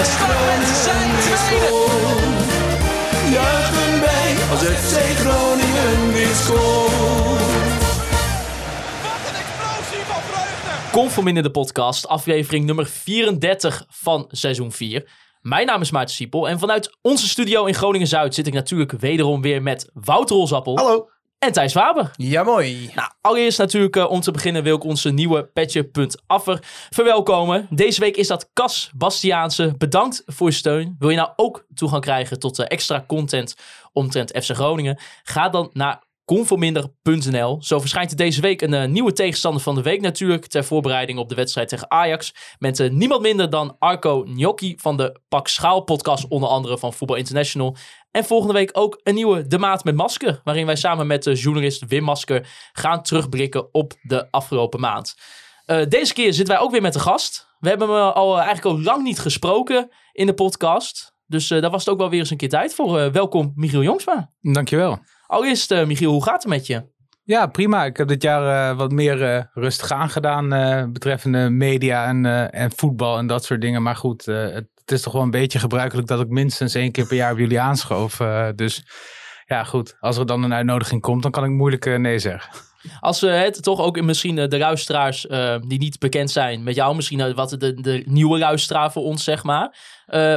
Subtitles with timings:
[0.00, 1.66] Roestak met zijn tweede.
[3.32, 7.40] Juichen wij als FC Groningen weer scoort.
[9.02, 10.90] Wat een explosie van vreugde.
[10.92, 15.08] Conforminder de podcast, aflevering nummer 34 van seizoen 4.
[15.40, 19.42] Mijn naam is Maarten Siepel en vanuit onze studio in Groningen-Zuid zit ik natuurlijk wederom
[19.42, 21.08] weer met Wouter Rolsappel Hallo.
[21.40, 22.10] En Thijs Waber.
[22.16, 22.90] Ja, mooi.
[22.94, 26.58] Nou, allereerst natuurlijk eh, om te beginnen wil ik onze nieuwe Petje.affer
[26.90, 27.66] verwelkomen.
[27.70, 29.74] Deze week is dat Cas Bastiaanse.
[29.78, 30.96] Bedankt voor je steun.
[30.98, 33.54] Wil je nou ook toegang krijgen tot eh, extra content
[33.92, 34.98] omtrent FC Groningen?
[35.22, 37.62] Ga dan naar conforminder.nl.
[37.62, 40.46] Zo verschijnt er deze week een eh, nieuwe tegenstander van de week natuurlijk.
[40.46, 42.34] Ter voorbereiding op de wedstrijd tegen Ajax.
[42.58, 46.28] Met niemand minder dan Arco Gnocchi van de Pak Schaal podcast.
[46.28, 47.76] Onder andere van Voetbal International.
[48.10, 50.40] En volgende week ook een nieuwe De Maat met Masker.
[50.44, 55.14] Waarin wij samen met de journalist Wim Masker gaan terugblikken op de afgelopen maand.
[55.64, 57.48] Eh, deze keer zitten wij ook weer met de gast.
[57.58, 61.14] We hebben hem eh, al, eh, eigenlijk al lang niet gesproken in de podcast.
[61.26, 62.98] Dus eh, daar was het ook wel weer eens een keer tijd voor.
[63.00, 64.30] Eh, welkom Michiel Jongsma.
[64.40, 64.98] Dankjewel.
[65.26, 66.88] Allereerst eh, Michiel, hoe gaat het met je?
[67.24, 67.84] Ja, prima.
[67.84, 72.62] Ik heb dit jaar eh, wat meer eh, rustig aangedaan eh, betreffende media en, eh,
[72.62, 73.82] en voetbal en dat soort dingen.
[73.82, 76.92] Maar goed, eh, het, het is toch wel een beetje gebruikelijk dat ik minstens één
[76.92, 78.20] keer per jaar bij jullie aanschoof.
[78.20, 78.82] eh, dus
[79.46, 79.96] ja, goed.
[80.00, 82.52] Als er dan een uitnodiging komt, dan kan ik moeilijk eh, nee zeggen.
[83.00, 85.26] Als we het toch ook in misschien eh, de luisteraars
[85.66, 89.42] die niet bekend zijn met jou, misschien wat de, de nieuwe luisteraar voor ons, zeg
[89.42, 89.76] maar.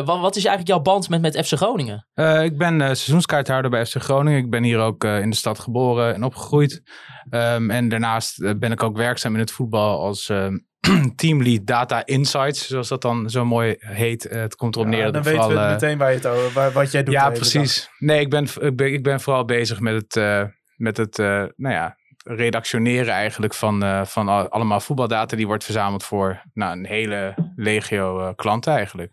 [0.05, 2.07] Wat, wat is eigenlijk jouw band met, met FC Groningen?
[2.43, 4.39] Ik ben seizoenskaarthouder bij FC Groningen.
[4.39, 6.81] Ik ben hier ook in de stad geboren en opgegroeid.
[7.29, 10.57] Ehm, en daarnaast ben ik ook werkzaam in het voetbal als ehm,
[11.16, 14.23] teamlead Data Insights, zoals dat dan zo mooi heet.
[14.23, 16.51] Het komt erop neer dat dan weten vooral, we eh, meteen waar je het over,
[16.51, 17.13] waar, wat jij doet.
[17.13, 17.89] Ja, precies.
[17.99, 20.43] Nee, ik ben, ik ben, ik ben vooral bezig met het, eh,
[20.75, 25.35] met het eh, nou ja, redactioneren eigenlijk van, eh, van al- allemaal voetbaldata.
[25.35, 29.11] Die wordt verzameld voor nou, een hele legio eh, klanten eigenlijk.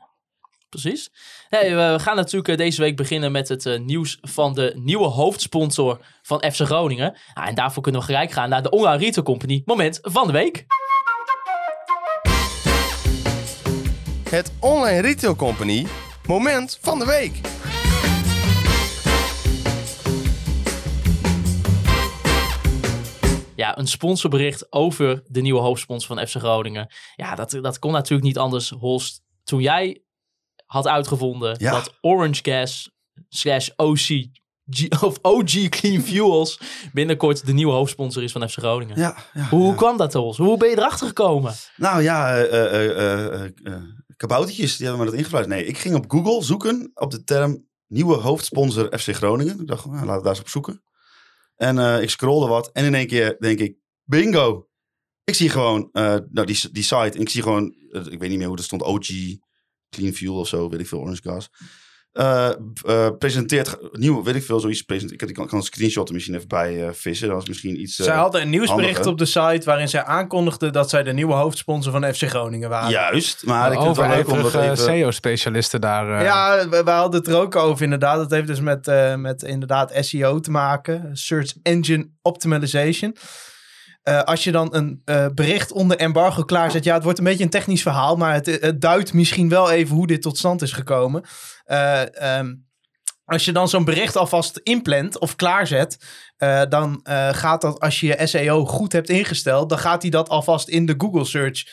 [0.69, 1.11] Precies.
[1.51, 6.45] Nee, we gaan natuurlijk deze week beginnen met het nieuws van de nieuwe hoofdsponsor van
[6.53, 7.17] FC Groningen.
[7.35, 9.63] Nou, en daarvoor kunnen we gelijk gaan naar de Online Retail Company.
[9.65, 10.67] Moment van de week.
[14.31, 15.87] Het Online Retail Company
[16.27, 17.41] moment van de week.
[23.55, 26.89] Ja, een sponsorbericht over de nieuwe hoofdsponsor van FC Groningen.
[27.17, 29.23] Ja, dat, dat kon natuurlijk niet anders, Holst.
[29.45, 30.03] Toen jij
[30.67, 31.71] had uitgevonden Ja.
[31.71, 32.91] dat Orange Gas
[33.29, 34.09] slash OC
[35.01, 36.61] of OG Clean Fuels
[36.93, 38.99] binnenkort de nieuwe hoofdsponsor is van FC Groningen.
[38.99, 39.75] Ja, ja, Hoe ja.
[39.75, 40.39] kwam dat, Holst?
[40.39, 41.55] Hoe ben je erachter gekomen?
[41.77, 43.73] Nou ja, eh, eh, eh, eh,
[44.21, 45.59] kaboutertjes, die hebben me dat ingefluisterd.
[45.59, 49.61] Nee, ik ging op Google zoeken op de term nieuwe hoofdsponsor FC Groningen.
[49.61, 50.83] Ik dacht, nou, laten we daar eens op zoeken.
[51.57, 54.69] En eh, ik scrollde wat en in één keer denk ik, bingo.
[55.25, 58.29] Ik zie gewoon eh, nou, die, die site en ik zie gewoon, eh, ik weet
[58.29, 59.09] niet meer hoe dat stond, OG
[59.89, 61.51] Clean Fuel of zo, weet ik veel, Orange Gas.
[62.13, 62.49] Eh,
[62.87, 64.83] eh, presenteert nieuw, weet ik veel, zoiets.
[64.83, 67.29] Present, ik kan, kan een screenshot er misschien even bij eh, vissen.
[67.29, 67.97] Dat is misschien iets.
[67.97, 69.13] Zij hadden een nieuwsbericht handiger.
[69.13, 72.91] op de site waarin zij aankondigden dat zij de nieuwe hoofdsponsor van FC Groningen waren.
[72.91, 74.77] Juist, maar ik vind het wel leuk om dat even...
[74.77, 76.23] SEO-specialisten daar.
[76.23, 78.17] Ja, we, we hadden het er ook over inderdaad.
[78.17, 81.11] Dat heeft dus met, met inderdaad SEO te maken.
[81.17, 83.17] Search Engine Optimization.
[84.03, 86.85] Eh, als je dan een eh, bericht onder embargo klaarzet.
[86.85, 88.17] Ja, het wordt een beetje een technisch verhaal.
[88.17, 91.25] Maar het, het duidt misschien wel even hoe dit tot stand is gekomen.
[91.65, 92.55] Eh, ehm,
[93.25, 95.99] als je dan zo'n bericht alvast inplant of klaarzet.
[96.69, 97.01] dan
[97.33, 99.69] gaat dat, als je je SEO goed hebt ingesteld.
[99.69, 101.65] dan gaat hij dat alvast in de Google search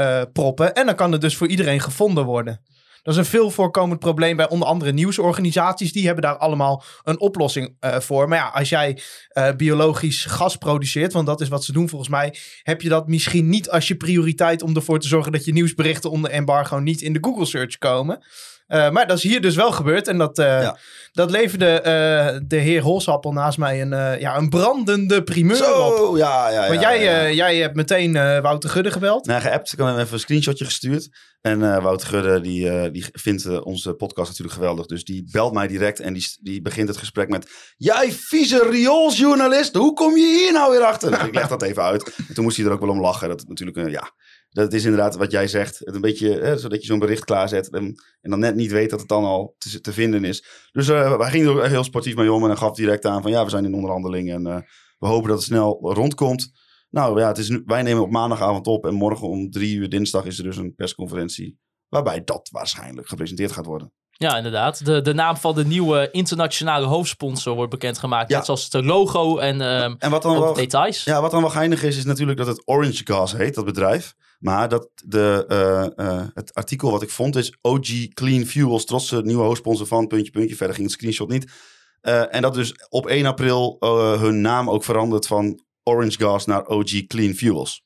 [0.00, 0.74] eh, proppen.
[0.74, 2.60] En dan kan het dus voor iedereen gevonden worden.
[3.02, 5.92] Dat is een veel voorkomend probleem bij onder andere nieuwsorganisaties.
[5.92, 8.28] Die hebben daar allemaal een oplossing eh, voor.
[8.28, 12.10] Maar ja, als jij eh, biologisch gas produceert, want dat is wat ze doen volgens
[12.10, 15.52] mij, heb je dat misschien niet als je prioriteit om ervoor te zorgen dat je
[15.52, 18.24] nieuwsberichten onder embargo niet in de Google search komen.
[18.70, 20.08] Eh, maar dat is hier dus wel gebeurd.
[20.08, 20.78] En dat, eh, Ja.
[21.12, 25.96] dat leverde eh, de heer Holsappel naast mij een, ja, een brandende primeur op.
[25.96, 26.68] Zo, ja, ja, ja.
[26.68, 27.30] Want jij, ja.
[27.30, 28.12] jij hebt meteen
[28.42, 29.26] Wouter Gudde gebeld.
[29.26, 29.72] Nou, geappt.
[29.72, 31.08] Ik heb hem even een screenshotje gestuurd.
[31.40, 34.86] En Wouter Gudde, die, die vindt onze podcast natuurlijk geweldig.
[34.86, 37.50] Dus die belt mij direct en die, die begint het gesprek met...
[37.76, 41.10] Jij vieze riooljournalist, hoe kom je hier nou weer achter?
[41.10, 42.14] Dus ik leg dat even uit.
[42.28, 43.28] En toen moest hij er ook wel om lachen.
[43.28, 44.10] Dat natuurlijk, ja...
[44.50, 45.78] Dat is inderdaad wat jij zegt.
[45.78, 47.70] Het een beetje, hè, zodat je zo'n bericht klaarzet.
[47.70, 50.44] En, en dan net niet weet dat het dan al te, te vinden is.
[50.72, 52.42] Dus eh wij gingen er heel sportief mee om.
[52.42, 54.30] En dan gaf direct aan van ja, we zijn in onderhandeling.
[54.30, 54.56] En eh,
[54.98, 56.50] we hopen dat het snel rondkomt.
[56.90, 58.86] Nou ja, het is nu, wij nemen op maandagavond op.
[58.86, 61.58] En morgen om drie uur dinsdag is er dus een persconferentie.
[61.88, 63.92] Waarbij dat waarschijnlijk gepresenteerd gaat worden.
[64.10, 64.84] Ja, inderdaad.
[64.84, 68.30] De, de naam van de nieuwe internationale hoofdsponsor wordt bekendgemaakt.
[68.30, 68.36] Ja.
[68.36, 71.04] Net zoals het logo en ehm, En wat dan wel, details.
[71.04, 74.14] Ja, wat dan wel geinig is, is natuurlijk dat het Orange Gas heet, dat bedrijf.
[74.40, 79.22] Maar dat de, eh, eh, het artikel wat ik vond is OG Clean Fuels, trotse
[79.22, 80.56] nieuwe hoofdsponsor van puntje, puntje.
[80.56, 81.52] Verder ging het screenshot niet.
[82.00, 86.46] Eh, en dat dus op 1 april eh, hun naam ook verandert van Orange Gas
[86.46, 87.82] naar OG Clean Fuels.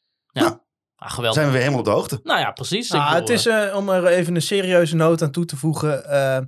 [0.96, 1.34] Ah, geweldig.
[1.34, 2.20] Zijn we weer helemaal op de hoogte.
[2.22, 2.90] Nou ja, precies.
[2.90, 6.08] Nou, bedoel, het is, om er even een serieuze noot aan toe te voegen.
[6.08, 6.40] eh,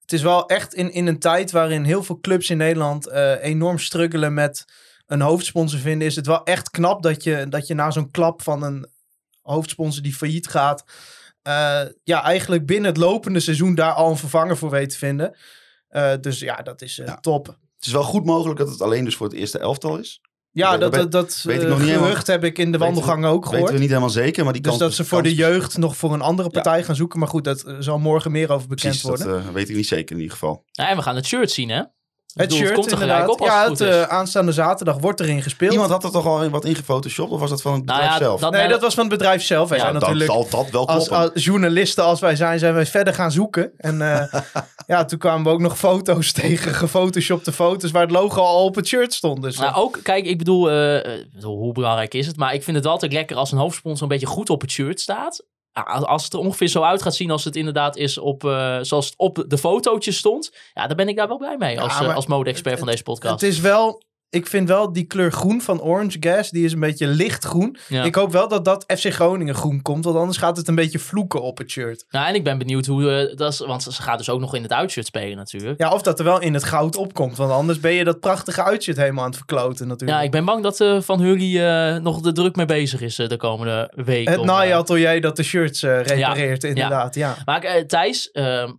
[0.00, 3.44] het is wel echt in, in een tijd waarin heel veel clubs in Nederland eh,
[3.44, 4.64] enorm struggelen met
[5.06, 6.06] een hoofdsponsor vinden.
[6.06, 8.88] Is het wel echt knap dat je, dat je na zo'n klap van een
[9.42, 10.84] hoofdsponsor die failliet gaat.
[11.42, 15.36] eh, ja, eigenlijk binnen het lopende seizoen daar al een vervanger voor weet te vinden.
[15.88, 17.16] Eh, dus ja, dat is eh, Ja.
[17.20, 17.46] top.
[17.46, 20.20] Het is wel goed mogelijk dat het alleen dus voor het eerste elftal is.
[20.52, 22.06] Ja, Dat dat, weet- dat, dat weet ik nog niet helemaal.
[22.08, 23.72] gerucht heb ik in de Weten wandelgangen ook Weten gehoord.
[23.72, 26.12] we niet helemaal zeker, maar die Dus kans- dat ze voor de jeugd nog voor
[26.14, 27.18] een andere partij gaan zoeken.
[27.18, 29.46] Maar goed, dat zal morgen meer over bekend Precies, dat worden.
[29.46, 30.64] eh, weet ik niet zeker in ieder geval.
[30.70, 31.82] Ja, en we gaan het shirt zien, hè?
[32.34, 33.34] Het bedoel, shirt komt er gelijk inderdaad.
[33.34, 33.94] op als ja, het het goed is.
[33.94, 35.72] eh, aanstaande zaterdag wordt erin gespeeld.
[35.72, 38.24] Iemand had er toch al wat ingefotoshopt of was dat van het Nou bedrijf ja,
[38.24, 38.40] zelf?
[38.40, 39.68] dat- nee, dat was van het bedrijf zelf.
[39.68, 42.86] Wij Ja, zijn natuurlijk zal dat wel als, als journalisten als wij zijn, zijn wij
[42.86, 43.72] verder gaan zoeken.
[43.76, 44.40] En eh,
[44.86, 48.74] ja, toen kwamen we ook nog foto's tegen, gefotoshopte foto's waar het logo al op
[48.74, 49.42] het shirt stond.
[49.42, 50.70] Dus Nou, ook, kijk, ik bedoel,
[51.20, 52.36] ik bedoel, hoe belangrijk is het?
[52.36, 55.00] Maar ik vind het altijd lekker als een hoofdsponsor een beetje goed op het shirt
[55.00, 55.44] staat.
[55.72, 59.06] Als het er ongeveer zo uit gaat zien als het inderdaad is op, eh, zoals
[59.06, 60.52] het op de fotootjes stond.
[60.74, 63.02] Ja, dan ben ik daar wel blij mee als, Ja, eh, als mode-expert van deze
[63.02, 63.40] podcast.
[63.40, 64.02] het is wel...
[64.30, 67.76] Ik vind wel die kleur groen van Orange Gas, die is een beetje lichtgroen.
[67.88, 68.04] Ja.
[68.04, 70.98] Ik hoop wel dat dat FC Groningen groen komt, want anders gaat het een beetje
[70.98, 72.04] vloeken op het shirt.
[72.10, 74.54] Nou, en ik ben benieuwd hoe eh, dat is, want ze gaat dus ook nog
[74.54, 75.80] in het uitshirt spelen natuurlijk.
[75.80, 78.62] Ja, of dat er wel in het goud opkomt, want anders ben je dat prachtige
[78.64, 80.18] uitshirt helemaal aan het verkloten natuurlijk.
[80.18, 83.16] Ja, ik ben bang dat eh, Van Hurley eh, nog de druk mee bezig is
[83.16, 84.32] de komende weken.
[84.32, 87.14] het eh, naaiatelier dat de shirts repareert, inderdaad.
[87.14, 87.36] Ja.
[87.44, 88.72] Maar eh, Thijs, ehm,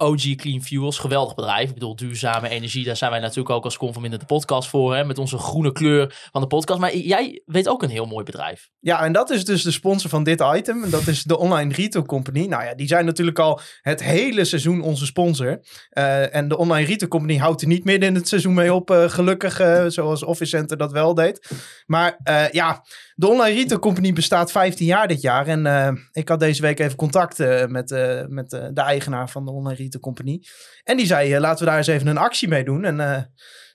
[0.00, 1.68] OG Clean Fuels, geweldig bedrijf.
[1.68, 4.94] Ik bedoel, duurzame energie, daar zijn wij natuurlijk ook als Conforminder de podcast voor.
[4.94, 6.80] Hè, met onze groene kleur van de podcast.
[6.80, 8.70] Maar jij weet ook een heel mooi bedrijf.
[8.80, 10.84] Ja, en dat is dus de sponsor van dit item.
[10.84, 12.46] En dat is de Online Retail Company.
[12.46, 15.60] Nou ja, die zijn natuurlijk al het hele seizoen onze sponsor.
[15.90, 18.90] Eh, en de Online Retail Company houdt er niet midden in het seizoen mee op,
[18.90, 21.50] eh, gelukkig, eh, zoals Office Center dat wel deed.
[21.86, 22.18] Maar
[22.52, 22.84] ja,
[23.20, 25.46] de Online Retail Company bestaat 15 jaar dit jaar.
[25.46, 29.30] En eh, ik had deze week even contact eh, met, eh, met eh, de eigenaar
[29.30, 30.42] van de Online Retail Company.
[30.84, 32.84] En die zei, laten we daar eens even een actie mee doen.
[32.84, 33.22] En eh,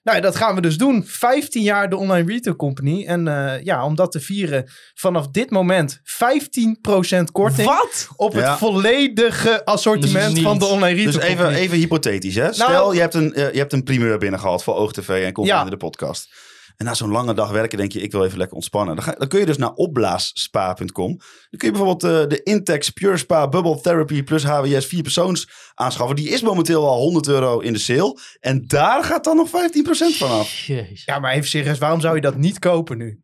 [0.03, 1.03] nou ja, dat gaan we dus doen.
[1.05, 3.05] 15 jaar de Online Retail Company.
[3.05, 8.07] En eh, ja, om dat te vieren, vanaf dit moment 15% korting Wat?
[8.15, 11.55] op het volledige assortiment Dus van de Online Retail Dus even, Company.
[11.63, 12.53] even hypothetisch, hè?
[12.53, 15.63] Stel, Nou- je, hebt een, je hebt een primeur binnengehaald voor OogTV en komt Ja.
[15.63, 16.42] in de podcast.
[16.77, 18.95] En na zo'n lange dag werken denk je, ik wil even lekker ontspannen.
[18.95, 21.17] Dan, ga, dan kun je dus naar opblaasspa.com.
[21.17, 25.49] Dan kun je bijvoorbeeld eh, de Intex Pure Spa Bubble Therapy plus HWS 4 persoons
[25.73, 26.15] aanschaffen.
[26.15, 28.19] Die is momenteel al 100 euro in de sale.
[28.39, 29.51] En daar gaat dan nog 15%
[30.17, 30.65] van af.
[30.65, 31.05] Jezus.
[31.05, 33.22] Ja, maar even serieus, waarom zou je dat niet kopen nu?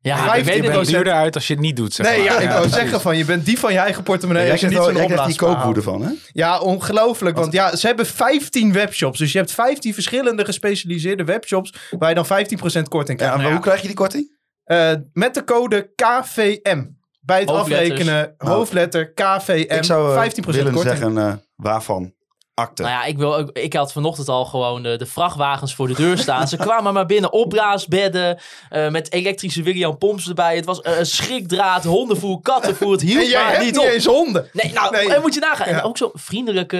[0.00, 0.88] Ja, ik 15 weet Je bent niet.
[0.90, 2.24] duurder uit als je het niet doet, zeg Nee, maar.
[2.26, 2.76] ja, ik wou precies.
[2.78, 5.06] zeggen van, je bent die van je eigen portemonnee jij je niet krijgt, zo'n wel-
[5.06, 6.10] jij krijgt die koopwoede van, hè?
[6.32, 7.36] Ja, ongelooflijk.
[7.36, 9.18] Want ja, ze hebben 15 webshops.
[9.18, 13.34] Dus je hebt 15 verschillende gespecialiseerde webshops waar je dan 15% korting Ja, krijgt.
[13.34, 14.36] en Nou hoe krijg je die korting?
[14.64, 16.84] ja, eh, met de code KVM.
[17.20, 20.96] Bij het afrekenen, Nou, hoofdletter KVM, ik zou eh, 15% willen korting.
[20.98, 22.14] zeggen, eh, waarvan?
[22.60, 22.82] Akte.
[22.82, 25.94] Nou ja, ik, wil, ook- ik had vanochtend al gewoon de, de vrachtwagens voor de
[25.94, 26.48] deur staan.
[26.48, 28.38] Ze kwamen maar binnen, opblaasbedden,
[28.70, 30.56] eh, met elektrische William Pomps erbij.
[30.56, 32.92] Het was eh, schrikdraad, hondenvoer, kattenvoer.
[32.92, 33.84] Het hield En jij maar hebt niet op.
[33.84, 34.48] eens honden.
[34.52, 35.14] Nee, nou, Nee.
[35.14, 35.66] eh, moet je nagaan.
[35.66, 35.80] En Ja.
[35.82, 36.78] ook zo'n vriendelijke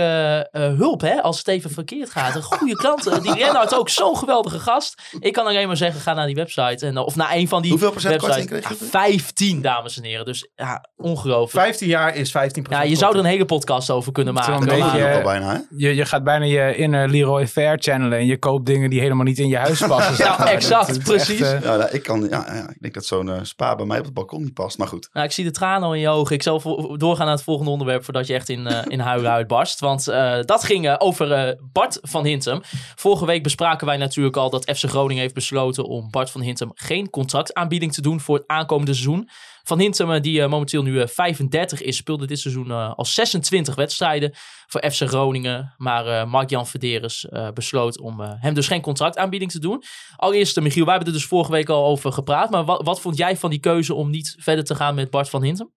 [0.53, 2.35] eh, hulp, hè, als het even verkeerd gaat.
[2.35, 3.23] Een goede klanten.
[3.23, 5.03] Die Rennard ook zo'n geweldige gast.
[5.21, 6.87] Ik kan alleen maar zeggen, ga naar die website.
[6.87, 8.47] En, of naar een van die Hoeveel procent websites.
[8.47, 8.75] kreeg je?
[8.85, 10.25] Ja, 15, dames en heren.
[10.25, 11.65] Dus ja, ongelooflijk.
[11.65, 12.33] 15 jaar is 15%.
[12.71, 14.53] Ja, je zou er een hele podcast over kunnen maken.
[14.55, 15.59] een beetje- ook al bijna, hè?
[15.77, 19.25] Je, je gaat bijna je inner Leroy Fair channelen en je koopt dingen die helemaal
[19.25, 20.15] niet in je huis passen.
[20.27, 21.41] Ja, exact, precies.
[21.41, 23.87] echt, eh, Ja, nou, ik, kan, ja, ja, ik denk dat zo'n eh, spa bij
[23.87, 24.79] mij op het balkon niet past.
[24.79, 25.09] Maar goed.
[25.13, 26.35] Nou, ik zie de tranen al in je ogen.
[26.35, 26.61] Ik zal
[26.97, 29.81] doorgaan naar het volgende onderwerp voordat je echt in, eh, in huilen uitbarst.
[29.81, 32.61] Want eh, dat ging over Bart van Hintem.
[32.95, 36.71] Vorige week bespraken wij natuurlijk al dat FC Groningen heeft besloten om Bart van Hintem
[36.75, 39.29] geen contractaanbieding te doen voor het aankomende seizoen.
[39.67, 43.05] Van Hintem, eh, die eh, momenteel nu eh, 35 is, speelde dit seizoen eh, al
[43.05, 44.33] 26 wedstrijden
[44.67, 45.75] voor FC Groningen.
[45.77, 49.83] Maar eh Mark-Jan Verderes eh, besloot om eh, hem dus geen contractaanbieding te doen.
[50.17, 52.51] Allereerst, eh, Michiel, wij hebben er dus vorige week al over gepraat.
[52.51, 55.29] Maar wat, wat vond jij van die keuze om niet verder te gaan met Bart
[55.29, 55.73] van Hintem?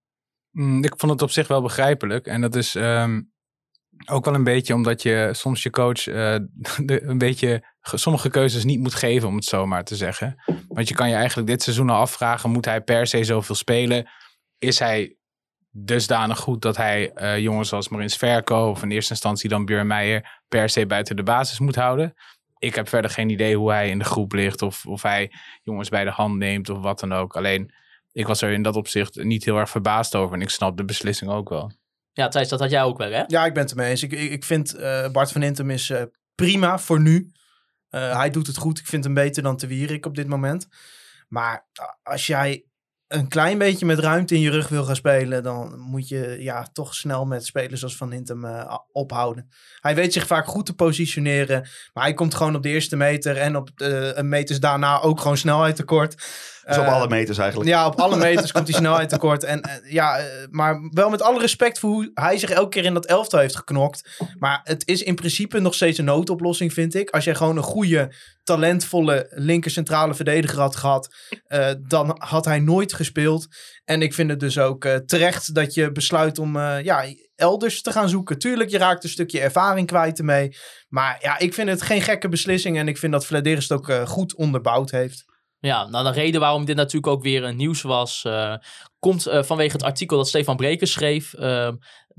[0.52, 2.26] Mm, ik vond het op zich wel begrijpelijk.
[2.26, 3.22] En dat is ehm,
[4.06, 6.34] ook wel een beetje omdat je soms je coach eh,
[6.86, 10.44] een beetje sommige keuzes niet moet geven, om het zo maar te zeggen.
[10.68, 14.10] Want je kan je eigenlijk dit seizoen al afvragen, moet hij per se zoveel spelen?
[14.58, 15.18] Is hij
[15.72, 19.88] dusdanig goed dat hij eh, jongens als Marins Verko of in eerste instantie dan Björn
[19.88, 22.14] Meijer per se buiten de basis moet houden?
[22.58, 25.32] Ik heb verder geen idee hoe hij in de groep ligt of, of hij
[25.64, 27.36] jongens bij de hand neemt of wat dan ook.
[27.36, 27.74] Alleen
[28.12, 30.36] ik was er in dat opzicht niet heel erg verbaasd over.
[30.36, 31.72] En ik snap de beslissing ook wel.
[32.12, 33.24] Ja, Thijs, dat had jij ook wel, hè?
[33.28, 34.04] Ja, ik ben het ermee eens.
[34.04, 36.04] Ik, ik, ik vind eh, Bart van Intem is eh,
[36.36, 37.32] prima voor nu.
[37.90, 38.80] Eh, hij doet het goed.
[38.80, 40.68] Ik vind hem beter dan Te Wierik op dit moment.
[41.28, 41.68] Maar
[42.04, 42.64] als jij
[43.10, 46.68] een klein beetje met ruimte in je rug wil gaan spelen, dan moet je ja,
[46.74, 49.50] toch snel met spelers als Van Hintem eh, ophouden.
[49.80, 53.38] Hij weet zich vaak goed te positioneren, maar hij komt gewoon op de eerste meter
[53.38, 56.24] en op de een meters daarna ook gewoon snelheid tekort.
[56.70, 57.70] Dus op Eh, alle meters eigenlijk.
[57.70, 59.44] ja, op alle meters komt hij snelheid tekort.
[59.44, 62.94] En, ja, eh, maar wel met alle respect voor hoe hij zich elke keer in
[62.94, 64.10] dat elftal heeft geknokt.
[64.40, 67.10] Maar het is in principe nog steeds een noodoplossing, vind ik.
[67.10, 71.16] Als jij gewoon een goede, talentvolle linker centrale verdediger had gehad,
[71.48, 73.48] eh, dan had hij nooit gespeeld.
[73.86, 78.10] En ik vind het dus ook terecht dat je besluit om ja, elders te gaan
[78.10, 78.40] zoeken.
[78.40, 80.58] Tuurlijk, je raakt een stukje ervaring kwijt ermee.
[80.88, 82.78] Maar ja, ik vind het geen gekke beslissing.
[82.78, 85.26] En ik vind dat Vladeris het ook goed onderbouwd heeft.
[85.62, 88.56] Ja, nou de reden waarom dit natuurlijk ook weer nieuws was, eh,
[89.00, 91.34] komt eh, vanwege het artikel dat Stefan Brekers schreef.
[91.34, 91.70] Eh,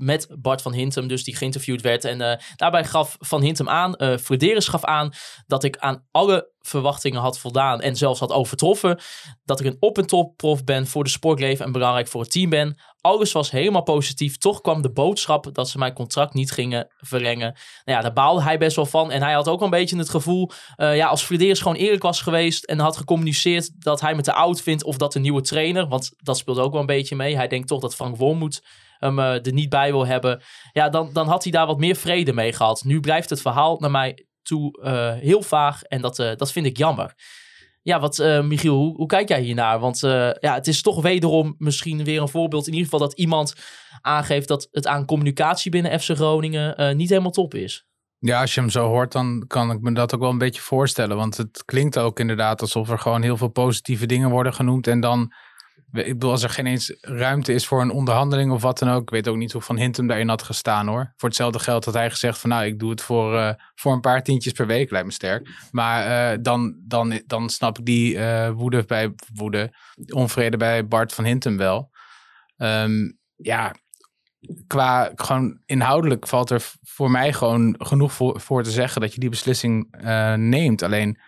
[0.01, 2.05] met Bart van Hintem, dus die geïnterviewd werd.
[2.05, 5.11] En eh, daarbij gaf Van Hintem aan, eh Frederis gaf aan,
[5.47, 8.99] dat ik aan alle verwachtingen had voldaan en zelfs had overtroffen.
[9.43, 12.31] Dat ik een op- en top prof ben voor de sportleven en belangrijk voor het
[12.31, 12.77] team ben.
[13.01, 14.37] Alles was helemaal positief.
[14.37, 17.55] Toch kwam de boodschap dat ze mijn contract niet gingen verlengen.
[17.85, 19.11] Nou ja, daar baalde hij best wel van.
[19.11, 22.21] En hij had ook een beetje het gevoel, eh, ja, als Frederis gewoon eerlijk was
[22.21, 25.87] geweest en had gecommuniceerd dat hij me te oud vindt of dat de nieuwe trainer,
[25.87, 27.35] want dat speelt ook wel een beetje mee.
[27.35, 28.63] Hij denkt toch dat Frank Wormoed
[29.01, 30.41] hem eh, er niet bij wil hebben.
[30.71, 32.83] Ja, dan, dan had hij daar wat meer vrede mee gehad.
[32.83, 36.65] Nu blijft het verhaal naar mij toe eh, heel vaag en dat, eh, dat vind
[36.65, 37.13] ik jammer.
[37.83, 39.79] Ja, wat Michiel, hoe, kijk jij hiernaar?
[39.79, 39.99] Want
[40.39, 42.67] ja, het is toch wederom misschien weer een voorbeeld.
[42.67, 43.55] In ieder geval dat iemand
[44.01, 47.85] aangeeft dat het aan communicatie binnen FC Groningen niet helemaal top is.
[48.19, 50.61] Ja, als je hem zo hoort, dan kan ik me dat ook wel een beetje
[50.61, 51.17] voorstellen.
[51.17, 54.87] Want het klinkt ook inderdaad alsof er gewoon heel veel positieve dingen worden genoemd.
[54.87, 55.33] En dan,
[55.91, 59.01] ik bedoel, als er geen eens ruimte is voor een onderhandeling of wat dan ook.
[59.01, 61.13] Ik weet ook niet hoe Van Hintem daarin had gestaan hoor.
[61.17, 64.01] Voor hetzelfde geld had hij gezegd van nou, ik doe het voor, eh, voor een
[64.01, 65.49] paar tientjes per week, lijkt me sterk.
[65.71, 69.73] Maar eh, dan, dan, dan snap ik die eh, woede bij woede,
[70.13, 71.89] onvrede bij Bart Van Hintem wel.
[72.57, 73.75] Ehm, ja,
[74.67, 79.19] qua gewoon inhoudelijk valt er voor mij gewoon genoeg voor, voor te zeggen dat je
[79.19, 79.87] die beslissing
[80.35, 80.81] neemt.
[80.81, 81.19] Alleen,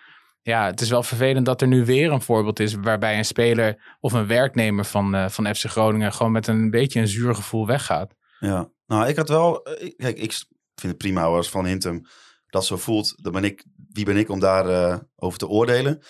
[0.43, 3.97] ja, het is wel vervelend dat er nu weer een voorbeeld is waarbij een speler
[3.99, 7.67] of een werknemer van, eh, van FC Groningen gewoon met een beetje een zuur gevoel
[7.67, 8.13] weggaat.
[8.39, 9.63] Ja, nou, ik had wel.
[9.63, 10.31] eh, Kijk, ik
[10.75, 12.05] vind het prima als Van Hintem
[12.47, 13.13] dat zo voelt.
[13.23, 16.01] Dan ben ik, wie ben ik om daarover over te oordelen?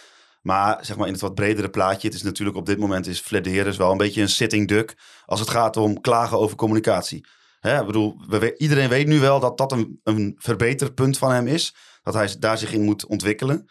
[0.41, 2.07] Maar zeg maar in het wat bredere plaatje.
[2.07, 4.97] Het is natuurlijk op dit moment is Flederis wel een beetje een sitting duck.
[5.25, 7.25] Als het gaat om klagen over communicatie.
[7.59, 8.15] Hè, ik bedoel,
[8.57, 11.75] iedereen weet nu wel dat dat een, een verbeterpunt van hem is.
[12.01, 13.69] Dat hij daar zich in moet ontwikkelen.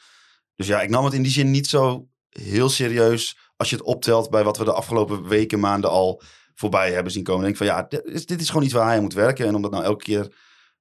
[0.56, 3.38] Dus ja, ik nam het in die zin niet zo heel serieus.
[3.56, 6.22] Als je het optelt bij wat we de afgelopen weken, maanden al
[6.54, 7.40] voorbij hebben zien komen.
[7.42, 9.46] Denk ik van ja, dit is, dit is gewoon iets waar hij aan moet werken.
[9.46, 10.34] En om dat nou elke keer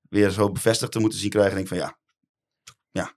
[0.09, 1.97] weer zo bevestigd te moeten zien krijgen, denk ik van ja,
[2.91, 3.13] ja,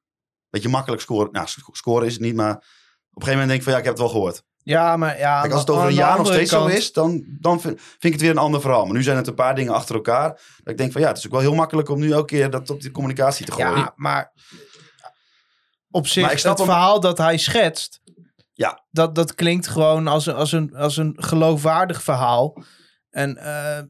[0.51, 1.33] beetje makkelijk scoren.
[1.33, 3.79] Nou, sc- scoren is het niet, maar op een gegeven moment denk ik van ja,
[3.79, 4.43] ik heb het wel gehoord.
[4.63, 5.41] Ja, maar ja.
[5.41, 8.13] Kijk, als het over een jaar nog steeds zo is, dan, dan vind, vind ik
[8.13, 8.85] het weer een ander verhaal.
[8.85, 10.29] Maar nu zijn het een paar dingen achter elkaar.
[10.29, 12.51] Dat ik denk van ja, het is ook wel heel makkelijk om nu elke keer
[12.51, 13.77] dat op die communicatie te gooien.
[13.77, 14.33] Ja, maar
[15.95, 18.01] op zich, het hem- verhaal dat hij schetst,
[18.53, 18.85] Ja.
[18.91, 22.63] dat, dat klinkt gewoon als een, als, een, als een geloofwaardig verhaal.
[23.11, 23.83] En eh,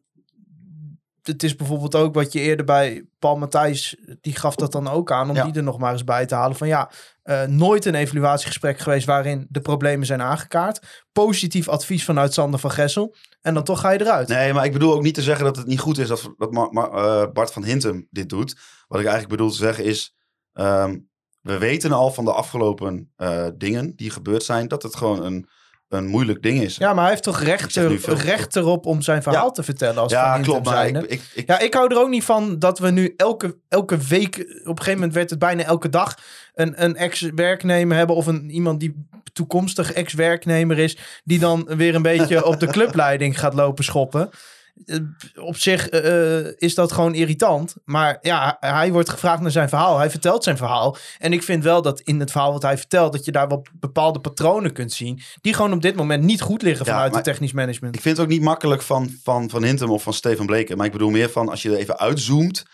[1.23, 5.13] het is bijvoorbeeld ook wat je eerder bij Paul Matthijs, die gaf dat dan ook
[5.13, 5.45] aan, om Ja.
[5.45, 6.57] die er nog maar eens bij te halen.
[6.57, 6.91] Van ja,
[7.23, 11.05] eh, nooit een evaluatiegesprek geweest waarin de problemen zijn aangekaart.
[11.13, 13.15] Positief advies vanuit Sander van Gessel.
[13.41, 14.29] En dan toch ga je eruit.
[14.29, 16.51] Nee, maar ik bedoel ook niet te zeggen dat het niet goed is dat, dat
[16.53, 18.57] Ma- Ma- eh, Bart van Hintem dit doet.
[18.87, 20.15] Wat ik eigenlijk bedoel te zeggen is,
[20.53, 20.99] ehm,
[21.45, 25.49] we weten al van de afgelopen eh, dingen die gebeurd zijn, dat het gewoon een,
[25.89, 26.77] een moeilijk ding is.
[26.77, 28.15] Ja, maar hij heeft toch recht, er, veel.
[28.15, 29.51] recht erop om zijn verhaal Ja.
[29.51, 30.65] te vertellen als Ja, klopt.
[30.65, 31.03] Maar ik,
[31.35, 34.47] ik, Ja, ik hou er ook niet van dat we nu elke, elke week, op
[34.47, 36.19] een gegeven moment werd het bijna elke dag,
[36.55, 42.03] een, een ex-werknemer hebben of een, iemand die toekomstig ex-werknemer is, die dan weer een
[42.03, 44.31] beetje op de clubleiding gaat lopen schoppen.
[44.87, 44.99] Eh,
[45.35, 47.75] op zich eh, is dat gewoon irritant.
[47.85, 49.99] Maar ja, hij wordt gevraagd naar zijn verhaal.
[49.99, 50.97] Hij vertelt zijn verhaal.
[51.19, 53.67] En ik vind wel dat in het verhaal wat hij vertelt, dat je daar wel
[53.81, 55.21] bepaalde patronen kunt zien.
[55.41, 57.95] Die gewoon op dit moment niet goed liggen Ja, vanuit het technisch management.
[57.95, 60.77] Ik vind het ook niet makkelijk van, van, van Hintem of van Stefan Bleken.
[60.77, 62.65] Maar ik bedoel meer van, als je er even uitzoomt...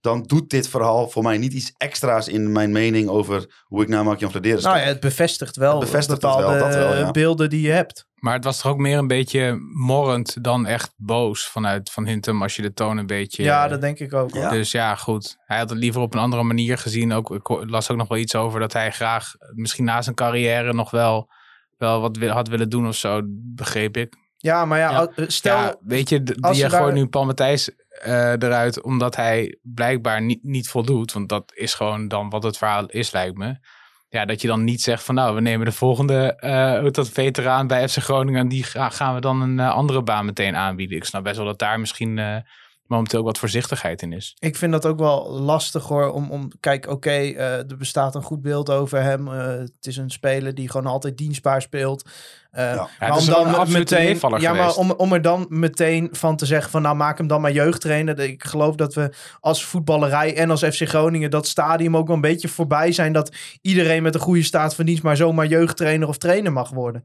[0.00, 3.08] dan doet dit verhaal voor mij niet iets extra's in mijn mening...
[3.08, 6.40] over hoe ik naar Mark-Jan Vladeris Nou ja, het bevestigt wel Het bevestigt het wel,
[6.58, 7.00] dat wel, ja.
[7.00, 8.08] eh, beelden die je hebt.
[8.14, 12.42] Maar het was toch ook meer een beetje morrend dan echt boos vanuit Van Hintem
[12.42, 13.42] als je de toon een beetje...
[13.42, 14.34] Ja, eh, dat denk ik ook.
[14.34, 14.50] Ja.
[14.50, 15.36] Dus ja, goed.
[15.44, 17.12] Hij had het liever op een andere manier gezien.
[17.12, 20.72] Ook, ik las ook nog wel iets over dat hij graag misschien na zijn carrière
[20.72, 21.30] nog wel,
[21.78, 24.16] wel wat had willen doen of zo, begreep ik.
[24.36, 24.98] Ja, maar ja, Ja.
[24.98, 25.56] al- stel...
[25.56, 29.58] ja, weet je, d- als je daar- gooit nu Paul Matthijs eh, eruit omdat hij
[29.62, 31.12] blijkbaar niet, niet voldoet.
[31.12, 33.56] Want dat is gewoon dan wat het verhaal is, lijkt me.
[34.08, 37.66] Ja, dat je dan niet zegt van nou, we nemen de volgende eh, dat veteraan
[37.66, 40.96] bij FC Groningen en die ga- gaan we dan een eh, andere baan meteen aanbieden.
[40.96, 42.18] Ik snap best wel dat daar misschien
[42.90, 44.36] momenteel ook wat voorzichtigheid in is.
[44.38, 46.12] Ik vind dat ook wel lastig hoor.
[46.12, 49.28] Om, om kijk, oké, eh, er bestaat een goed beeld over hem.
[49.28, 52.08] Eh, het is een speler die gewoon altijd dienstbaar speelt.
[52.50, 52.88] Eh, Ja.
[53.00, 56.46] Ja, maar is om dan meteen, ja, maar om, om er dan meteen van te
[56.46, 58.18] zeggen van nou maak hem dan maar jeugdtrainer.
[58.18, 62.22] Ik geloof dat we als voetballerij en als FC Groningen dat stadium ook wel een
[62.22, 66.18] beetje voorbij zijn dat iedereen met een goede staat van dienst maar zomaar jeugdtrainer of
[66.18, 67.04] trainer mag worden.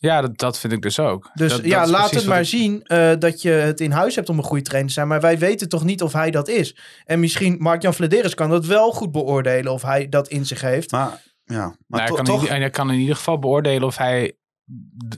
[0.00, 1.30] Ja, dat, dat vind ik dus ook.
[1.34, 4.14] Dus Dat- ja, dat laat het maar ik- zien eh, dat je het in huis
[4.14, 5.08] hebt om een goede trainer te zijn.
[5.08, 6.76] Maar wij weten toch niet of hij dat is.
[7.04, 10.90] En misschien Mark-Jan Vladeris kan dat wel goed beoordelen of hij dat in zich heeft.
[10.90, 12.46] Maar, ja, maar Nou, hij, kan toch...
[12.48, 14.36] in, hij kan in ieder geval beoordelen of hij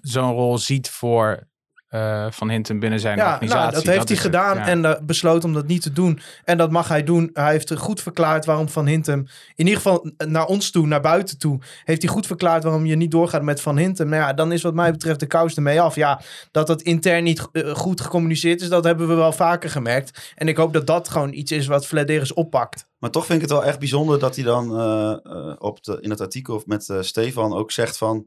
[0.02, 1.48] zo'n rol ziet voor
[1.90, 3.60] eh, Van Hinten binnen zijn Ja, organisatie.
[3.60, 4.66] nou, dat heeft hij het, gedaan ja.
[4.66, 6.20] en uh, besloot om dat niet te doen.
[6.44, 7.30] En dat mag hij doen.
[7.32, 9.18] Hij heeft goed verklaard waarom Van Hintem,
[9.54, 12.96] in ieder geval naar ons toe, naar buiten toe, heeft hij goed verklaard waarom je
[12.96, 14.08] niet doorgaat met Van Hintem.
[14.08, 15.94] Nou ja, dan is wat mij betreft de kous ermee af.
[15.94, 16.20] Ja,
[16.50, 20.32] dat dat intern niet uh, goed gecommuniceerd is, dat hebben we wel vaker gemerkt.
[20.34, 22.88] En ik hoop dat dat gewoon iets is wat Flederis oppakt.
[22.98, 24.70] Maar toch vind ik het wel echt bijzonder dat hij dan
[25.58, 28.26] op de, in het artikel met uh, Stefan ook zegt van...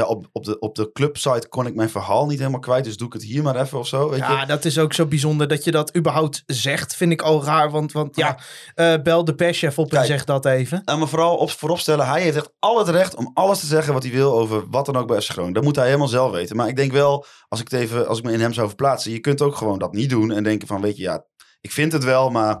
[0.00, 2.96] Ja, op, op, de, op de clubsite kon ik mijn verhaal niet helemaal kwijt, dus
[2.96, 4.10] doe ik het hier maar even of zo.
[4.10, 4.46] Weet ja, je?
[4.46, 7.70] dat is ook zo bijzonder dat je dat überhaupt zegt, vind ik al raar.
[7.70, 8.38] Want, want ja,
[8.74, 10.82] ja uh, bel de perschef op Kijk, en zeg dat even.
[10.84, 13.92] En maar vooral op, vooropstellen, hij heeft echt al het recht om alles te zeggen
[13.92, 15.34] wat hij wil over wat dan ook bij FC.
[15.34, 16.56] Dat moet hij helemaal zelf weten.
[16.56, 19.12] Maar ik denk wel, als ik, het even, als ik me in hem zou verplaatsen,
[19.12, 21.24] je kunt ook gewoon dat niet doen en denken van, weet je, ja,
[21.60, 22.60] ik vind het wel, maar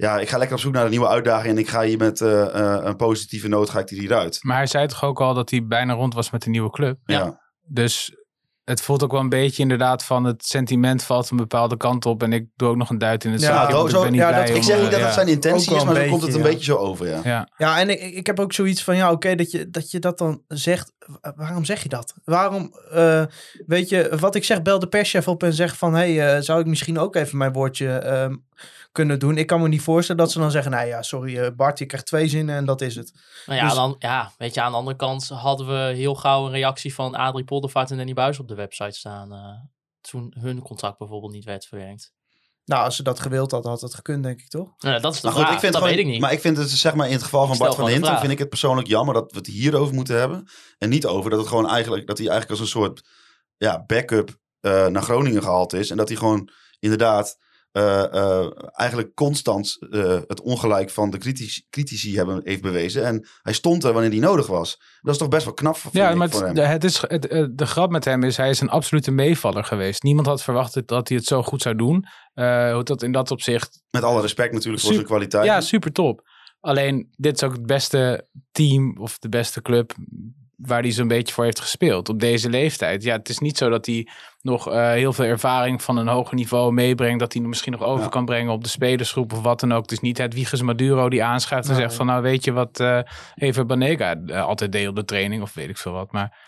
[0.00, 2.20] ja, ik ga lekker op zoek naar een nieuwe uitdaging en ik ga hier met
[2.20, 4.38] uh, uh, een positieve noot ga ik hieruit.
[4.42, 6.98] Maar hij zei toch ook al dat hij bijna rond was met de nieuwe club?
[7.04, 7.18] Ja.
[7.18, 7.40] ja.
[7.66, 8.14] Dus
[8.64, 12.22] het voelt ook wel een beetje inderdaad van het sentiment valt een bepaalde kant op
[12.22, 13.70] en ik doe ook nog een duit in het ja.
[13.70, 15.04] Zo, niet ja, blij dat, om, ik zeg niet dat ja.
[15.04, 16.46] het zijn intentie is, maar zo komt het een ja.
[16.46, 17.20] beetje zo over, ja.
[17.24, 19.90] Ja, ja en ik, ik heb ook zoiets van, ja oké, okay, dat, je, dat
[19.90, 20.92] je dat dan zegt.
[21.36, 22.14] Waarom zeg je dat?
[22.24, 23.24] Waarom, uh,
[23.66, 26.42] weet je, wat ik zeg, bel de perschef op en zeg van, hé, hey, uh,
[26.42, 28.36] zou ik misschien ook even mijn woordje uh,
[28.92, 29.36] kunnen doen?
[29.36, 31.86] Ik kan me niet voorstellen dat ze dan zeggen, nou ja, sorry uh, Bart, je
[31.86, 33.12] krijgt twee zinnen en dat is het.
[33.46, 36.44] Nou ja, Dus- dan, ja, weet je, aan de andere kant hadden we heel gauw
[36.46, 39.32] een reactie van Adrie Poldervaart en Danny Buis op de website staan.
[39.32, 39.38] uh,
[40.00, 42.12] toen hun contract bijvoorbeeld niet werd verwerkt.
[42.64, 44.74] Nou, als ze dat gewild had, had het gekund, denk ik toch?
[44.78, 46.20] Nou, dat is de maar goed, vraag, ik vind dat gewoon, weet ik niet.
[46.20, 48.20] Maar ik vind het, zeg maar, in het geval van Bart van vraag.
[48.20, 50.48] vind ik het persoonlijk jammer dat we het hierover moeten hebben.
[50.78, 53.02] En niet over dat het gewoon eigenlijk, dat hij eigenlijk als een soort
[53.56, 55.90] ja, backup uh, naar Groningen gehaald is.
[55.90, 57.38] En dat hij gewoon inderdaad
[57.72, 63.04] uh, uh, eigenlijk constant uh, het ongelijk van de critici, critici hebben, heeft bewezen.
[63.04, 64.80] En hij stond er wanneer die nodig was.
[65.00, 66.70] Dat is toch best wel knap voor, ja, maar voor het, hem.
[66.70, 70.02] het is, het, de grap met hem is, hij is een absolute meevaller geweest.
[70.02, 72.06] Niemand had verwacht dat hij het zo goed zou doen.
[72.84, 73.82] Dat in dat opzicht...
[73.90, 75.44] Met alle respect natuurlijk voor zijn kwaliteit.
[75.44, 76.28] Ja, super top.
[76.60, 79.94] Alleen, dit is ook het beste team of de beste club
[80.62, 82.08] waar hij zo'n beetje voor heeft gespeeld.
[82.08, 83.02] Op deze leeftijd.
[83.02, 84.06] Ja, het is niet zo dat hij
[84.42, 87.18] nog uh, heel veel ervaring van een hoger niveau meebrengt.
[87.20, 88.08] Dat hij misschien nog over Ja.
[88.08, 89.90] kan brengen op de spelersgroep of wat dan ook.
[89.90, 91.82] Is niet het Wiegers Maduro die aanschuift en Nee.
[91.82, 92.98] zegt van nou weet je wat uh,
[93.34, 96.12] Even Banega uh, altijd deed op de training of weet ik veel wat.
[96.12, 96.38] Maar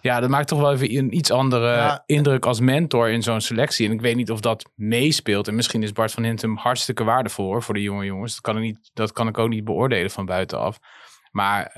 [0.00, 2.02] ja, dat maakt toch wel even een iets andere Ja.
[2.06, 3.86] indruk als mentor in zo'n selectie.
[3.86, 5.48] En ik weet niet of dat meespeelt.
[5.48, 8.32] En misschien is Bart van Hintem hartstikke waardevol hoor, voor de jonge jongens.
[8.32, 10.78] Dat kan, ik niet, dat kan ik ook niet beoordelen van buitenaf.
[11.30, 11.72] Maar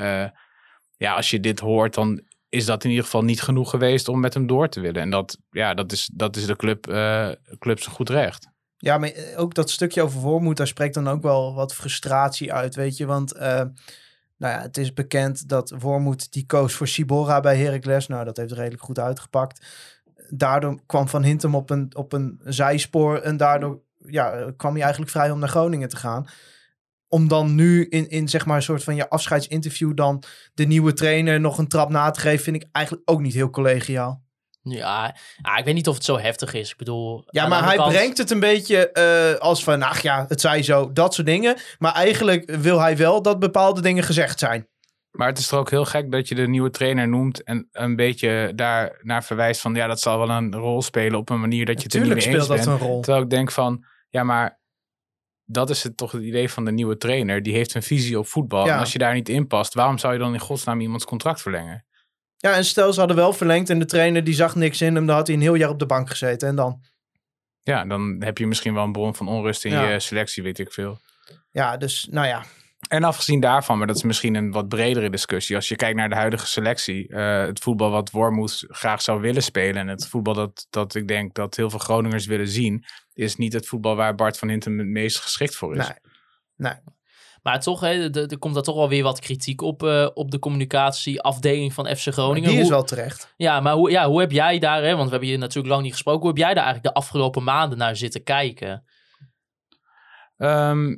[0.96, 4.20] ja, als je dit hoort, dan is dat in ieder geval niet genoeg geweest om
[4.20, 5.02] met hem door te willen.
[5.02, 8.48] En dat, ja, dat, is, dat is de club, uh, club zijn goed recht.
[8.76, 12.52] Ja, maar eh, ook dat stukje over voormoed, daar spreekt dan ook wel wat frustratie
[12.52, 13.06] uit, weet je.
[13.06, 13.40] Want uh,
[14.36, 18.06] nou ja, het is bekend dat Wormoed die koos voor Sibora bij Heracles.
[18.06, 19.66] Nou, dat heeft redelijk goed uitgepakt.
[20.28, 25.10] Daardoor kwam Van Hintem op een, op een zijspoor en daardoor ja, kwam hij eigenlijk
[25.10, 26.26] vrij om naar Groningen te gaan.
[27.08, 30.22] Om dan nu in, in zeg maar een soort van je afscheidsinterview dan
[30.54, 33.50] de nieuwe trainer nog een trap na te geven, vind ik eigenlijk ook niet heel
[33.50, 34.24] collegiaal.
[34.62, 36.70] Ja, ja, ik weet niet of het zo heftig is.
[36.70, 37.24] Ik bedoel...
[37.26, 40.62] Ja, maar hij kant- brengt het een beetje eh, als van, ach ja, het zij
[40.62, 41.56] zo, dat soort dingen.
[41.78, 44.68] Maar eigenlijk wil hij wel dat bepaalde dingen gezegd zijn.
[45.10, 47.96] Maar het is toch ook heel gek dat je de nieuwe trainer noemt en een
[47.96, 51.66] beetje daar naar verwijst van ja, dat zal wel een rol spelen op een manier
[51.66, 52.66] dat je het er niet mee eens speelt dat bent.
[52.68, 53.00] een rol.
[53.00, 54.60] Terwijl ik denk van, ja, maar
[55.46, 57.42] dat is het toch het idee van de nieuwe trainer.
[57.42, 58.66] Die heeft een visie op voetbal.
[58.66, 58.72] Ja.
[58.72, 61.42] En als je daar niet in past, waarom zou je dan in godsnaam iemands contract
[61.42, 61.84] verlengen?
[62.36, 65.06] Ja, en stel ze hadden wel verlengd en de trainer die zag niks in hem,
[65.06, 66.48] dan had hij een heel jaar op de bank gezeten.
[66.48, 66.80] En dan?
[67.62, 69.88] Ja, dan heb je misschien wel een bron van onrust in Ja.
[69.90, 70.98] je selectie, weet ik veel.
[71.50, 72.44] Ja, dus nou ja.
[72.88, 75.56] En afgezien daarvan, maar dat is misschien een wat bredere discussie.
[75.56, 79.42] Als je kijkt naar de huidige selectie, eh, het voetbal wat Wormoed graag zou willen
[79.42, 79.76] spelen.
[79.76, 83.52] En het voetbal dat, dat ik denk dat heel veel Groningers willen zien, is niet
[83.52, 85.86] het voetbal waar Bart van Hintem het meest geschikt voor is.
[85.86, 85.96] Nee.
[86.56, 86.74] Nee.
[87.42, 90.30] Maar toch, hè, er er komt daar toch wel weer wat kritiek op, eh, op
[90.30, 92.48] de communicatieafdeling van FC Groningen.
[92.48, 93.32] Die is Hoe- wel terecht.
[93.36, 95.82] Ja, maar hoe, ja, hoe heb jij daar, hè, want we hebben hier natuurlijk lang
[95.82, 98.84] niet gesproken, hoe heb jij daar eigenlijk de afgelopen maanden naar zitten kijken?
[100.36, 100.96] Ehm,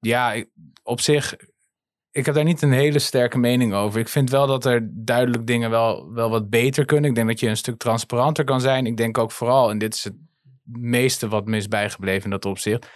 [0.00, 0.44] ja,
[0.82, 1.36] op zich,
[2.10, 4.00] ik heb daar niet een hele sterke mening over.
[4.00, 7.10] Ik vind wel dat er duidelijk dingen wel, wel wat beter kunnen.
[7.10, 8.86] Ik denk dat je een stuk transparanter kan zijn.
[8.86, 10.16] Ik denk ook vooral, en dit is het
[10.62, 12.88] meeste wat me is bijgebleven in dat opzicht,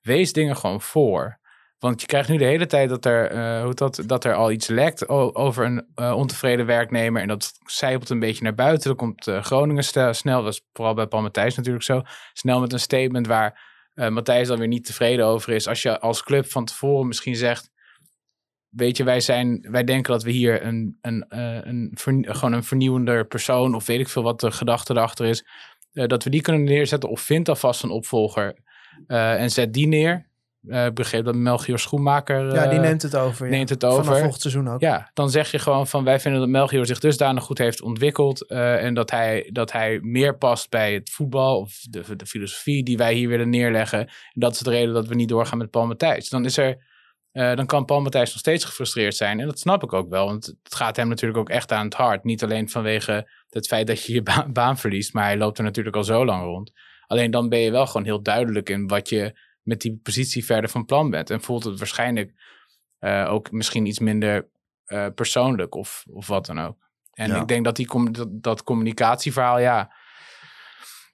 [0.00, 1.40] wees dingen gewoon voor.
[1.78, 4.50] Want je krijgt nu de hele tijd dat er, eh, hoe dat, dat er al
[4.50, 7.22] iets lekt over een eh, ontevreden werknemer.
[7.22, 8.88] En dat zijpelt een beetje naar buiten.
[8.88, 9.84] Dan komt eh, Groningen
[10.14, 14.08] snel, dat is vooral bij Paul Matthijs natuurlijk zo, snel met een statement waar eh,
[14.08, 15.68] Matthijs dan weer niet tevreden over is.
[15.68, 17.70] Als je als club van tevoren misschien zegt,
[18.68, 22.64] weet je, wij, zijn, wij denken dat we hier een, een, eh, een, gewoon een
[22.64, 25.46] vernieuwender persoon, of weet ik veel wat de gedachte erachter is,
[25.92, 27.10] eh, dat we die kunnen neerzetten.
[27.10, 28.60] Of vind alvast een opvolger
[29.06, 30.30] en zet die neer.
[30.68, 33.46] Eh, begreep dat Melchior Schoenmaker Ja, die eh, neemt het over.
[33.46, 33.52] ja.
[33.52, 34.04] neemt het over.
[34.04, 34.80] Vanaf volgend seizoen ook.
[34.80, 38.46] Ja, dan zeg je gewoon van wij vinden dat Melchior zich dusdanig goed heeft ontwikkeld.
[38.46, 42.82] eh, en dat hij, dat hij meer past bij het voetbal of de, de filosofie
[42.84, 43.98] die wij hier willen neerleggen.
[43.98, 46.28] En dat is de reden dat we niet doorgaan met Paul Matthijs.
[46.28, 46.76] Dan, is er,
[47.32, 49.40] dan kan Paul Matthijs nog steeds gefrustreerd zijn.
[49.40, 51.94] En dat snap ik ook wel, want het gaat hem natuurlijk ook echt aan het
[51.94, 52.24] hart.
[52.24, 55.64] Niet alleen vanwege het feit dat je je ba- baan verliest, maar hij loopt er
[55.64, 56.70] natuurlijk al zo lang rond.
[57.06, 60.70] Alleen dan ben je wel gewoon heel duidelijk in wat je met die positie verder
[60.70, 61.30] van plan bent.
[61.30, 62.32] En voelt het waarschijnlijk
[62.98, 64.48] eh, ook misschien iets minder
[64.84, 66.76] eh, persoonlijk of, of wat dan ook.
[67.12, 67.40] En Ja.
[67.40, 69.92] ik denk dat die com- dat, dat communicatieverhaal, ja,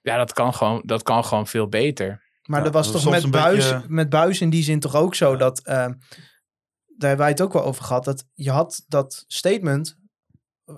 [0.01, 2.27] ja dat, kan gewoon, dat kan gewoon veel beter.
[2.43, 4.95] Maar Ja, dat was dat toch met buis, beetje- met buis in die zin toch
[4.95, 5.59] ook zo dat...
[5.59, 5.75] eh,
[6.97, 8.03] daar hebben wij het ook wel over gehad.
[8.05, 9.97] Dat je had dat statement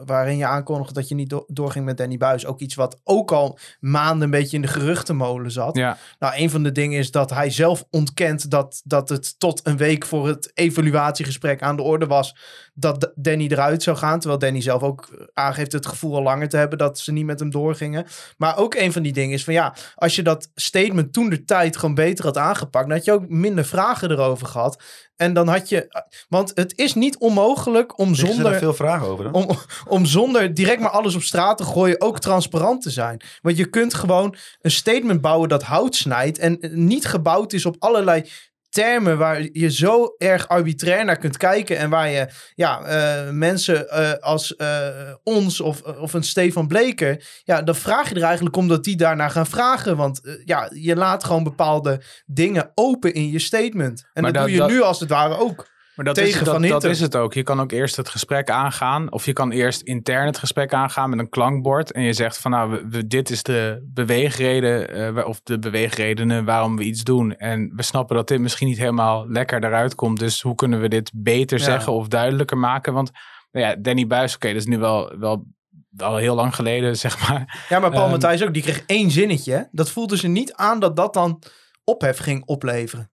[0.05, 2.45] waarin je aankondigde dat je niet do- doorging met Danny Buis.
[2.45, 5.75] Ook iets wat ook al maanden een beetje in de geruchtenmolen zat.
[5.77, 9.61] Ja, Nou, een van de dingen is dat hij zelf ontkent dat, dat het tot
[9.63, 12.35] een week voor het evaluatiegesprek aan de orde was
[12.73, 14.19] dat Danny eruit zou gaan.
[14.19, 17.39] Terwijl Danny zelf ook aangeeft het gevoel al langer te hebben dat ze niet met
[17.39, 18.05] hem doorgingen.
[18.37, 21.43] Maar ook een van die dingen is van ja, als je dat statement toen de
[21.43, 24.83] tijd gewoon beter had aangepakt, dan had je ook minder vragen erover gehad.
[25.21, 28.35] En dan had je, want het is niet onmogelijk om Zonder...
[28.35, 29.25] zonder er veel vragen over.
[29.25, 29.31] Hè?
[29.31, 29.47] om,
[29.87, 33.21] om zonder direct maar alles op straat te gooien ook transparant te zijn.
[33.41, 37.75] Want je kunt gewoon een statement bouwen dat hout snijdt en niet gebouwd is op
[37.79, 38.29] allerlei
[38.71, 43.89] termen waar je zo erg arbitrair naar kunt kijken en waar je ja, eh, mensen
[43.89, 44.87] eh, als eh,
[45.23, 48.95] ons of, of een Stefan Bleker, ja, dan vraag je er eigenlijk om dat die
[48.97, 49.97] daarnaar gaan vragen.
[49.97, 54.03] Want ja, je laat gewoon bepaalde dingen open in je statement.
[54.13, 55.69] En Maar dat, dat- doe je dat- nu als het ware ook.
[56.03, 56.89] Maar dat, Tegen is, dat, Van dat Hintem.
[56.91, 57.33] is het ook.
[57.33, 59.11] Je kan ook eerst het gesprek aangaan.
[59.11, 61.91] Of je kan eerst intern het gesprek aangaan met een klankbord.
[61.91, 64.89] En je zegt van nou, we, we- dit is de beweegreden.
[65.17, 67.35] eh, of de beweegredenen waarom we iets doen.
[67.35, 70.19] En we snappen dat dit misschien niet helemaal lekker eruit komt.
[70.19, 71.63] Dus hoe kunnen we dit beter Ja.
[71.63, 72.93] zeggen of duidelijker maken?
[72.93, 73.11] Want
[73.51, 75.45] nou ja, Danny Buis, oké, dat is nu wel, wel,
[75.89, 77.65] wel heel lang geleden, zeg maar.
[77.69, 78.53] Ja, maar Paul Ehm, Matthijs ook.
[78.53, 79.67] Die kreeg één zinnetje.
[79.71, 81.41] Dat voelde ze niet aan dat dat dan
[81.83, 83.11] ophef ging opleveren.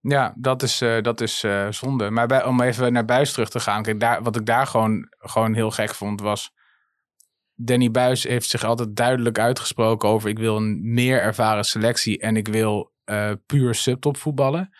[0.00, 2.10] Ja, dat is, eh, dat is eh, zonde.
[2.10, 3.82] Maar bij, om even naar Buis terug te gaan.
[3.82, 6.56] Kijk, daar, wat ik daar gewoon, gewoon heel gek vond was...
[7.60, 10.28] Danny Buis heeft zich altijd duidelijk uitgesproken over...
[10.28, 14.70] ik wil een meer ervaren selectie en ik wil eh, puur subtop voetballen.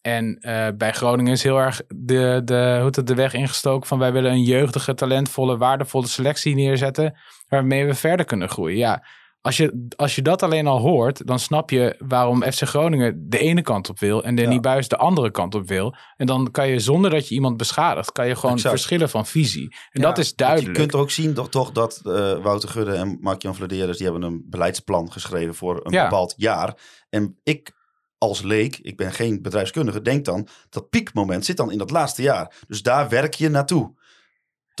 [0.00, 0.38] En
[0.78, 3.98] bij Groningen is heel erg de, de, hoe het, de weg ingestoken van...
[3.98, 7.18] wij willen een jeugdige, talentvolle, waardevolle selectie neerzetten...
[7.48, 8.76] waarmee we verder kunnen groeien.
[8.76, 9.04] Ja,
[9.42, 13.38] als je, als je dat alleen al hoort, dan snap je waarom FC Groningen de
[13.38, 14.60] ene kant op wil en Danny Ja.
[14.60, 15.94] Buis de andere kant op wil.
[16.16, 18.74] En dan kan je zonder dat je iemand beschadigt, kan je gewoon Exact.
[18.74, 19.76] verschillen van visie.
[19.90, 20.76] En Ja, dat is duidelijk.
[20.76, 23.96] Je kunt ook zien toch, toch dat eh, Wouter Gudde en Mark-Jan Vladeres...
[23.96, 26.02] die hebben een beleidsplan geschreven voor een Ja.
[26.02, 26.76] bepaald jaar.
[27.10, 27.72] En ik
[28.18, 30.48] als leek, ik ben geen bedrijfskundige, denk dan...
[30.70, 32.54] dat piekmoment zit dan in dat laatste jaar.
[32.68, 34.00] Dus daar werk je naartoe.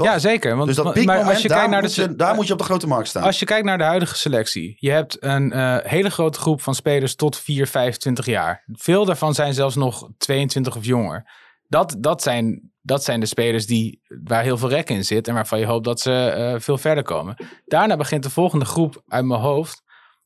[0.02, 0.12] Toch?
[0.12, 0.56] Ja, zeker.
[0.56, 2.52] Want, dus dat maar als je daar, kijkt naar de moet je, daar moet je
[2.52, 3.22] op de grote markt staan.
[3.22, 6.74] Als je kijkt naar de huidige selectie, je hebt een eh, hele grote groep van
[6.74, 8.64] spelers tot 4, 25 jaar.
[8.72, 11.30] Veel daarvan zijn zelfs nog 22 of jonger.
[11.68, 15.34] Dat, dat, zijn, dat zijn de spelers die, waar heel veel rek in zit en
[15.34, 17.36] waarvan je hoopt dat ze eh, veel verder komen.
[17.64, 19.82] Daarna begint de volgende groep uit mijn hoofd.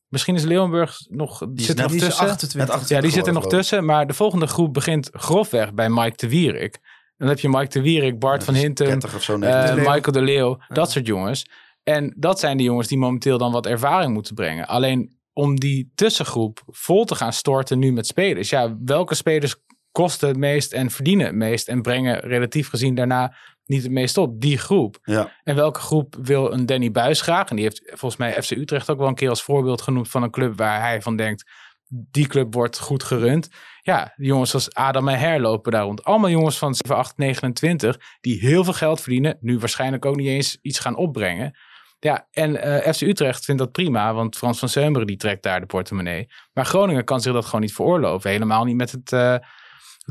[0.07, 2.23] Misschien is Leeuwenburg nog is zit er net- nog Die tussen.
[2.23, 2.59] 28.
[2.59, 3.85] Net 28 Ja, die zit er nog tussen.
[3.85, 6.79] Maar de volgende groep begint grofweg bij Mike de Wierik.
[7.17, 8.77] Dan heb je Mike de Wierik, Bart van geloof ik.
[8.77, 9.93] Hintem, 30 of zo, eh, 29.
[9.93, 11.45] Michael de Leeuw, dat soort jongens.
[11.83, 14.67] En dat zijn de jongens die momenteel dan wat ervaring moeten brengen.
[14.67, 18.49] Alleen om die tussengroep vol te gaan storten nu met spelers.
[18.49, 19.55] Ja, welke spelers
[19.91, 24.17] kosten het meest en verdienen het meest en brengen relatief gezien daarna niet het meest
[24.17, 24.41] op?
[24.41, 24.99] Die groep.
[25.03, 25.31] Ja.
[25.43, 27.49] En welke groep wil een Danny Buis graag?
[27.49, 30.23] En die heeft volgens mij FC Utrecht ook wel een keer als voorbeeld genoemd van
[30.23, 31.43] een club waar hij van denkt,
[31.87, 33.49] die club wordt goed gerund.
[33.81, 36.03] Ja, jongens zoals Adam en Her lopen daar rond.
[36.03, 39.37] Allemaal jongens van 7, 8, 29 die heel veel geld verdienen.
[39.39, 41.57] Nu waarschijnlijk ook niet eens iets gaan opbrengen.
[41.99, 45.59] Ja, en eh, FC Utrecht vindt dat prima, want Frans van Seumeren die trekt daar
[45.59, 46.27] de portemonnee.
[46.53, 48.29] Maar Groningen kan zich dat gewoon niet veroorloven.
[48.29, 49.35] Helemaal niet met het, eh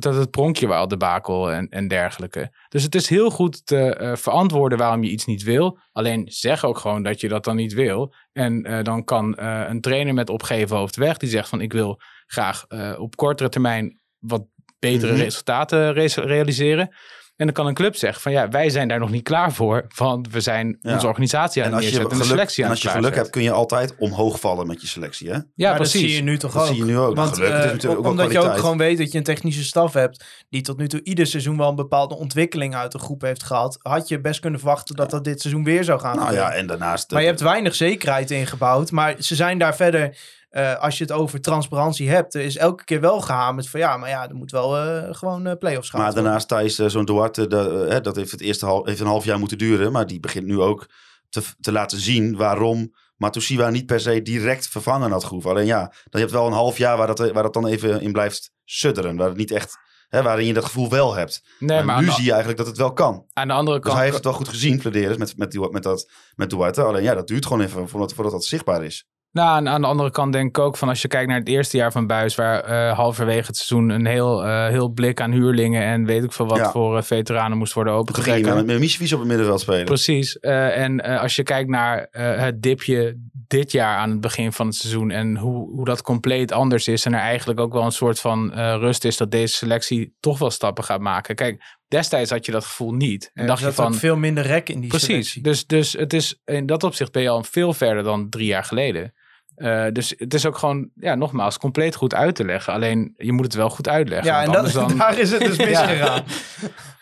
[0.02, 2.50] dat het pronkje wel, de bakel en, en dergelijke.
[2.68, 5.78] Dus het is heel goed te eh, verantwoorden waarom je iets niet wil.
[5.92, 8.14] Alleen zeg ook gewoon dat je dat dan niet wil.
[8.32, 11.16] En eh, dan kan eh, een trainer met opgeven hoofd weg.
[11.16, 12.66] Die zegt van ik wil graag
[12.98, 14.46] op kortere termijn wat
[14.78, 15.20] betere Mhm.
[15.22, 16.94] resultaten re- realiseren.
[17.36, 19.86] En dan kan een club zeggen van ja, wij zijn daar nog niet klaar voor.
[19.96, 20.92] Want we zijn Ja.
[20.92, 22.92] onze organisatie aan En het als je, neerzetten en de selectie en aan als het
[22.92, 25.28] je geluk hebt, kun je altijd omhoog vallen met je selectie.
[25.28, 25.34] Hè?
[25.34, 26.00] Ja, maar precies.
[26.00, 26.68] dat zie je nu toch Dat ook.
[26.68, 27.16] zie je nu ook.
[27.16, 29.24] Want, geluk, het is eh, natuurlijk ook omdat je ook gewoon weet dat je een
[29.24, 32.98] technische staf hebt die tot nu toe ieder seizoen wel een bepaalde ontwikkeling uit de
[32.98, 36.16] groep heeft gehad, had je best kunnen verwachten dat dat dit seizoen weer zou gaan
[36.16, 37.10] Nou ja, en daarnaast...
[37.10, 38.90] Maar je hebt weinig zekerheid ingebouwd.
[38.90, 40.16] Maar ze zijn daar verder,
[40.56, 43.96] eh, als je het over transparantie hebt, er is elke keer wel gehamerd van ja,
[43.96, 46.00] maar ja, er moet wel eh, gewoon eh play-offs gaan.
[46.00, 47.46] Maar daarnaast Thijs, zo'n Duarte,
[47.88, 49.92] eh, dat heeft het eerste hal, heeft een half jaar moeten duren.
[49.92, 50.86] Maar die begint nu ook
[51.28, 55.50] te, te laten zien waarom Matusiwa niet per se direct vervangen had gehoeven.
[55.50, 58.00] Alleen ja, dan je hebt wel een half jaar waar dat, waar dat dan even
[58.00, 59.16] in blijft sudderen.
[59.16, 61.42] Waar het niet echt, hè, waarin je dat gevoel wel hebt.
[61.58, 63.26] Nee, maar nu zie je eigenlijk dat het wel kan.
[63.32, 63.94] aan de andere Dus kant...
[63.96, 66.82] hij heeft het wel goed gezien, Flederis, met, met, die- met, dat, met Duarte.
[66.82, 69.06] Alleen ja, dat duurt gewoon even voordat, voordat dat zichtbaar is.
[69.36, 71.48] Nou, aan, aan de andere kant denk ik ook van als je kijkt naar het
[71.48, 75.30] eerste jaar van Buis, waar eh, halverwege het seizoen een heel, eh, heel blik aan
[75.32, 76.70] huurlingen en weet ik veel wat Ja.
[76.70, 78.66] voor eh, veteranen moest worden Toen ging hij opengetrokken.
[78.98, 79.84] met, op het middenveld spelen.
[79.84, 80.38] Precies.
[80.38, 84.52] Eh, en eh, als je kijkt naar eh, het dipje dit jaar aan het begin
[84.52, 87.84] van het seizoen en hoe, hoe dat compleet anders is en er eigenlijk ook wel
[87.84, 91.34] een soort van eh, rust is dat deze selectie toch wel stappen gaat maken.
[91.34, 93.30] Kijk, destijds had je dat gevoel niet.
[93.34, 95.08] En dacht je van, veel minder rek in die Precies.
[95.08, 95.42] selectie.
[95.42, 98.64] Dus, dus het is in dat opzicht ben je al veel verder dan drie jaar
[98.64, 99.12] geleden.
[99.56, 102.72] Eh, dus het is ook gewoon, ja, nogmaals, compleet goed uit te leggen.
[102.72, 104.26] Alleen je moet het wel goed uitleggen.
[104.32, 104.96] Ja, en dat, dan...
[104.98, 106.22] daar is het dus misgegaan.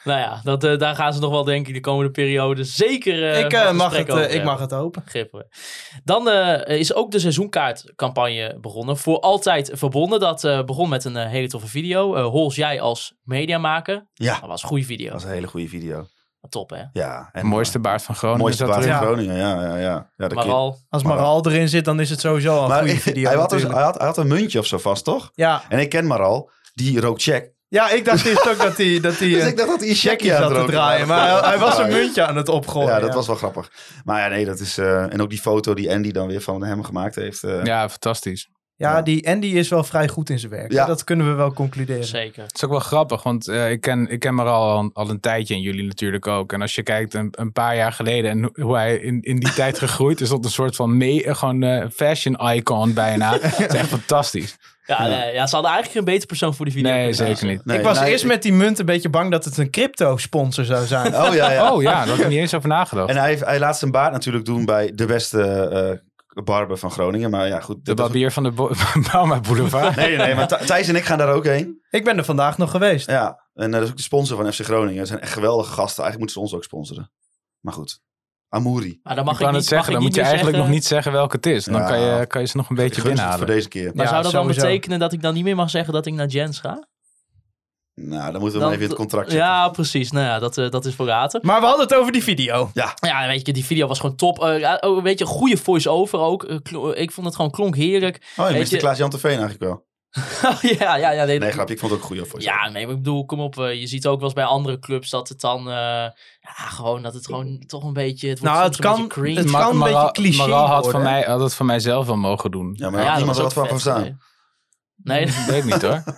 [0.05, 3.31] Nou ja, dat, eh, daar gaan ze nog wel denk ik de komende periode zeker
[3.31, 5.03] eh, ik, mag het, over ik mag het hopen.
[5.07, 5.49] Gripperen.
[6.05, 8.97] Dan eh, is ook de seizoenkaartcampagne begonnen.
[8.97, 10.21] Voor altijd verbonden.
[10.21, 12.14] Dat eh, begon met een hele toffe video.
[12.14, 14.07] Eh Hols, jij als mediamaker.
[14.14, 15.05] Ja, Dat was een goede video.
[15.05, 16.07] dat was een hele goede video.
[16.49, 16.83] Top hè?
[16.93, 18.43] Ja, en De mooiste baard van Groningen.
[18.43, 18.99] mooiste baard van Ja.
[19.01, 19.37] Groningen.
[19.37, 20.11] Ja, ja, ja.
[20.17, 20.27] ja
[20.89, 23.29] Als Maral erin zit, dan is het sowieso al een Maar goede video.
[23.29, 25.31] hij, had dus, hij, had, hij had een muntje of zo vast, toch?
[25.35, 25.63] ja.
[25.69, 27.53] En ik ken Maral, die rookt check.
[27.69, 30.53] ja, ik dacht eerst ook dat hij dat hij Dus ik dacht dat hij aan
[30.53, 31.07] het te draaien.
[31.07, 32.89] Maar hij, hij was een Ja, muntje aan het opgooien.
[32.89, 33.71] Ja, dat was wel grappig.
[34.05, 34.79] Maar ja, nee, dat is...
[34.79, 37.43] eh, en ook die foto die Andy dan weer van hem gemaakt heeft.
[37.43, 38.49] eh, Ja, fantastisch.
[38.77, 40.73] Ja, die Andy is wel vrij goed in zijn werk.
[40.73, 40.87] Ja.
[40.87, 42.05] Dat kunnen we wel concluderen.
[42.05, 42.43] zeker.
[42.43, 45.21] Het is ook wel grappig, want eh, ik, ken, ik ken maar al, al een
[45.21, 46.53] tijdje en jullie natuurlijk ook.
[46.53, 49.53] En als je kijkt een, een paar jaar geleden en hoe- hij in, in die
[49.53, 53.33] tijd gegroeid is tot een soort van me, eh, gewoon eh, fashion icon bijna.
[53.41, 54.57] Het is echt fantastisch.
[54.87, 56.91] Ja, nee, ja, ze hadden eigenlijk geen betere persoon voor die video.
[56.93, 57.65] Nee, zeker niet.
[57.65, 60.17] nee, ik was nee, eerst met die munt een beetje bang dat het een crypto
[60.17, 61.15] sponsor zou zijn.
[61.15, 61.73] Oh ja, ja.
[61.73, 63.09] Oh ja, daar had ik niet eens over nagedacht.
[63.11, 65.99] En hij, hij laat zijn baard natuurlijk doen bij de beste eh
[66.42, 67.31] barber van Groningen.
[67.31, 67.85] Maar ja, goed.
[67.85, 68.53] De barbier van de
[69.12, 69.97] Bauma Boulevard.
[69.97, 71.83] Nee, nee, maar Th- Thijs en ik gaan daar ook heen.
[71.90, 73.11] Ik ben er vandaag nog geweest.
[73.11, 74.99] Ja, en eh, dat is ook de sponsor van FC Groningen.
[74.99, 76.03] Dat zijn echt geweldige gasten.
[76.05, 77.11] Eigenlijk moeten ze ons ook sponsoren.
[77.61, 78.01] Maar goed.
[78.49, 79.01] Amouri.
[79.03, 80.85] Maar dan mag ik niet, het zeggen, mag dan ik moet je eigenlijk nog niet
[80.85, 81.64] zeggen welke het is.
[81.64, 81.87] Dan Ja.
[81.87, 83.47] kan, je, kan je ze nog een beetje Gunst het voor binnenhalen.
[83.57, 83.90] deze keer.
[83.94, 86.12] Maar Ja, zou dat dan betekenen dat ik dan niet meer mag zeggen dat ik
[86.14, 86.87] naar Jens ga?
[87.95, 89.49] Nou, dan moeten we Dan- maar even in het contract zetten.
[89.49, 90.11] Ja, precies.
[90.11, 91.41] Nou ja, dat, eh, dat is voor later.
[91.45, 92.71] Maar we hadden het over die video.
[92.73, 92.95] Ja,
[93.27, 94.43] weet je, die video was gewoon top.
[94.43, 96.45] Eh, ja, oh, weet je, goede voice-over ook.
[96.45, 96.57] Eh,
[96.95, 98.33] ik vond het gewoon klonk heerlijk.
[98.37, 99.87] Oh, je miste je- Klaas-Jan Teveen eigenlijk wel.
[100.79, 101.25] ja, ja, ja.
[101.25, 101.71] Nee, Nee, grap.
[101.71, 102.47] Ik vond het ook een goede voice.
[102.47, 103.55] Ja, nee, maar ik bedoel, kom op.
[103.55, 105.59] je ziet ook wel eens bij andere clubs dat het dan...
[105.59, 108.29] eh, ja, gewoon dat het gewoon toch een beetje...
[108.29, 109.39] Het wordt Nou, het een kan- beetje cringe.
[109.41, 112.17] het kan een beetje cliché Maral had, van mij, had het van mij zelf wel
[112.17, 112.73] mogen doen.
[112.77, 114.21] Ja, maar ja, had dat niemand was er wat ook van verstaan.
[114.97, 116.03] Nee, nee, Weet ik niet hoor.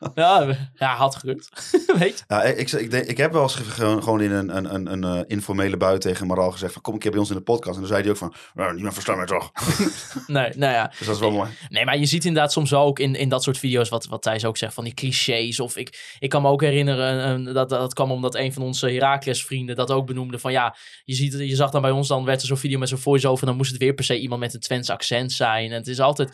[0.14, 1.48] Ja, ja had gekund.
[1.98, 2.24] Weet je?
[2.28, 4.92] Ja, ik, ik, ik, denk- ik heb wel eens ge- gewoon, in een, een, een,
[4.92, 7.42] een eh, informele bui tegen Maral gezegd van kom een keer bij ons in de
[7.42, 7.74] podcast.
[7.74, 9.50] En dan zei hij ook van, nou, niemand verstaat mij toch.
[10.26, 10.92] Nee, nou ja.
[10.98, 11.50] Dus dat is wel mooi.
[11.68, 14.22] Nee, maar je ziet inderdaad soms wel ook in, in dat soort video's, wat, wat
[14.22, 15.60] Thijs ook zegt, van die clichés.
[15.60, 18.90] Of ik, ik kan me ook herinneren, eh, dat, dat kwam omdat een van onze
[18.90, 20.38] Heracles vrienden dat ook benoemde.
[20.38, 22.88] Van ja, je, ziet, je zag dan bij ons, dan werd er zo'n video met
[22.88, 23.40] zo'n voice-over.
[23.40, 25.70] En dan moest het weer per se iemand met een Twents accent zijn.
[25.70, 26.28] En het is altijd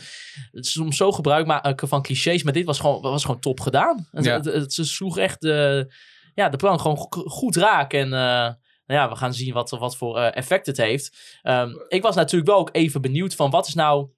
[0.53, 2.43] het is soms zo gebruik maken van clichés.
[2.43, 4.09] Maar dit was gewoon, was gewoon top gedaan.
[4.11, 4.35] Het, Ja.
[4.35, 5.93] het, het- ze sloeg echt de,
[6.35, 7.93] ja, de plank gewoon go- goed raak.
[7.93, 8.11] En eh,
[8.87, 11.39] nou ja, we gaan zien wat, wat voor eh, effect het heeft.
[11.43, 14.09] Ehm, ik was natuurlijk wel ook even benieuwd van wat is nou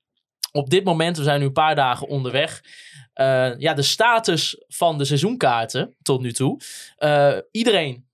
[0.52, 2.62] op dit moment, we zijn nu een paar dagen onderweg.
[3.14, 6.60] eh, ja, de status van de seizoenkaarten tot nu toe.
[7.50, 8.04] Iedereen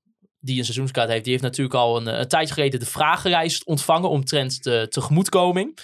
[0.40, 4.09] die een seizoenskaart heeft, die heeft natuurlijk al een, een tijdje geleden de vragenlijst ontvangen
[4.11, 5.78] omtrent de tegemoetkoming.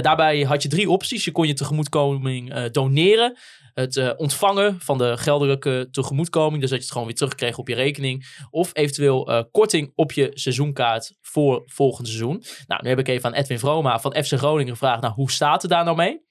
[0.00, 1.24] Daarbij had je drie opties.
[1.24, 3.36] Je kon je tegemoetkoming doneren.
[3.74, 6.60] Het eh, ontvangen van de geldelijke tegemoetkoming.
[6.60, 8.46] Dus dat je het gewoon weer terugkreeg op je rekening.
[8.50, 12.44] Of eventueel eh, korting op je seizoenkaart voor volgend seizoen.
[12.66, 15.02] Nou, nu heb ik even aan Edwin Vroma van FC Groningen gevraagd.
[15.02, 16.30] Nou, hoe staat het daar nou mee?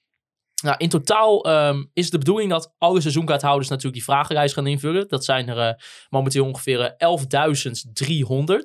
[0.62, 5.08] Nou, in totaal ehm, is de bedoeling dat alle seizoenkaarthouders natuurlijk die vragenlijst gaan invullen.
[5.08, 5.74] Dat zijn er eh,
[6.08, 8.56] momenteel ongeveer eh, 11.300.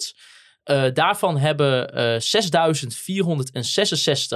[0.63, 2.19] Eh, daarvan hebben eh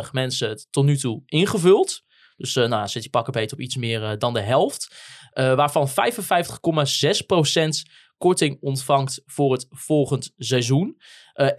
[0.05, 2.03] 6.466 mensen het tot nu toe ingevuld.
[2.41, 4.95] Dus eh, nou, zit je pakken beter op iets meer eh, dan de helft.
[5.31, 5.93] Eh, waarvan 55,6%
[8.17, 11.01] korting ontvangt voor het volgend seizoen.
[11.33, 11.53] Eh 31,1%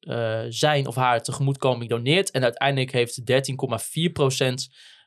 [0.00, 2.30] eh, zijn of haar tegemoetkoming doneert.
[2.30, 3.24] En uiteindelijk heeft 13,4%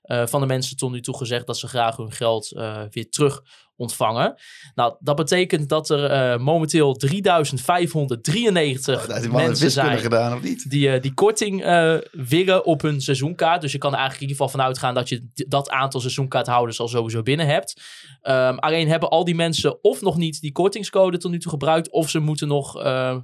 [0.02, 2.48] eh, van de mensen tot nu toe gezegd dat ze graag hun geld
[2.90, 3.42] weer terug
[3.80, 4.36] ontvangen.
[4.76, 10.00] Nou, dat betekent dat er eh, momenteel 3593 Dat heeft die man een mensen zijn
[10.00, 10.70] gedaan of niet?
[10.70, 13.62] die, eh, die korting eh, willen op hun seizoenkaart.
[13.62, 16.80] Dus je kan er eigenlijk in ieder geval vanuit gaan dat je dat aantal seizoenkaarthouders
[16.80, 17.82] al sowieso binnen hebt.
[18.22, 21.90] Ehm, alleen hebben al die mensen of nog niet die kortingscode tot nu toe gebruikt,
[21.90, 22.74] of ze moeten nog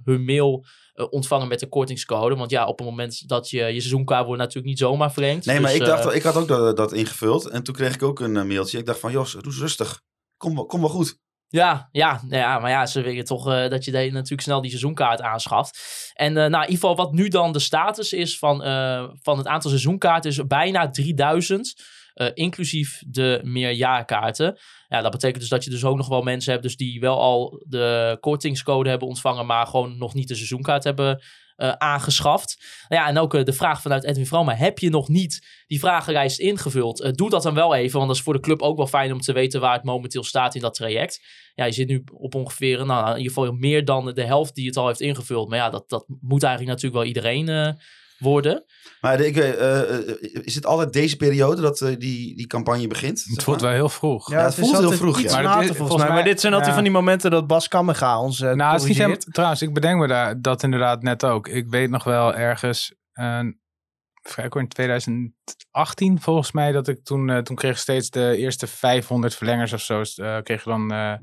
[0.03, 0.65] hun mail
[1.09, 2.35] ontvangen met de kortingscode.
[2.35, 5.45] Want ja, op het moment dat je je seizoenkaart wordt natuurlijk niet zomaar verlengd.
[5.45, 7.47] Nee, maar Dus, ik, dacht, ik had ook dat, dat ingevuld.
[7.47, 8.77] En toen kreeg ik ook een mailtje.
[8.77, 10.01] Ik dacht van, Jos, doe eens rustig.
[10.37, 11.23] Kom, kom wel goed.
[11.47, 14.61] Ja, ja, nou ja, maar ja, ze willen toch eh, dat je de, natuurlijk snel
[14.61, 15.79] die seizoenkaart aanschaft.
[16.13, 19.37] En eh, nou, in ieder geval wat nu dan de status is van, eh, van
[19.37, 21.73] het aantal seizoenkaarten is bijna 3000.
[22.15, 24.57] eh, inclusief de meerjaarkaarten.
[24.87, 27.19] Ja, dat betekent dus dat je dus ook nog wel mensen hebt dus die wel
[27.19, 31.23] al de kortingscode hebben ontvangen, maar gewoon nog niet de seizoenkaart hebben
[31.55, 32.65] eh, aangeschaft.
[32.87, 35.79] Nou ja, en ook eh, de vraag vanuit Edwin Vroma, heb je nog niet die
[35.79, 37.01] vragenlijst ingevuld?
[37.01, 39.13] Eh, doe dat dan wel even, want dat is voor de club ook wel fijn
[39.13, 42.35] om te weten waar het momenteel staat in dat traject ja, je zit nu op
[42.35, 45.49] ongeveer, nou, in ieder geval meer dan de helft die het al heeft ingevuld.
[45.49, 47.77] Maar ja, dat, dat moet eigenlijk natuurlijk wel iedereen
[48.17, 48.65] worden.
[49.01, 52.88] Maar ik, weet, eh, eh, is het altijd deze periode dat eh, die, die campagne
[52.88, 53.23] begint?
[53.25, 54.32] Het voelt wel heel vroeg.
[54.32, 55.41] Ja, het voelt heel vroeg, Iets ja.
[55.41, 56.13] Maar later volgens, volgens mij.
[56.13, 56.78] Maar dit zijn altijd ja.
[56.78, 58.97] van die momenten dat Bas Kammerga ons Nou, het is niet corrigeert.
[58.97, 61.47] helemaal- trouwens, ik bedenk me daar, dat inderdaad net ook.
[61.47, 62.93] Ik weet nog wel ergens,
[64.30, 68.67] vrij kort in 2018 volgens mij, dat ik toen, eh, toen kreeg steeds de eerste
[68.67, 71.13] 500 verlengers of zo, eh, kreeg je dan eh,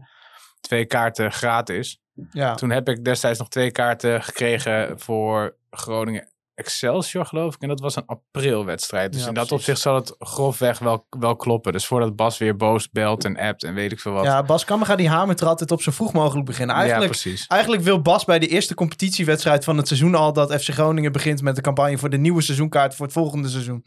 [0.60, 2.00] twee kaarten gratis.
[2.30, 2.54] Ja.
[2.54, 7.60] Toen heb ik destijds nog twee kaarten gekregen voor Groningen Excelsior, geloof ik.
[7.62, 9.12] En dat was een aprilwedstrijd.
[9.12, 9.66] Dus Ja, in dat precies.
[9.66, 11.72] opzicht zal het grofweg wel, wel kloppen.
[11.72, 14.24] Dus voordat Bas weer boos belt en appt en weet ik veel wat.
[14.24, 16.74] ja, Bas Kammerga die hamert er altijd op zo vroeg mogelijk beginnen.
[16.76, 17.46] Ja, Eigenlijk, precies.
[17.46, 21.42] eigenlijk wil Bas bij de eerste competitiewedstrijd van het seizoen al dat FC Groningen begint
[21.42, 23.84] met de campagne voor de nieuwe seizoenkaart voor het volgende seizoen.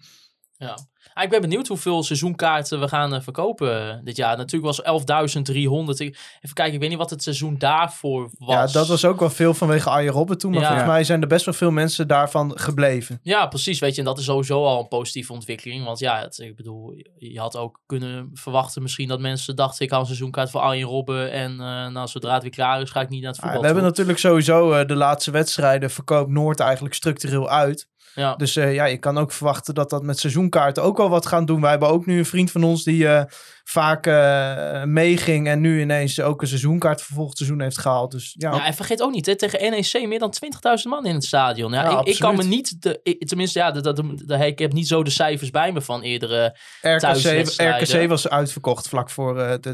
[0.57, 0.77] Ja.
[1.17, 4.37] Ah, ik ben benieuwd hoeveel seizoenkaarten we gaan eh, verkopen eh, dit jaar.
[4.37, 5.99] Natuurlijk was 11.300.
[5.99, 8.49] Ik- Even kijken, ik weet niet wat het seizoen daarvoor was.
[8.73, 10.51] Ja, dat was ook wel veel vanwege Arjen Robben toen.
[10.51, 10.67] Maar Ja.
[10.67, 13.19] volgens mij zijn er best wel veel mensen daarvan gebleven.
[13.21, 13.79] Ja, precies.
[13.79, 15.85] Weet je, en dat is sowieso al een positieve ontwikkeling.
[15.85, 19.83] Want ja, het, ik bedoel, je had ook kunnen verwachten misschien dat mensen dachten...
[19.85, 21.31] ik hou een seizoenkaart voor Arjen Robben.
[21.31, 21.55] En
[21.91, 23.85] nou, zodra het weer klaar is, ga ik niet naar het Ah, voetbal we hebben
[23.85, 27.87] natuurlijk sowieso de laatste wedstrijden verkoopt Noord eigenlijk structureel uit.
[28.15, 28.35] Ja.
[28.35, 31.45] Dus eh, ja, je kan ook verwachten dat dat met seizoenkaarten ook wel wat gaan
[31.45, 31.61] doen.
[31.61, 33.23] Wij hebben ook nu een vriend van ons die eh,
[33.69, 38.11] vaak eh, meeging en nu ineens ook een seizoenkaart voor volgend seizoen heeft gehaald.
[38.11, 40.33] Dus ja, Ja, en vergeet ook niet, hè, tegen NEC meer dan
[40.77, 41.71] 20.000 man in het stadion.
[41.71, 44.01] Ja, Ja, ik, ik kan me niet, de, ik- tenminste, ja, dat,
[44.41, 46.55] ik heb niet zo de cijfers bij me van eerdere.
[46.81, 47.99] RKC, thuiswedstrijden.
[48.03, 49.73] RKC was uitverkocht vlak voor eh, de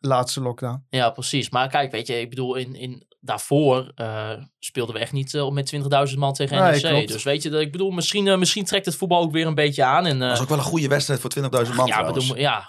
[0.00, 0.84] laatste lockdown.
[0.90, 1.50] ja, precies.
[1.50, 5.50] Maar kijk, weet je, ik bedoel, in, in, daarvoor eh, speelden we echt niet eh,
[5.50, 5.74] met
[6.12, 6.80] 20.000 man tegen NEC.
[6.82, 7.08] klopt.
[7.12, 9.84] dus weet je, dat- ik bedoel, misschien, misschien trekt het voetbal ook weer een beetje
[9.84, 10.06] aan.
[10.06, 12.64] En, eh, Dat was ook wel een goede wedstrijd voor 20.000 man ja, bedoel, ja.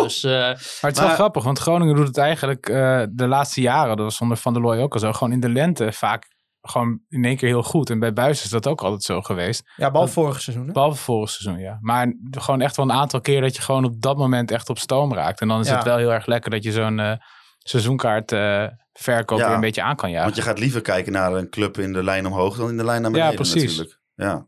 [0.02, 3.60] Dus eh, Maar het is wel grappig, want Groningen doet het eigenlijk eh, de laatste
[3.60, 6.34] jaren, dat was onder Van der Looy ook al zo, gewoon in de lente vaak
[6.60, 7.90] gewoon in één keer heel goed.
[7.90, 9.62] En bij Buis is dat ook altijd zo geweest.
[9.76, 10.66] Ja, bal vorig seizoen.
[10.66, 10.72] Hè?
[10.72, 11.78] Behalve vorig seizoen, ja.
[11.80, 14.78] Maar gewoon echt wel een aantal keer dat je gewoon op dat moment echt op
[14.78, 15.40] stoom raakt.
[15.40, 15.74] En dan is Ja.
[15.74, 17.12] het wel heel erg lekker dat je zo'n eh,
[17.58, 20.24] seizoenkaart eh, verkoop Ja, weer een beetje aan kan jagen.
[20.24, 22.84] Want je gaat liever kijken naar een club in de lijn omhoog dan in de
[22.84, 23.62] lijn naar beneden Ja, precies.
[23.64, 24.00] natuurlijk.
[24.14, 24.46] Ja.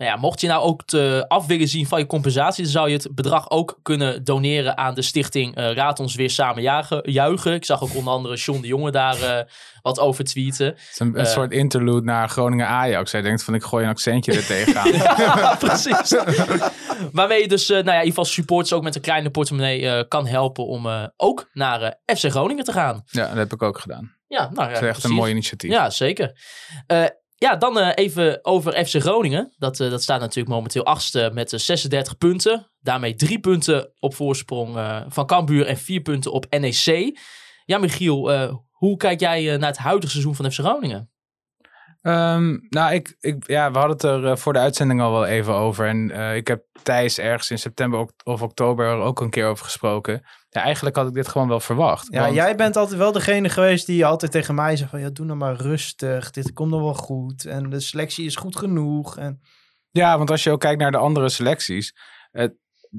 [0.00, 2.88] Nou ja, mocht je nou ook te af willen zien van je compensatie, dan zou
[2.88, 7.10] je het bedrag ook kunnen doneren aan de stichting eh, Raad ons weer samen jagen,
[7.10, 7.54] juichen.
[7.54, 9.44] Ik zag ook onder andere John de Jonge daar eh,
[9.82, 10.66] wat over tweeten.
[10.66, 13.12] Het is een, een eh, soort interlude naar Groningen Ajax.
[13.12, 14.92] Hij denkt van ik gooi een accentje er tegenaan.
[15.20, 16.16] Ja, precies.
[17.12, 20.26] Waarmee je dus, nou ja, in ieder geval supporters ook met een kleine portemonnee kan
[20.26, 23.02] helpen om ook naar FC Groningen te gaan.
[23.06, 24.16] ja, dat heb ik ook gedaan.
[24.26, 25.70] Ja, nou ja, Dat is echt een mooi initiatief.
[25.70, 26.32] Ja, zeker.
[27.40, 29.54] Eh, ja, dan eh, even over FC Groningen.
[29.58, 32.70] Dat, eh, dat staat natuurlijk momenteel achtste met eh, 36 punten.
[32.80, 37.18] Daarmee drie punten op voorsprong eh, van Cambuur en vier punten op NEC.
[37.64, 41.10] Ja, Michiel, eh, hoe kijk jij eh, naar het huidige seizoen van FC Groningen?
[42.02, 45.26] Ehm, nou, ik, ik, ja, we hadden het er eh, voor de uitzending al wel
[45.26, 45.86] even over.
[45.86, 49.64] En eh, ik heb Thijs ergens in september of oktober er ook een keer over
[49.64, 50.22] gesproken.
[50.52, 52.06] Ja, eigenlijk had ik dit gewoon wel verwacht.
[52.10, 55.00] Ja, want- jij bent altijd wel degene geweest die altijd tegen mij zegt van...
[55.00, 56.30] Ja, doe nou maar rustig.
[56.30, 57.44] Dit komt nog wel goed.
[57.44, 59.16] En de selectie is goed genoeg.
[59.16, 59.40] En
[59.90, 61.96] Ja, want als je ook kijkt naar de andere selecties.
[62.30, 62.54] Het,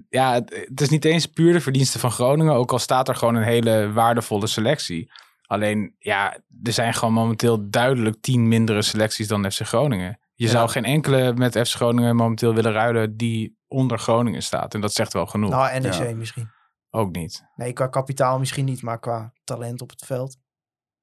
[0.10, 2.54] ja, het, het is niet eens puur de verdiensten van Groningen.
[2.54, 5.12] Ook al staat er gewoon een hele waardevolle selectie.
[5.41, 10.20] Alleen, ja, er zijn gewoon momenteel duidelijk tien mindere selecties dan FC Groningen.
[10.34, 14.74] Je zou geen enkele met FC Groningen momenteel willen ruilen die onder Groningen staat.
[14.74, 15.49] En dat zegt wel genoeg.
[15.49, 16.16] nou, NEC Ja.
[16.16, 16.49] misschien.
[16.92, 17.44] Ook niet.
[17.56, 20.38] Nee, qua kapitaal misschien niet, maar qua talent op het veld.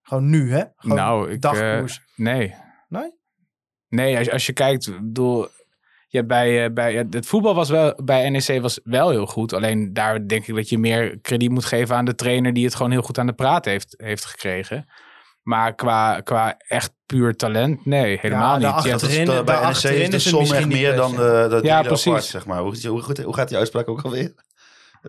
[0.02, 0.64] Gewoon nu, hè?
[0.76, 1.40] Gewoon nou, ik...
[1.40, 1.96] dagkoers.
[1.96, 2.54] eh, nee.
[2.88, 3.10] Nee?
[3.88, 5.48] Nee, als, als je kijkt, ik bedoel,
[6.08, 9.26] je hebt bij, eh, bij ja, het voetbal was wel bij NEC was wel heel
[9.26, 9.52] goed.
[9.52, 12.74] Alleen daar denk ik dat je meer krediet moet geven aan de trainer die het
[12.74, 14.88] gewoon heel goed aan de praat heeft, heeft gekregen.
[15.42, 18.84] Maar qua, qua echt puur talent, nee, helemaal Ja, niet.
[18.84, 21.16] Je Achterin- Dus, eh, bij NEC is de het som misschien echt meer dan ja.
[21.16, 22.06] de, de Ja, ja, precies.
[22.06, 22.60] apart, zeg maar.
[22.60, 24.34] Hoe, hoe, goed- hoe gaat die uitspraak ook alweer?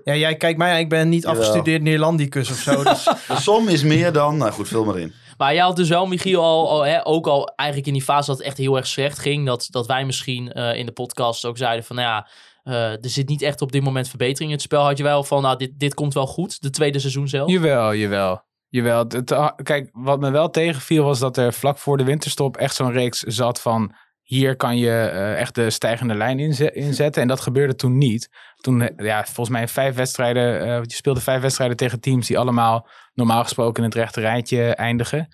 [0.03, 1.39] Ja, jij kijkt mij, ik ben niet Jawel.
[1.39, 2.83] afgestudeerd Neerlandicus of zo.
[2.83, 4.37] Dus De som is meer dan...
[4.37, 5.13] Nou goed, vul maar in.
[5.37, 8.27] Maar jij had dus wel, Michiel, al, al, hè, ook al eigenlijk in die fase
[8.29, 9.45] dat het echt heel erg slecht ging.
[9.45, 12.27] Dat, dat wij misschien eh, in de podcast ook zeiden van, nou ja,
[12.63, 14.83] eh, er zit niet echt op dit moment verbetering in het spel.
[14.83, 17.49] Had je wel van, nou, dit, dit komt wel goed, de tweede seizoen zelf.
[17.51, 18.41] Jawel, jawel.
[18.69, 18.99] Jawel.
[18.99, 22.57] Het, het- ah, kijk, wat me wel tegenviel was dat er vlak voor de winterstop
[22.57, 23.93] echt zo'n reeks zat van...
[24.29, 27.21] Hier kan je eh, echt de stijgende lijn inze- inzetten.
[27.21, 28.29] En dat gebeurde toen niet.
[28.57, 30.61] Toen, eh, ja, volgens mij vijf wedstrijden...
[30.61, 34.75] eh, je speelde vijf wedstrijden tegen teams die allemaal normaal gesproken in het rechte rijtje
[34.75, 35.27] eindigen.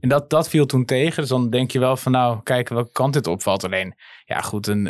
[0.00, 1.20] En dat, dat viel toen tegen.
[1.20, 3.64] Dus dan denk je wel van nou, kijken welke kant dit opvalt.
[3.64, 4.84] Alleen, ja goed, een,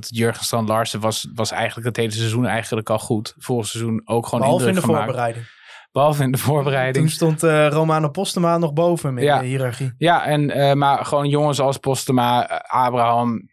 [0.00, 3.34] Jurgen Strand Larsen was, was eigenlijk het hele seizoen eigenlijk al goed.
[3.36, 5.04] Vorig seizoen ook gewoon behalve in de gemaakt.
[5.04, 5.57] voorbereiding.
[5.92, 7.04] Behalve in de voorbereiding.
[7.04, 9.38] Toen stond eh, Romano Postema nog boven Ja.
[9.40, 9.92] de hiërarchie.
[9.98, 13.48] Ja, en, eh, maar gewoon jongens als Postema, eh, Abraham,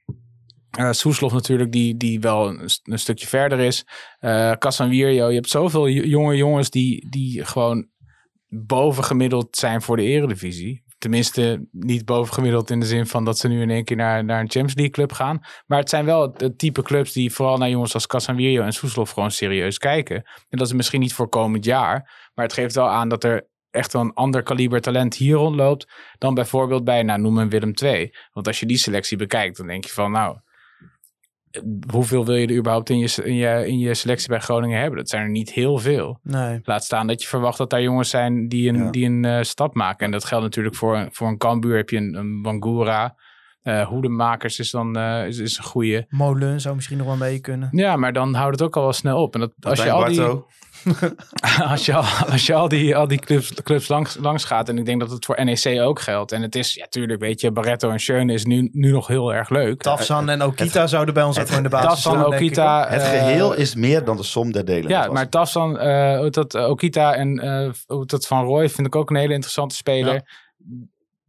[0.78, 3.86] eh Soeslof natuurlijk, die, die wel een, st- een stukje verder is.
[4.20, 7.88] eh Casanvirio, je hebt zoveel jonge jongens die, die gewoon
[8.48, 10.84] bovengemiddeld zijn voor de eredivisie.
[11.06, 14.40] Tenminste, niet bovengemiddeld in de zin van dat ze nu in één keer naar, naar
[14.40, 15.40] een Champions League club gaan.
[15.66, 19.10] Maar het zijn wel het type clubs die vooral naar jongens als Casanvirio en Soeslof
[19.10, 20.16] gewoon serieus kijken.
[20.50, 23.48] En dat is misschien niet voor komend jaar, maar het geeft wel aan dat er
[23.72, 28.16] echt wel een ander kaliber talent hier rondloopt dan bijvoorbeeld bij, nou noem Willem II.
[28.32, 30.38] Want als je die selectie bekijkt, dan denk je van, nou,
[31.92, 34.98] hoeveel wil je er überhaupt in je, in je, in je selectie bij Groningen hebben?
[34.98, 36.20] Dat zijn er niet heel veel.
[36.24, 36.60] Nee.
[36.64, 38.90] Laat staan dat je verwacht dat daar jongens zijn die een, Ja.
[38.92, 40.06] die een eh, stap maken.
[40.06, 43.16] En dat geldt natuurlijk voor, een- voor een Cambuur heb je een, een Bangura.
[43.62, 46.06] Eh Hoedemakers is dan eh, is, is een goede.
[46.10, 47.70] Molen zou misschien nog wel mee kunnen.
[47.72, 49.34] Ja, maar dan houdt het ook al wel snel op.
[49.34, 50.22] En dat, als, je al die.
[51.72, 54.78] als je al, als je al die, al die clubs, clubs langs, langs gaat, en
[54.78, 56.32] ik denk dat het voor NEC ook geldt.
[56.32, 59.34] En het is, ja, tuurlijk, weet je, Barretto en Schöne is nu, nu nog heel
[59.34, 59.82] erg leuk.
[59.82, 62.88] Tafsan en Okita zouden bij ons ook in de basis Tafsan, staan, Okita.
[62.90, 64.90] Het eh, geheel is meer dan de som der delen.
[64.90, 67.70] Ja, maar Tafsan, eh, dat, eh, Okita en eh,
[68.06, 70.44] dat Van Roy vind ik ook een hele interessante speler.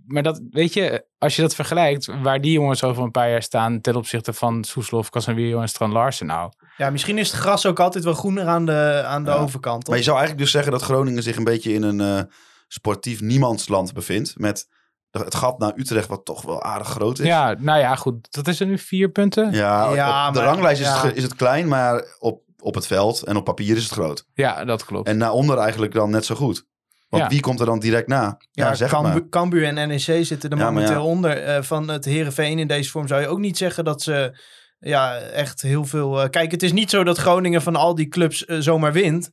[0.06, 3.42] Maar dat, weet je, als je dat vergelijkt, waar die jongens over een paar jaar
[3.42, 6.52] staan ten opzichte van Soeslof, Casemiro en Strand Larsen nou.
[6.76, 9.36] Ja, misschien is het gras ook altijd wel groener aan de, aan de Ja.
[9.36, 9.78] overkant.
[9.80, 9.88] Toch?
[9.88, 12.22] Maar je zou eigenlijk dus zeggen dat Groningen zich een beetje in een eh,
[12.68, 14.38] sportief niemandsland bevindt.
[14.38, 14.68] Met
[15.10, 17.26] het gat naar Utrecht, wat toch wel aardig groot is.
[17.26, 19.44] Ja, nou ja, goed, dat is er nu vier punten.
[19.52, 21.10] Ja, Ja, Ja, op de maar- ranglijst is, het, ja.
[21.12, 24.26] is het klein, maar op, op het veld en op papier is het groot.
[24.66, 25.08] dat klopt.
[25.08, 26.64] En daaronder eigenlijk dan net zo goed.
[27.08, 27.28] Want Ja.
[27.28, 28.22] wie komt er dan direct na?
[28.50, 29.10] Ja, Ja, zeg het maar.
[29.12, 31.04] Cambu- Cambuur en NEC zitten er Ja, maar momenteel ja.
[31.06, 31.42] onder.
[31.42, 34.38] Eh, van het Herenveen in deze vorm zou je ook niet zeggen dat ze
[34.78, 36.22] ja, echt heel veel...
[36.22, 39.30] eh, kijk, het is niet zo dat Groningen van al die clubs eh, zomaar wint.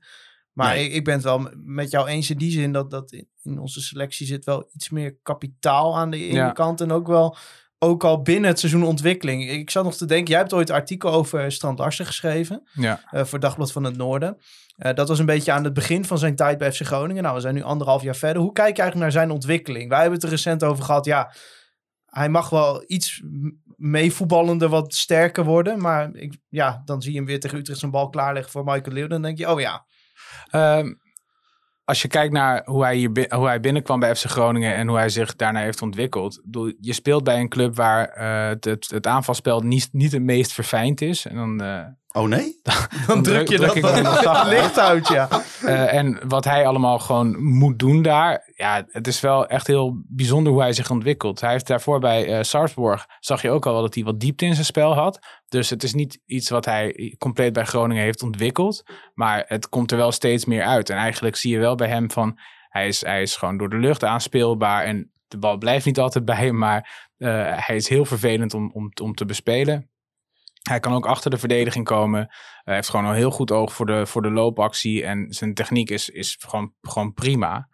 [0.53, 0.85] Maar Nee.
[0.85, 3.81] ik, ik ben het wel met jou eens in die zin dat, dat in, onze
[3.81, 6.51] selectie zit wel iets meer kapitaal aan de ene Ja.
[6.51, 6.81] kant.
[6.81, 7.35] En ook wel
[7.79, 9.49] ook al binnen het seizoen ontwikkeling.
[9.49, 12.69] Ik zat nog te denken, jij hebt ooit een artikel over Strand Larsen geschreven.
[12.73, 13.01] Ja.
[13.09, 14.37] eh, voor Dagblad van het Noorden.
[14.93, 17.23] Dat was een beetje aan het begin van zijn tijd bij FC Groningen.
[17.23, 18.41] Nou, we zijn nu anderhalf jaar verder.
[18.41, 19.89] Hoe kijk je eigenlijk naar zijn ontwikkeling?
[19.89, 21.05] Wij hebben het er recent over gehad.
[21.05, 21.33] Ja,
[22.05, 23.21] hij mag wel iets
[23.83, 25.81] m- meevoetballender wat sterker worden.
[25.81, 28.95] Maar ik, ja, dan zie je hem weer tegen Utrecht zijn bal klaarleggen voor Michael
[28.95, 29.07] Leeuw.
[29.07, 29.85] Dan denk je, oh ja,
[30.49, 30.93] Ehm,
[31.83, 34.97] als je kijkt naar hoe hij, hier hoe hij binnenkwam bij FC Groningen en hoe
[34.97, 36.41] hij zich daarna heeft ontwikkeld.
[36.79, 40.53] Je speelt bij een club waar eh, het, het, het aanvalspel niet, niet het meest
[40.53, 41.25] verfijnd is.
[41.25, 42.59] En dan, eh, Oh nee?
[43.07, 44.47] dan druk je druk dat zacht uit.
[44.59, 45.27] licht uit, ja.
[45.61, 48.51] eh, en wat hij allemaal gewoon moet doen daar.
[48.55, 51.41] Ja, het is wel echt heel bijzonder hoe hij zich ontwikkelt.
[51.41, 54.53] Hij heeft daarvoor bij Sarpsborg, zag je ook al wel dat hij wat diepte in
[54.53, 55.19] zijn spel had.
[55.47, 58.83] Dus het is niet iets wat hij compleet bij Groningen heeft ontwikkeld.
[59.13, 60.89] Maar het komt er wel steeds meer uit.
[60.89, 62.39] En eigenlijk zie je wel bij hem van,
[62.69, 64.83] hij is, hij is gewoon door de lucht aanspeelbaar.
[64.83, 68.71] En de bal blijft niet altijd bij hem, maar eh, hij is heel vervelend om,
[68.73, 69.91] om, om te bespelen.
[70.69, 72.27] Hij kan ook achter de verdediging komen.
[72.63, 75.05] Hij heeft gewoon een heel goed oog voor de, voor de loopactie.
[75.05, 77.67] En zijn techniek is, is gewoon, gewoon prima.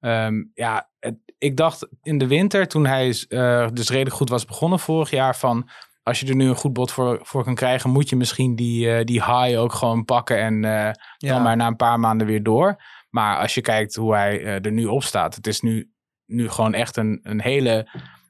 [0.00, 4.44] Ehm, ja, het- ik dacht in de winter, toen hij eh, dus redelijk goed was
[4.44, 5.68] begonnen vorig jaar, van
[6.02, 8.90] als je er nu een goed bod voor, voor kan krijgen, moet je misschien die,
[8.92, 12.42] eh, die high ook gewoon pakken en eh, dan maar na een paar maanden weer
[12.42, 12.82] door.
[13.10, 15.90] Maar als je kijkt hoe hij eh, er nu op staat, het is nu,
[16.26, 17.88] nu gewoon echt een, een hele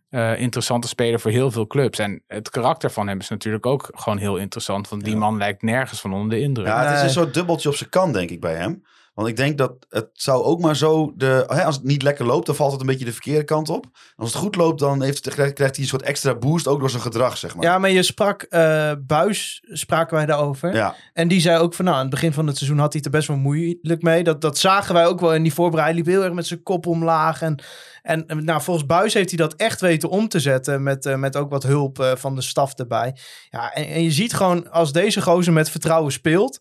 [0.08, 1.98] eh, interessante speler voor heel veel clubs.
[1.98, 5.62] En het karakter van hem is natuurlijk ook gewoon heel interessant, want die man lijkt
[5.62, 6.66] nergens van onder de indruk.
[6.66, 8.82] Ja, het is een soort dubbeltje op zijn kant, denk ik, bij hem.
[9.18, 11.12] Want ik denk dat het zou ook maar zo...
[11.16, 13.68] De, hè, als het niet lekker loopt, dan valt het een beetje de verkeerde kant
[13.68, 13.86] op.
[14.16, 16.90] Als het goed loopt, dan heeft, het- krijgt hij een soort extra boost, ook door
[16.90, 17.64] zijn gedrag, zeg maar.
[17.64, 20.74] Ja, maar je sprak, eh Buis spraken wij daarover.
[20.74, 20.94] Ja.
[21.12, 23.12] En die zei ook van, nou, aan het begin van het seizoen had hij het
[23.12, 24.24] er best wel moeilijk mee.
[24.24, 25.96] Dat, dat zagen wij ook wel in die voorbereiding.
[26.04, 27.42] Hij liep heel erg met zijn kop omlaag.
[27.42, 27.62] En,
[28.02, 30.82] en en, nou, volgens Buis heeft hij dat echt weten om te zetten.
[30.82, 33.16] Met, eh, met ook wat hulp eh, van de staf erbij.
[33.50, 36.58] Ja, en, en je ziet gewoon, als deze gozer met vertrouwen speelt...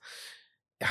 [0.77, 0.87] Ja,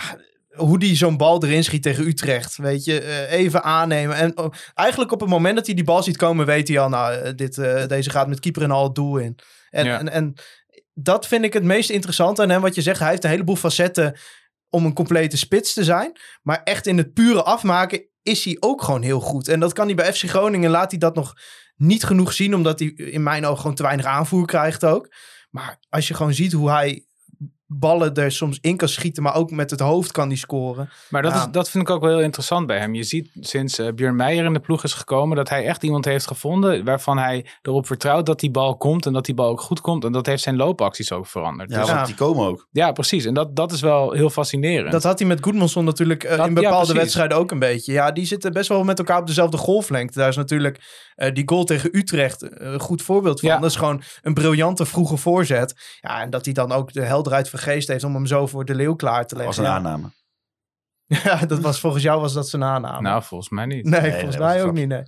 [0.57, 2.57] hoe die zo'n bal erin schiet tegen Utrecht.
[2.57, 4.17] Weet je, eh, even aannemen.
[4.17, 6.89] En oh, eigenlijk op het moment dat hij die bal ziet komen, weet hij al,
[6.89, 9.39] nou, eh, dit, eh, deze gaat met keeper en al het doel in.
[9.71, 9.99] En, Ja.
[9.99, 10.35] en, en
[10.95, 12.61] dat vind ik het meest interessante aan hem.
[12.61, 14.17] Wat je zegt, hij heeft een heleboel facetten
[14.71, 16.13] om een complete spits te zijn.
[16.43, 19.49] Maar echt in het pure afmaken is hij ook gewoon heel goed.
[19.49, 21.35] En dat kan hij bij FC Groningen, laat hij dat nog
[21.77, 22.55] niet genoeg zien.
[22.55, 25.15] Omdat hij in mijn ogen gewoon te weinig aanvoer krijgt ook.
[25.51, 27.07] Maar als je gewoon ziet hoe hij
[27.67, 30.91] ballen er soms in kan schieten, maar ook met het hoofd kan die scoren.
[31.09, 31.39] Maar dat, Ja.
[31.41, 32.95] is, dat vind ik ook wel heel interessant bij hem.
[32.95, 35.37] Je ziet sinds eh Björn Meijer in de ploeg is gekomen...
[35.37, 39.07] dat hij echt iemand heeft gevonden waarvan hij erop vertrouwt dat die bal komt...
[39.07, 40.05] en dat die bal ook goed komt.
[40.05, 41.71] En dat heeft zijn loopacties ook veranderd.
[41.71, 42.07] Ja, Dus- want Ja.
[42.07, 42.67] die komen ook.
[42.71, 43.25] ja precies.
[43.25, 44.93] En dat, dat is wel heel fascinerend.
[44.93, 47.93] Dat had hij met Goedmanson natuurlijk eh, Dat- in bepaalde wedstrijden ook een beetje.
[47.93, 50.19] Ja, die zitten best wel met elkaar op dezelfde golflengte.
[50.19, 53.49] Daar is natuurlijk eh, die goal tegen Utrecht een goed voorbeeld van.
[53.49, 53.59] Ja.
[53.59, 55.99] Dat is gewoon een briljante vroege voorzet.
[56.01, 58.65] Ja, en dat hij dan ook de helderheid van geest heeft om hem zo voor
[58.65, 59.63] de leeuw klaar te Dat leggen.
[59.63, 60.11] was een aanname.
[61.25, 63.01] Ja, dat was volgens jou was dat zijn aanname.
[63.01, 63.85] nou, volgens mij niet.
[63.85, 65.03] nee, nee, volgens dat mij ook niet, nee.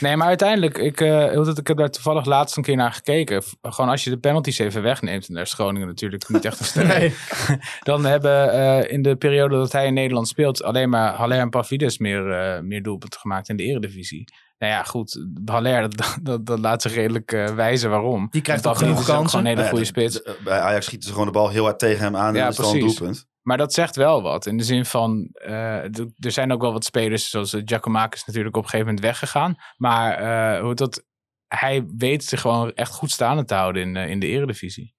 [0.00, 2.92] Nee, maar uiteindelijk, ik, eh, hoe dat- ik heb daar toevallig laatst een keer naar
[2.92, 3.42] gekeken.
[3.62, 6.86] Gewoon als je de penalties even wegneemt, en daar is Groningen natuurlijk niet echt een
[6.86, 7.14] nee.
[7.82, 11.50] Dan hebben eh, in de periode dat hij in Nederland speelt, alleen maar Haller en
[11.50, 14.24] Pavlidis meer, eh, meer doelpunten gemaakt in de eredivisie.
[14.58, 18.26] Nou ja, goed, Haller, dat, dat, dat laat zich redelijk wijzen waarom.
[18.30, 19.28] Die krijgt ook genoeg kansen.
[19.38, 20.22] gewoon een hele goede de- spits.
[20.44, 22.50] bij Ajax schieten ze gewoon de bal heel hard tegen hem aan en Ja, dan
[22.50, 22.96] is al een precies.
[22.98, 23.26] doelpunt.
[23.44, 24.46] Maar dat zegt wel wat.
[24.46, 25.84] In de zin van, eh,
[26.18, 29.56] er zijn ook wel wat spelers, zoals uh, Giacomakis natuurlijk op een gegeven moment weggegaan.
[29.76, 31.04] Maar eh, hoe dat,
[31.46, 34.94] hij weet zich gewoon echt goed staande te houden in, eh, in de eredivisie.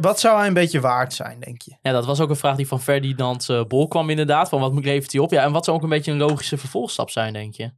[0.00, 1.78] Wat, zou hij een beetje waard zijn, denk je?
[1.82, 4.48] ja, dat was ook een vraag die van Ferdinand eh, Bol kwam inderdaad.
[4.48, 5.30] Van wat levert hij op?
[5.30, 7.70] Ja, en wat zou ook een beetje een logische vervolgstap zijn, denk je?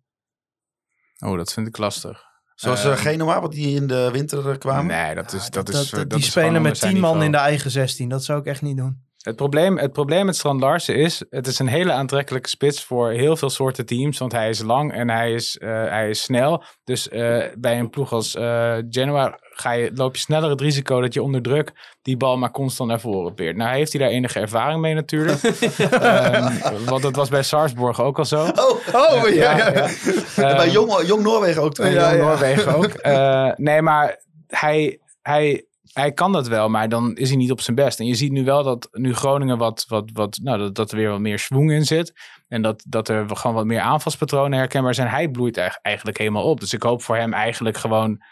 [1.19, 2.31] Oh, dat vind ik lastig.
[2.55, 4.87] Zoals uh, Genua, wat die in de winter eh, kwamen.
[4.87, 7.25] Nee, dat is, dat is, Dat- eh, dat die is spelen met 10 man niveau.
[7.25, 8.09] in de eigen 16.
[8.09, 9.03] Dat zou ik echt niet doen.
[9.23, 13.11] Het probleem, het probleem met Strand Larsen is, het is een hele aantrekkelijke spits voor
[13.11, 14.19] heel veel soorten teams.
[14.19, 16.65] Want hij is lang en hij is, eh, hij is snel.
[16.85, 21.01] Dus eh, bij een ploeg als eh, Genoa ga je, loop je sneller het risico
[21.01, 23.57] dat je onder druk die bal maar constant naar voren peert.
[23.57, 25.43] Nou heeft hij daar enige ervaring mee natuurlijk.
[25.79, 28.43] Ehm, want dat was bij Sarsborg ook al zo.
[28.43, 29.89] Oh, Oh, ja, ja.
[30.37, 31.75] bij Ehm, Jong, Jong Noorwegen ook.
[31.75, 31.93] toch?
[31.93, 33.03] Jong Noorwegen ook.
[33.57, 37.77] Nee, maar hij, hij, hij kan dat wel, maar dan is hij niet op zijn
[37.77, 38.01] best.
[38.01, 40.97] En je ziet nu wel dat nu Groningen wat, wat, wat nou, dat, dat er
[40.97, 42.13] weer wat meer schwung in zit.
[42.49, 45.09] En dat, dat er gewoon wat meer aanvalspatronen herkenbaar zijn.
[45.09, 46.61] Hij bloeit eigenlijk eigenlijk helemaal op.
[46.61, 48.23] Dus ik hoop voor hem eigenlijk gewoon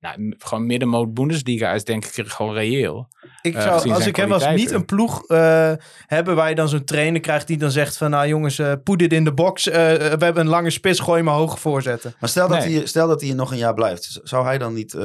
[0.00, 3.08] nou, gewoon middenmoot Bundesliga is denk ik gewoon reëel.
[3.42, 5.72] Ik Eh, zou, als ik hem als niet een ploeg eh,
[6.06, 9.02] hebben waar je dan zo'n trainer krijgt die dan zegt van nou jongens, eh put
[9.02, 9.68] it in de box.
[9.68, 12.14] eh, we hebben een lange spits, gooi maar hoog voorzetten.
[12.20, 12.76] Maar stel dat, Nee.
[12.76, 14.20] hij, stel dat hij nog een jaar blijft.
[14.22, 15.00] Zou hij dan niet eh,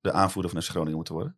[0.00, 1.36] de aanvoerder van FC Groningen moeten worden?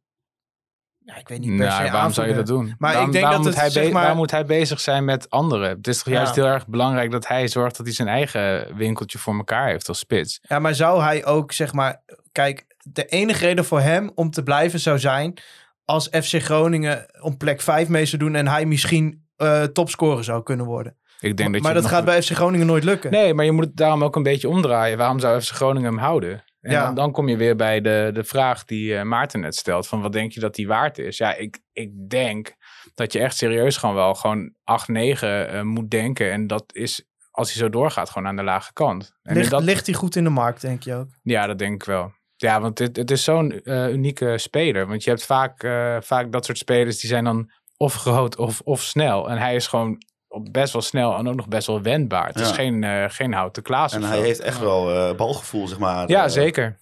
[1.05, 2.75] Ja, ik weet niet per se Nou, waarom zou je dat doen?
[2.79, 5.31] Maar waarom, ik denk dat moet het, hij zeg maar- moet hij bezig zijn met
[5.31, 5.69] anderen?
[5.69, 6.19] Het is toch Ja.
[6.19, 9.89] juist heel erg belangrijk dat hij zorgt dat hij zijn eigen winkeltje voor elkaar heeft
[9.89, 10.39] als spits.
[10.43, 14.43] Ja, maar zou hij ook zeg maar, kijk, de enige reden voor hem om te
[14.43, 15.39] blijven zou zijn
[15.85, 20.43] als FC Groningen om plek 5 mee zou doen en hij misschien eh topscorer zou
[20.43, 20.97] kunnen worden.
[21.21, 23.11] Ik denk dat maar dat nog- gaat bij FC Groningen nooit lukken.
[23.11, 24.99] Nee, maar je moet het daarom ook een beetje omdraaien.
[24.99, 26.45] Waarom zou FC Groningen hem houden?
[26.63, 26.85] En Ja.
[26.85, 29.87] dan, dan kom je weer bij de, de vraag die eh, Maarten net stelt.
[29.89, 31.17] Van wat denk je dat die waard is?
[31.17, 32.55] Ja, ik, ik denk
[32.95, 36.31] dat je echt serieus gewoon wel gewoon 8, 9 eh, moet denken.
[36.33, 39.13] En dat is, als hij zo doorgaat, gewoon aan de lage kant.
[39.23, 41.09] En ligt, dat, ligt hij goed in de markt, denk je ook?
[41.23, 42.13] Ja, dat denk ik wel.
[42.37, 44.87] Ja, want het, het is zo'n eh, unieke speler.
[44.87, 45.61] Want je hebt vaak,
[46.05, 49.31] vaak dat soort spelers die zijn dan of groot of, of snel.
[49.31, 50.03] En hij is gewoon
[50.51, 52.27] best wel snel en ook nog best wel wendbaar.
[52.27, 54.23] Het is geen, eh geen houten Klaas En hij zo.
[54.23, 56.09] heeft echt wel eh, balgevoel, zeg maar.
[56.09, 56.79] Ja, Eh, zeker.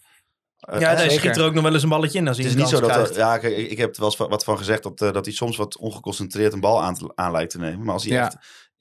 [0.59, 1.11] ja, hij zeker.
[1.19, 2.81] schiet er ook nog wel eens een balletje in als hij Het is niet zo
[2.81, 2.91] dat...
[2.91, 3.11] krijgt.
[3.11, 5.25] er- ja, ik, ik heb er wel eens wa- wat van gezegd dat, eh, dat
[5.25, 7.85] hij soms wat ongeconcentreerd een bal aan, te- aan lijkt te nemen.
[7.85, 8.25] Maar als hij Ja.
[8.27, 8.37] echt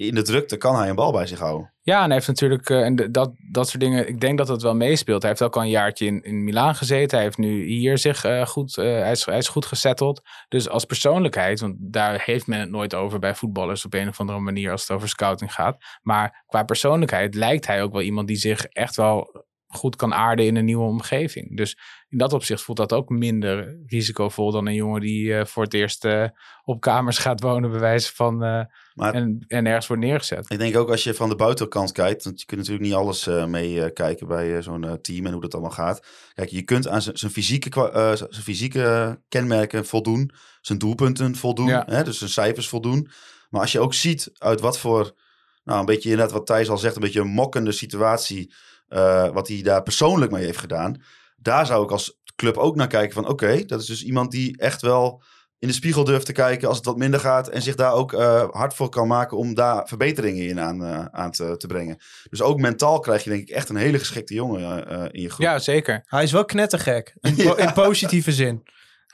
[0.08, 1.74] in de drukte kan hij een bal bij zich houden.
[1.82, 4.62] Ja, en hij heeft natuurlijk, eh, en dat, dat soort dingen, ik denk dat het
[4.62, 5.22] wel meespeelt.
[5.22, 7.18] Hij heeft ook al een jaartje in, in Milaan gezeten.
[7.18, 10.22] Hij heeft nu hier zich eh, goed, eh, hij, is, hij is goed gesetteld.
[10.47, 14.20] Dus als persoonlijkheid, want daar heeft men het nooit over bij voetballers op een of
[14.20, 15.78] andere manier als het over scouting gaat.
[16.02, 20.45] Maar qua persoonlijkheid lijkt hij ook wel iemand die zich echt wel goed kan aarden
[20.45, 21.58] in een nieuwe omgeving.
[21.58, 21.78] Dus
[22.10, 25.74] in dat opzicht voelt dat ook minder risicovol dan een jongen die eh, voor het
[25.74, 26.26] eerst eh,
[26.64, 28.62] op kamers gaat wonen, bij wijze van, eh,
[28.93, 30.45] Maar- en, en ergens wordt neergezet.
[30.51, 33.28] Ik denk ook als je van de buitenkant kijkt, want je kunt natuurlijk niet alles
[33.28, 36.05] eh mee kijken bij zo'n team en hoe dat allemaal gaat.
[36.34, 40.32] Kijk, je kunt aan zijn fysieke, zijn fysieke kenmerken voldoen,
[40.62, 41.84] zijn doelpunten voldoen, Ja.
[41.86, 43.10] hè, dus zijn cijfers voldoen.
[43.49, 45.14] Maar als je ook ziet uit wat voor,
[45.64, 48.53] nou een beetje inderdaad wat Thijs al zegt, een beetje een mokkende situatie,
[49.34, 51.01] wat hij daar persoonlijk mee heeft gedaan.
[51.42, 54.58] Daar zou ik als club ook naar kijken van oké, dat is dus iemand die
[54.58, 55.24] echt wel
[55.60, 57.48] in de spiegel durft te kijken als het wat minder gaat.
[57.48, 61.06] En zich daar ook eh, hard voor kan maken om daar verbeteringen in aan, eh,
[61.06, 61.98] aan te, te brengen.
[62.30, 65.30] Dus ook mentaal krijg je denk ik echt een hele geschikte jongen eh, in je
[65.30, 65.46] groep.
[65.46, 66.02] Ja, zeker.
[66.06, 67.16] Hij is wel knettergek.
[67.22, 68.64] In, po- in positieve zin.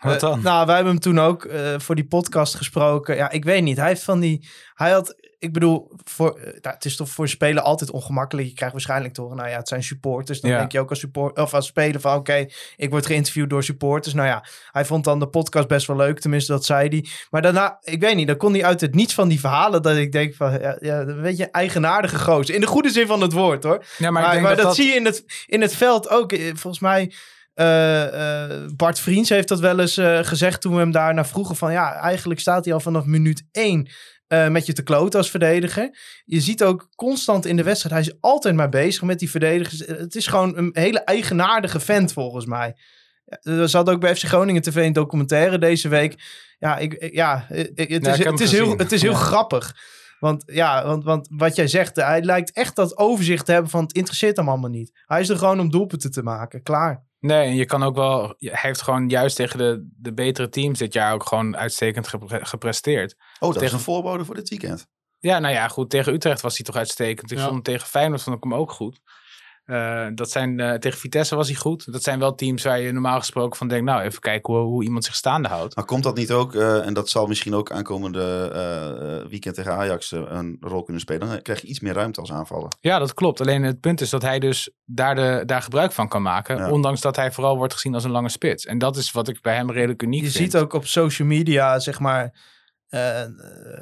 [0.02, 0.42] Wat dan?
[0.42, 3.16] nou, wij hebben hem toen ook eh, voor die podcast gesproken.
[3.16, 3.78] Ja, ik weet niet.
[3.78, 4.48] Hij heeft van die...
[4.74, 5.16] Hij had...
[5.40, 8.48] Ik bedoel, voor, eh, nou, het is toch voor spelen altijd ongemakkelijk.
[8.48, 9.36] Je krijgt waarschijnlijk toch...
[9.36, 10.42] Nou ja, het zijn supporters.
[10.42, 10.58] Dan Ja.
[10.58, 12.16] denk je ook als, support, of als speler van...
[12.16, 14.14] Oké, ik word geïnterviewd door supporters.
[14.14, 16.20] Nou ja, hij vond dan de podcast best wel leuk.
[16.20, 17.06] Tenminste, dat zei hij.
[17.30, 18.28] Maar daarna, ik weet niet.
[18.28, 19.82] Dan kon hij uit het niets van die verhalen...
[19.82, 20.52] Dat ik denk van...
[20.60, 22.56] Ja, ja een beetje eigenaardige gozer.
[22.56, 23.86] In de goede zin van het woord, hoor.
[23.98, 26.32] Ja, Maar, ik denk maar dat, dat zie je in het, in het veld ook.
[26.32, 27.14] Eh, Volgens mij,
[28.76, 31.72] Bart Vriends heeft dat wel eens eh, gezegd toen we hem daarna vroegen van...
[31.72, 33.90] Ja, eigenlijk staat hij al vanaf minuut één
[34.28, 35.98] eh, met je te kloten als verdediger.
[36.26, 39.86] Je ziet ook constant in de wedstrijd, hij is altijd maar bezig met die verdedigers.
[39.86, 42.76] Eh, Het is gewoon een hele eigenaardige vent volgens mij.
[43.42, 46.16] Er zat ook bij FC Groningen TV een documentaire deze week.
[46.60, 49.12] Ja, ik, ja, eh, ik- het, Ja, is, ik het, is heel, het is heel
[49.12, 49.18] Ja.
[49.18, 49.76] grappig.
[50.20, 53.84] Want ja, want, want wat jij zegt, hij lijkt echt dat overzicht te hebben van
[53.84, 54.92] het interesseert hem allemaal niet.
[55.06, 56.64] Hij is er gewoon om doelpunten te maken.
[56.64, 57.04] Klaar.
[57.20, 58.36] Nee, en je kan ook wel.
[58.38, 62.46] Hij heeft gewoon juist tegen de, de betere teams dit jaar ook gewoon uitstekend gepre-
[62.46, 63.14] gepresteerd.
[63.14, 64.88] Oh, dat is Tegen- een voorbode voor dit weekend.
[65.20, 65.90] Ja, nou ja, goed.
[65.90, 67.32] Tegen Utrecht was hij toch uitstekend.
[67.32, 67.44] Ik Ja.
[67.44, 69.00] vond hem tegen Feyenoord vond ik hem ook goed.
[69.66, 71.92] Eh, dat zijn, eh, tegen Vitesse was hij goed.
[71.92, 73.86] Dat zijn wel teams waar je normaal gesproken van denkt...
[73.86, 75.76] nou, even kijken hoe, hoe iemand zich staande houdt.
[75.76, 79.56] Maar komt dat niet ook, eh, en dat zal misschien ook aankomende eh, eh, weekend
[79.56, 82.72] tegen Ajax een rol kunnen spelen, dan krijg je iets meer ruimte als aanvaller.
[82.80, 83.42] Ja, dat klopt.
[83.42, 86.58] Alleen het punt is dat hij dus daar, de, daar gebruik van kan maken.
[86.58, 86.70] Ja.
[86.70, 88.66] Ondanks dat hij vooral wordt gezien als een lange spits.
[88.66, 90.52] En dat is wat ik bij hem redelijk uniek Je vind.
[90.52, 92.34] ziet ook op social media, zeg maar,
[92.96, 93.30] eh, eh,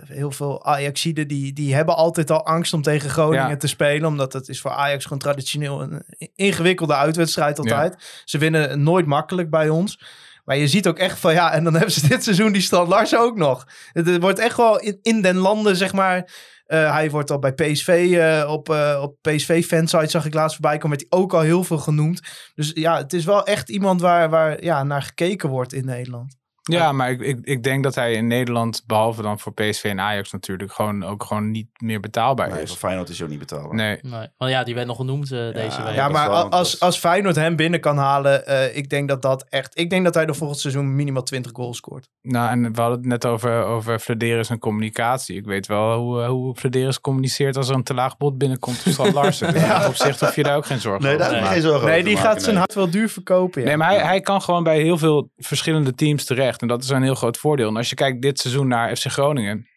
[0.04, 3.58] heel veel Ajaxiden die, die hebben altijd al angst om tegen Groningen Ja.
[3.58, 4.06] te spelen.
[4.08, 6.04] Omdat dat is voor Ajax gewoon traditioneel een
[6.36, 8.22] ingewikkelde uitwedstrijd altijd.
[8.26, 10.00] Ze winnen nooit makkelijk bij ons.
[10.46, 12.88] Maar je ziet ook echt van ja, en dan hebben ze dit seizoen die Strand
[12.88, 13.68] Larsen ook nog.
[13.92, 16.32] Het, het wordt echt wel in, in den landen, zeg maar.
[16.66, 18.70] eh, hij wordt al bij PSV, op,
[19.02, 22.22] op PSV-fansite zag ik laatst voorbij komen, werd hij ook al heel veel genoemd.
[22.56, 26.36] Dus ja, het is wel echt iemand waar, waar ja, naar gekeken wordt in Nederland.
[26.72, 30.00] Ja, maar ik, ik, ik denk dat hij in Nederland, behalve dan voor PSV en
[30.00, 32.70] Ajax natuurlijk, gewoon ook gewoon niet meer betaalbaar Nee, is.
[32.70, 33.76] voor Feyenoord is hij ook niet betaalbaar.
[33.76, 34.00] Nee.
[34.02, 34.28] Nee.
[34.38, 35.96] Want ja, die werd nog genoemd eh, deze week.
[35.96, 39.80] Ja, maar als, als Feyenoord hem binnen kan halen, eh, ik denk dat dat echt...
[39.80, 42.10] Ik denk dat hij de volgend seizoen minimaal 20 goals scoort.
[42.22, 45.36] Nou, en we hadden het net over, over Flederis en communicatie.
[45.38, 48.78] Ik weet wel hoe, eh, hoe Flederis communiceert als er een te laag bod binnenkomt
[48.78, 49.54] van Larsen.
[49.54, 51.54] Dus in dat opzicht hoef je daar ook geen zorgen Nee, over daar ik maken.
[51.54, 52.60] geen zorgen over Nee, die maken, gaat zijn nee.
[52.64, 53.62] hart wel duur verkopen.
[53.62, 53.68] Ja.
[53.68, 56.53] Nee, maar hij, hij kan gewoon bij heel veel verschillende teams terecht.
[56.62, 57.68] En dat is een heel groot voordeel.
[57.68, 59.68] En als je kijkt dit seizoen naar FC Groningen.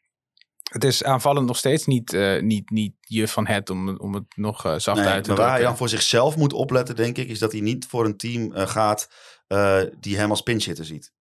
[0.66, 4.37] Het is aanvallend nog steeds niet, eh, niet, niet je van het, om, om het
[4.37, 7.29] nog eh, zacht Nee, uit te maar waar dan voor zichzelf moet opletten, denk ik,
[7.29, 9.11] is dat hij niet voor een team eh, gaat
[10.01, 11.12] die hem als pinchitter ziet.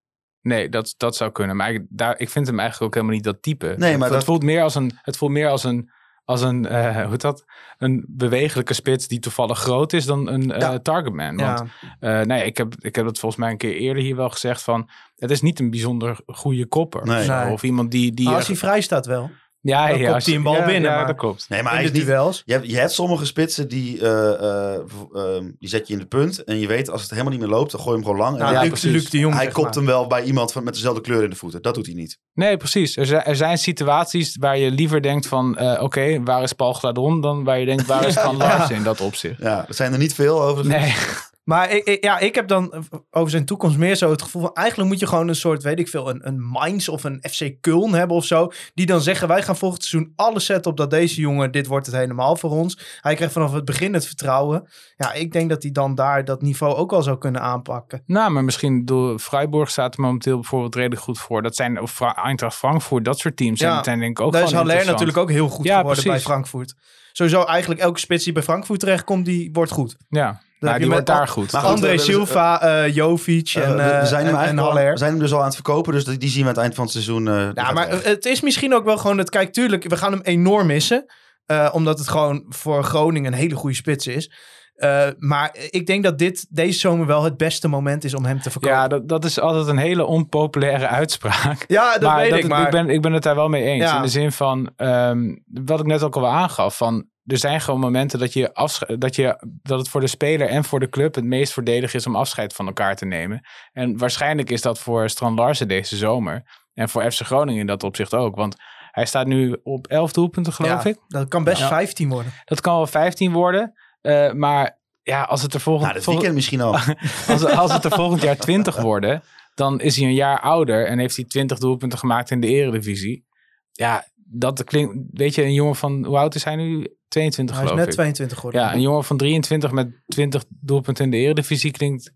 [0.41, 1.55] Nee, dat, dat zou kunnen.
[1.55, 3.75] Maar ik, daar, ik vind hem eigenlijk ook helemaal niet dat type.
[3.77, 5.91] Nee, maar het dat- voelt meer als een, het voelt meer als een,
[6.25, 7.45] als een eh, hoe heet dat?
[7.77, 10.79] Een bewegelijke spits die toevallig groot is dan een eh, Ja.
[10.79, 11.35] targetman.
[11.37, 11.63] Want
[11.99, 12.19] ja.
[12.19, 14.61] eh, nee, ik heb, ik heb dat volgens mij een keer eerder hier wel gezegd
[14.61, 17.05] van, het is niet een bijzonder goede kopper.
[17.05, 17.19] Nee.
[17.19, 17.43] of zo.
[17.43, 17.53] Nee.
[17.53, 18.13] Of iemand die...
[18.13, 19.31] die Maar als hij vrij staat wel.
[19.65, 21.45] Ja, dan ja, als hij een bal ja, binnen, Ja, maar- dat klopt.
[21.49, 22.07] Nee, maar in hij de is niet...
[22.07, 22.41] duels.
[22.45, 24.73] Je hebt, je hebt sommige spitsen die, eh, eh,
[25.13, 26.43] ehm, die zet je in de punt.
[26.43, 28.33] En je weet, als het helemaal niet meer loopt, dan gooi je hem gewoon lang.
[28.37, 28.91] En Nou, hij- Luc, precies.
[28.91, 29.75] Luc de Jong, hij zeg kopt maar.
[29.75, 31.61] hem wel bij iemand van, met dezelfde kleur in de voeten.
[31.61, 32.17] Dat doet hij niet.
[32.33, 32.97] Nee, precies.
[32.97, 36.73] Er zijn, er zijn situaties waar je liever denkt van, eh, oké, waar is Paul
[36.73, 37.21] Gladon?
[37.21, 39.41] Dan waar je denkt, waar is Van Larsen in dat opzicht?
[39.41, 40.65] Ja, er zijn er niet veel over.
[40.65, 40.93] Nee,
[41.45, 42.73] Maar ik, ik- ja, ik heb dan
[43.11, 44.53] over zijn toekomst meer zo het gevoel van...
[44.53, 47.43] eigenlijk moet je gewoon een soort, weet ik veel, een, een Mainz of een FC
[47.43, 48.51] Köln hebben of zo...
[48.73, 51.51] die dan zeggen, wij gaan volgend seizoen alles zetten op dat deze jongen...
[51.51, 52.99] dit wordt het helemaal voor ons.
[53.01, 54.67] Hij krijgt vanaf het begin het vertrouwen.
[54.97, 58.03] Ja, ik denk dat hij dan daar dat niveau ook al zou kunnen aanpakken.
[58.05, 61.41] nou, maar misschien door Freiburg staat er momenteel bijvoorbeeld redelijk goed voor.
[61.41, 63.59] Dat zijn of Eintracht Frankfurt, dat soort teams.
[63.59, 66.03] Ja, zijn, zijn denk ik ook Daar is Haller natuurlijk ook heel goed Ja, geworden
[66.03, 66.19] bij.
[66.19, 66.75] Frankfurt.
[67.11, 69.97] Sowieso eigenlijk elke spits die bij Frankfurt terechtkomt, die wordt goed.
[70.09, 71.51] Ja, nou, je die met wordt daar goed.
[71.51, 74.59] Maar André we- we- Silva, eh Jovic Eh, en, we, eh we zijn hem en,
[74.59, 75.93] al- we zijn hem dus al aan het verkopen.
[75.93, 77.27] Dus die, zien we aan het eind van het seizoen.
[77.27, 78.03] eh, Ja, maar weg.
[78.03, 79.29] het is misschien ook wel gewoon het.
[79.29, 81.05] Kijk, tuurlijk, we gaan hem enorm missen.
[81.45, 84.31] eh, omdat het gewoon voor Groningen een hele goede spits is.
[84.75, 88.41] Eh, maar ik denk dat dit deze zomer wel het beste moment is om hem
[88.41, 88.77] te verkopen.
[88.77, 91.63] Ja, dat, dat is altijd een hele onpopulaire uitspraak.
[91.67, 92.47] Ja, dat maar weet dat- ik.
[92.47, 93.83] Maar ik, ben, ik ben het daar wel mee eens.
[93.83, 93.95] Ja.
[93.95, 97.79] In de zin van, ehm, wat ik net ook al aangaf, van er zijn gewoon
[97.79, 101.15] momenten dat, je afsche- dat, je, dat het voor de speler en voor de club
[101.15, 103.45] het meest voordelig is om afscheid van elkaar te nemen.
[103.73, 106.63] En waarschijnlijk is dat voor Strand Larsen deze zomer.
[106.73, 108.35] En voor FC Groningen in dat opzicht ook.
[108.35, 108.55] Want
[108.91, 110.97] hij staat nu op 11 doelpunten, geloof ja, ik.
[111.07, 111.67] dat kan best Ja.
[111.67, 112.31] 15 worden.
[112.45, 113.73] Dat kan wel 15 worden.
[114.01, 116.73] eh, maar ja, als het er volgend, nou, weekend misschien al.
[117.27, 119.23] als, als het er volgend jaar 20 worden,
[119.55, 123.25] dan is hij een jaar ouder en heeft hij 20 doelpunten gemaakt in de eredivisie.
[123.71, 126.87] Ja, dat klinkt, weet je, een jongen van, hoe oud is hij nu?
[127.07, 127.93] 22 Hij is net ik.
[127.93, 128.61] 22 geworden.
[128.61, 132.11] Ja, een jongen van 23 met 20 doelpunten in de eredivisie klinkt,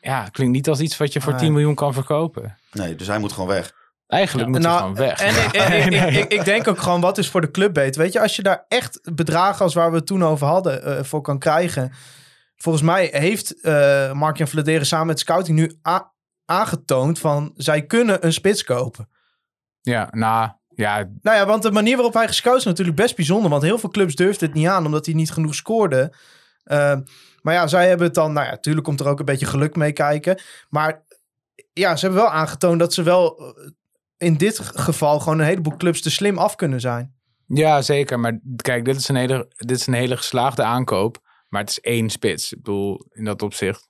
[0.00, 1.40] ja, klinkt niet als iets wat je voor Nee.
[1.40, 2.56] 10 miljoen kan verkopen.
[2.72, 3.72] Nee, dus hij moet gewoon weg.
[4.06, 5.20] Eigenlijk moet hij gewoon weg.
[5.20, 7.50] Nou, En ik, en ik, ik, ik, ik denk ook gewoon, wat is voor de
[7.50, 8.02] club beter?
[8.02, 11.04] Weet je, als je daar echt bedragen als waar we het toen over hadden eh,
[11.04, 11.92] voor kan krijgen.
[12.56, 15.78] Volgens mij heeft eh Mark-Jan Vladeren samen met scouting nu
[16.44, 19.08] aangetoond van zij kunnen een spits kopen.
[19.80, 23.50] Ja, nou, ja, Nou ja, want de manier waarop hij gescout is natuurlijk best bijzonder.
[23.50, 26.14] Want heel veel clubs durfden het niet aan, omdat hij niet genoeg scoorde.
[26.64, 26.96] Uh,
[27.42, 28.32] maar ja, zij hebben het dan...
[28.32, 30.40] Nou ja, natuurlijk komt er ook een beetje geluk mee kijken.
[30.68, 31.04] Maar
[31.72, 33.70] ja, ze hebben wel aangetoond dat ze wel uh,
[34.16, 37.14] in dit geval gewoon een heleboel clubs te slim af kunnen zijn.
[37.46, 38.20] Ja, zeker.
[38.20, 41.18] Maar kijk, dit is een hele, dit is een hele geslaagde aankoop.
[41.48, 42.52] Maar het is één spits.
[42.52, 43.88] Ik bedoel, in dat opzicht.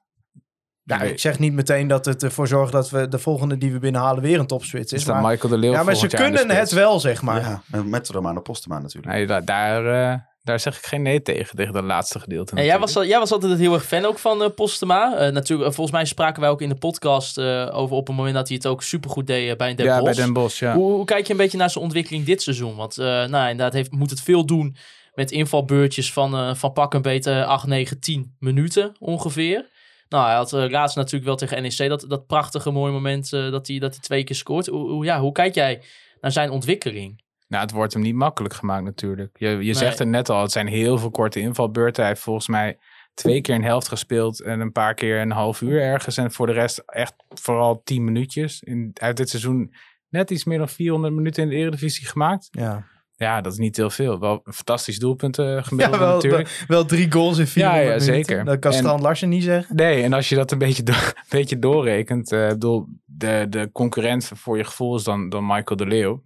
[0.84, 3.78] Ja, ik zeg niet meteen dat het ervoor zorgt dat we de volgende die we
[3.78, 4.98] binnenhalen weer een topspits is.
[4.98, 7.40] Is dat maar, Michael de Leeuw ja, maar ze kunnen het wel, zeg maar.
[7.40, 9.12] Ja, met Romano Postema natuurlijk.
[9.12, 12.56] Nee, daar, daar, uh, daar zeg ik geen nee tegen, tegen dat laatste gedeelte.
[12.56, 15.26] En jij was, jij was altijd heel erg fan ook van uh, Postema.
[15.26, 18.34] Uh, natuurlijk, volgens mij spraken wij ook in de podcast uh, over op het moment
[18.34, 20.16] dat hij het ook supergoed deed bij Den ja, Bosch.
[20.16, 20.74] bij Den Bosch, ja.
[20.74, 22.76] Hoe, hoe, kijk je een beetje naar zijn ontwikkeling dit seizoen?
[22.76, 24.76] Want nou, inderdaad heeft, moet het veel doen
[25.14, 29.70] met invalbeurtjes van, uh, van pak een beetje 8, 9, 10 minuten ongeveer.
[30.12, 33.50] Nou, hij had uh, laatst natuurlijk wel tegen NEC dat, dat prachtige mooie moment uh,
[33.50, 34.66] dat, hij, dat hij twee keer scoort.
[34.66, 35.82] Hoe, ja, hoe kijk jij
[36.20, 37.22] naar zijn ontwikkeling?
[37.48, 39.38] Nou, het wordt hem niet makkelijk gemaakt natuurlijk.
[39.38, 39.74] Je, je nee.
[39.74, 42.02] zegt het net al, het zijn heel veel korte invalbeurten.
[42.02, 42.78] Hij heeft volgens mij
[43.14, 46.16] twee keer een helft gespeeld en een paar keer een half uur ergens.
[46.16, 48.62] En voor de rest echt vooral tien minuutjes.
[48.62, 49.74] In, hij heeft dit seizoen
[50.08, 52.48] net iets meer dan 400 minuten in de Eredivisie gemaakt.
[52.50, 52.86] Ja.
[53.16, 54.18] Ja, dat is niet heel veel.
[54.18, 56.64] Wel een fantastisch doelpunt uh, gemiddeld ja, wel, natuurlijk.
[56.68, 58.44] Wel, drie goals in vier ja, ja, zeker.
[58.44, 59.76] Dat kan Strand Larsen niet zeggen.
[59.76, 62.32] Nee, en als je dat een beetje, do een beetje doorrekent.
[62.32, 66.22] Uh, bedoel, de, de concurrent voor je gevoel is dan, dan Michael de Leeuw.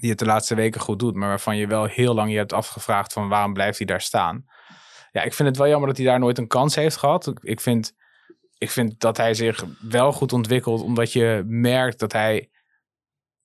[0.00, 1.14] Die het de laatste weken goed doet.
[1.14, 4.44] Maar waarvan je wel heel lang je hebt afgevraagd van waarom blijft hij daar staan.
[5.12, 7.32] Ja, ik vind het wel jammer dat hij daar nooit een kans heeft gehad.
[7.40, 7.96] Ik vind
[8.58, 12.50] ik vind dat hij zich wel goed ontwikkelt, omdat je merkt dat hij.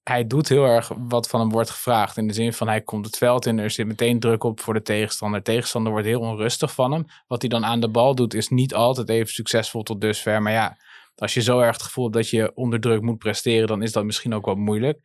[0.03, 2.17] Hij doet heel erg wat van hem wordt gevraagd.
[2.17, 4.73] In de zin van hij komt het veld in, er zit meteen druk op voor
[4.73, 5.39] de tegenstander.
[5.39, 7.05] De tegenstander wordt heel onrustig van hem.
[7.27, 10.41] Wat hij dan aan de bal doet, is niet altijd even succesvol tot dusver.
[10.41, 10.77] Maar ja,
[11.15, 13.91] als je zo erg het gevoel hebt dat je onder druk moet presteren, dan is
[13.91, 14.99] dat misschien ook wat moeilijk.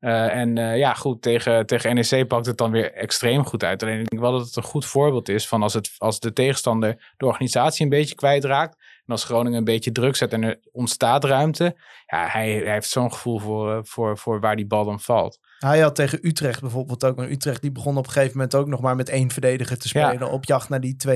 [0.00, 3.82] Uh, en uh, ja, goed, tegen, tegen NEC pakt het dan weer extreem goed uit.
[3.82, 6.32] Alleen ik denk wel dat het een goed voorbeeld is van als, het, als de
[6.32, 8.76] tegenstander de organisatie een beetje kwijtraakt.
[9.06, 11.76] En als Groningen een beetje druk zet en er ontstaat ruimte.
[12.06, 15.38] Ja, hij, hij heeft zo'n gevoel voor, uh, voor, voor waar die bal dan valt.
[15.58, 17.16] Hij had tegen Utrecht bijvoorbeeld ook.
[17.16, 19.88] Maar Utrecht die begon op een gegeven moment ook nog maar met één verdediger te
[19.88, 20.18] spelen.
[20.18, 20.26] Ja.
[20.26, 21.10] Op jacht naar die 2-2.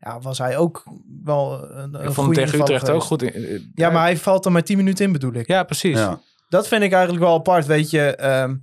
[0.00, 0.84] Ja, was hij ook
[1.24, 3.02] wel een, een Ik vond hem tegen Utrecht geweest.
[3.02, 3.22] ook goed.
[3.22, 5.46] In, Ja, maar hij valt er maar 10 minuten in bedoel ik.
[5.46, 5.96] Ja, precies.
[5.98, 6.20] Ja.
[6.48, 8.16] Dat vind ik eigenlijk wel apart, weet je.
[8.16, 8.56] ehm,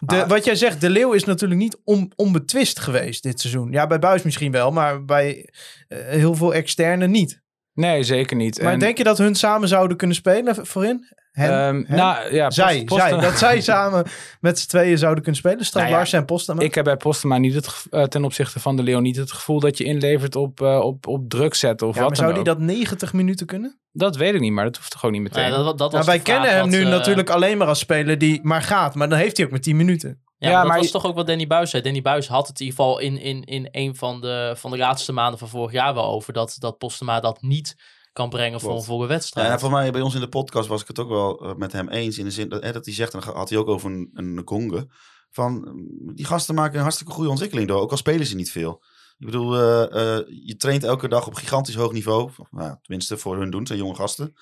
[0.00, 3.72] de, wat jij zegt, De Leeuw is natuurlijk niet on, onbetwist geweest dit seizoen.
[3.72, 5.48] Ja, bij Buis misschien wel, maar bij
[5.88, 7.42] eh, heel veel externe niet.
[7.74, 8.62] Nee, zeker niet.
[8.62, 11.06] Maar En, denk je dat hun samen zouden kunnen spelen voorin?
[11.34, 11.96] Hen, ehm, hen?
[11.96, 14.04] nou, ja, zij, Post- zij, dat zij samen
[14.40, 15.64] met z'n tweeën zouden kunnen spelen.
[15.64, 16.62] Strand Nou ja, en Postema.
[16.62, 19.60] Ik heb bij Postema niet het, eh, ten opzichte van de Leeuw niet het gevoel
[19.60, 22.44] dat je inlevert op, eh, op, op druk zetten of ja, wat maar dan zou
[22.44, 22.58] die ook.
[22.58, 23.78] dat 90 minuten kunnen?
[23.92, 25.44] Dat wij niet, maar dat hoeft toch ook niet meteen.
[25.44, 27.78] Ja, dat, dat was Nou, wij kennen hem wat, nu eh, natuurlijk alleen maar als
[27.78, 28.94] speler die maar gaat.
[28.94, 30.22] Maar dan heeft hij ook maar 10 minuten.
[30.44, 31.82] Ja, Ja, maar dat was je- toch ook wat Danny Buis zei.
[31.82, 34.76] Danny Buis had het in ieder geval in, in, in een van de, van de
[34.76, 36.32] laatste maanden van vorig jaar wel over.
[36.32, 37.76] Dat, dat Postema dat niet
[38.12, 39.50] kan brengen voor een Ja, wedstrijd.
[39.50, 41.72] en voor mij bij ons in de podcast was ik het ook wel eh, met
[41.72, 42.18] hem eens.
[42.18, 44.10] In de zin dat, hè, dat hij zegt, en dan had hij ook over een,
[44.14, 44.88] een.
[45.30, 47.80] Van mm, die gasten maken een hartstikke goede ontwikkeling door.
[47.80, 48.82] Ook al spelen ze niet veel.
[49.18, 52.30] Ik bedoel, eh, eh, je traint elke dag op gigantisch hoog niveau.
[52.50, 53.66] Nou, ja, tenminste, voor hun doen.
[53.66, 54.34] Zijn jonge gasten.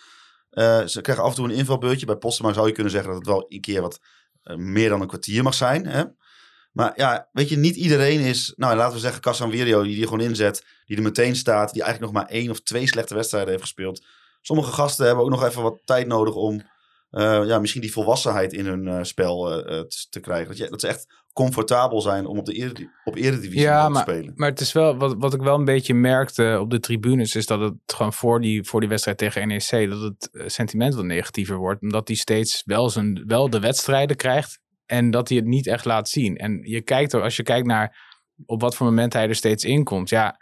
[0.51, 2.07] Eh, ze krijgen af en toe een invalbeurtje.
[2.07, 4.01] Bij Postema zou je kunnen zeggen dat het wel een keer wat
[4.57, 5.87] meer dan een kwartier mag zijn.
[5.87, 6.03] Hè?
[6.73, 8.53] Maar ja, weet je, niet iedereen is...
[8.57, 10.65] Nou, laten we zeggen Casanvirio, die die gewoon inzet.
[10.87, 11.73] Die er meteen staat.
[11.73, 14.05] Die eigenlijk nog maar één of twee slechte wedstrijden heeft gespeeld.
[14.41, 16.63] Sommige gasten hebben ook nog even wat tijd nodig om...
[17.13, 20.47] eh, ja, misschien die volwassenheid in hun eh, spel eh, te, krijgen.
[20.47, 24.33] Dat, je, dat ze echt comfortabel zijn om op, de op eredivisie Ja, te spelen.
[24.37, 27.47] Maar het is wel, wat, wat ik wel een beetje merkte op de tribunes, is
[27.47, 31.57] dat het gewoon voor die, voor die wedstrijd tegen NEC, dat het sentiment wat negatiever
[31.57, 31.83] wordt.
[31.83, 35.85] Omdat hij steeds wel, zijn, wel de wedstrijden krijgt en dat hij het niet echt
[35.85, 36.37] laat zien.
[36.37, 38.11] En je kijkt er, als je kijkt naar
[38.47, 40.39] op wat voor moment hij er steeds in komt, ja,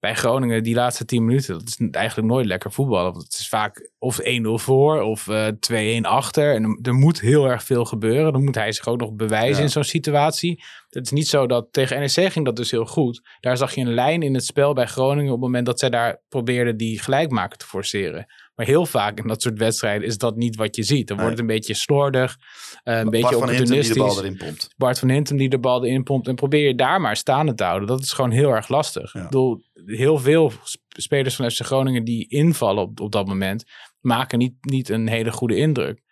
[0.00, 3.12] bij Groningen die laatste 10 minuten, dat is eigenlijk nooit lekker voetballen.
[3.12, 4.24] Want het is vaak of 1-0
[4.58, 6.54] voor of eh 2-1 achter.
[6.54, 8.32] En er- er moet heel erg veel gebeuren.
[8.32, 9.62] Dan moet hij zich ook nog bewijzen Ja.
[9.62, 10.62] in zo'n situatie.
[10.90, 13.22] Het is niet zo dat tegen NEC ging dat dus heel goed.
[13.40, 15.90] Daar zag je een lijn in het spel bij Groningen op het moment dat zij
[15.90, 18.26] daar probeerden die gelijkmaker te forceren.
[18.58, 21.08] Maar heel vaak in dat soort wedstrijden is dat niet wat je ziet.
[21.08, 22.36] Dan wordt het een beetje slordig,
[22.82, 24.18] eh, een beetje Bart van Hintem die de bal opportunistisch.
[24.18, 24.74] erin pompt.
[24.76, 26.28] Bart van Hintem die de bal erin pompt.
[26.28, 27.88] En probeer je daar maar staande te houden.
[27.88, 29.12] Dat is gewoon heel erg lastig.
[29.12, 29.20] Ja.
[29.20, 33.64] Ik bedoel, heel veel sp- spelers van FC Groningen die invallen op, op dat moment...
[34.00, 36.02] maken niet, niet een hele goede indruk.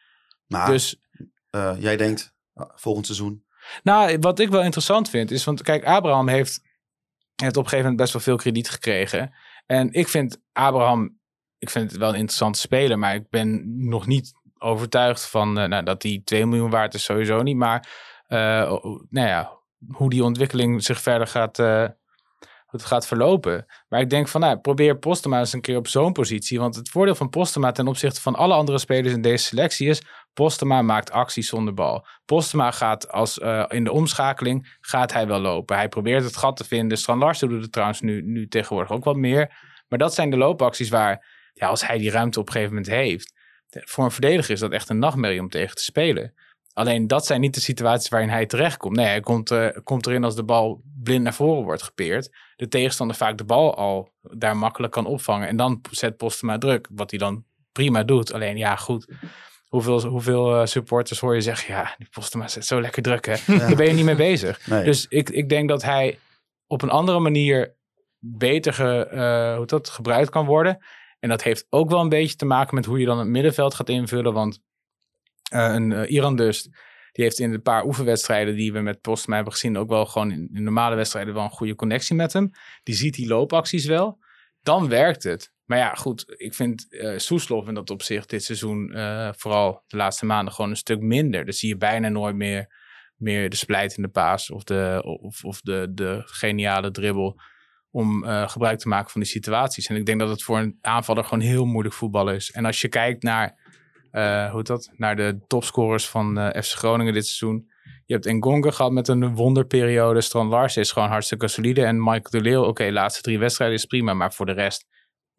[0.46, 1.00] Maar Dus
[1.50, 3.44] eh, jij denkt, ah, volgend seizoen...
[3.82, 5.44] nou, wat ik wel interessant vind is...
[5.44, 6.60] want kijk, Abraham heeft,
[7.34, 9.34] heeft op een gegeven moment best wel veel krediet gekregen.
[9.66, 11.18] En ik vind Abraham...
[11.66, 12.98] ik vind het wel een interessante speler...
[12.98, 15.58] maar ik ben nog niet overtuigd van...
[15.58, 17.56] eh, nou, dat hij 2 miljoen waard is sowieso niet.
[17.56, 17.88] Maar
[18.26, 18.38] eh,
[19.10, 19.58] nou ja,
[19.88, 21.86] hoe die ontwikkeling zich verder gaat, eh,
[22.66, 23.66] het gaat verlopen.
[23.88, 26.58] Maar ik denk van, nou, probeer Postema eens een keer op zo'n positie.
[26.58, 30.02] Want het voordeel van Postema ten opzichte van alle andere spelers in deze selectie is...
[30.32, 32.06] Postema maakt acties zonder bal.
[32.24, 33.38] Postema gaat als
[33.68, 35.76] in de omschakeling gaat hij wel lopen.
[35.76, 36.98] Hij probeert het gat te vinden.
[36.98, 39.54] Strand Larsen doet het trouwens nu, nu tegenwoordig ook wat meer.
[39.88, 42.92] Maar dat zijn de loopacties waar, ja, als hij die ruimte op een gegeven moment
[42.92, 43.34] heeft...
[43.68, 46.34] Voor een verdediger is dat echt een nachtmerrie om tegen te spelen.
[46.72, 48.96] Alleen dat zijn niet de situaties waarin hij terechtkomt.
[48.96, 52.30] Nee, hij komt, eh, komt erin als de bal blind naar voren wordt gepeerd.
[52.56, 55.48] De tegenstander vaak de bal al daar makkelijk kan opvangen.
[55.48, 58.32] En dan zet Postema druk, wat hij dan prima doet.
[58.32, 59.12] Alleen ja, goed.
[59.66, 63.58] Hoeveel, hoeveel eh, supporters hoor je zeggen, ja, die Postema zet zo lekker druk, hè.
[63.58, 64.66] Daar ben je niet mee bezig.
[64.66, 64.84] Nee.
[64.84, 66.18] Dus ik, ik denk dat hij
[66.66, 67.74] op een andere manier
[68.18, 70.78] beter ge, eh, hoe dat, gebruikt kan worden.
[71.18, 73.74] En dat heeft ook wel een beetje te maken met hoe je dan het middenveld
[73.74, 74.32] gaat invullen.
[74.32, 74.60] Want
[75.50, 76.64] eh, een eh, Iran Dust,
[77.12, 80.30] die heeft in de paar oefenwedstrijden die we met Postma hebben gezien, ook wel gewoon
[80.30, 82.50] in, normale wedstrijden wel een goede connectie met hem.
[82.82, 84.18] Die ziet die loopacties wel.
[84.62, 85.54] Dan werkt het.
[85.64, 88.90] Maar ja, goed, ik vind eh Soeslof in dat opzicht dit seizoen,
[89.36, 91.44] vooral de laatste maanden, gewoon een stuk minder.
[91.44, 92.74] Dus zie je bijna nooit meer,
[93.16, 97.40] meer de splijtende paas of de, of, of de, de geniale dribbel
[97.96, 99.86] om eh, gebruik te maken van die situaties.
[99.86, 102.50] En ik denk dat het voor een aanvaller gewoon heel moeilijk voetballen is.
[102.50, 103.58] En als je kijkt naar,
[104.10, 104.90] eh, hoe dat?
[104.96, 107.70] naar de topscorers van eh FC Groningen dit seizoen.
[108.04, 110.20] Je hebt Ngonga gehad met een wonderperiode.
[110.20, 111.84] Strand Larsen is gewoon hartstikke solide.
[111.84, 114.14] En Michael de Leeuw, oké, laatste drie wedstrijden is prima.
[114.14, 114.86] Maar voor de rest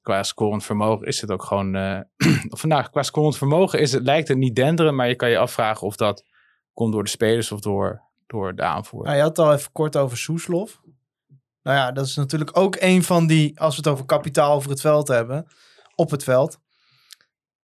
[0.01, 1.75] qua scorend vermogen is het ook gewoon...
[2.53, 5.37] of vandaag, qua scorend vermogen is het, lijkt het niet denderen, maar je kan je
[5.37, 6.23] afvragen of dat
[6.73, 9.03] komt door de spelers of door, door de aanvoer.
[9.03, 10.81] Nou, je had het al even kort over Soeslof.
[11.67, 14.69] Nou ja, dat is natuurlijk ook een van die, als we het over kapitaal over
[14.69, 15.47] het veld hebben,
[15.95, 16.59] op het veld.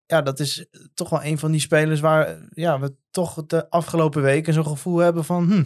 [0.05, 4.21] Ja, dat is toch wel een van die spelers waar ja, we toch de afgelopen
[4.21, 5.63] weken zo'n gevoel hebben van, hm,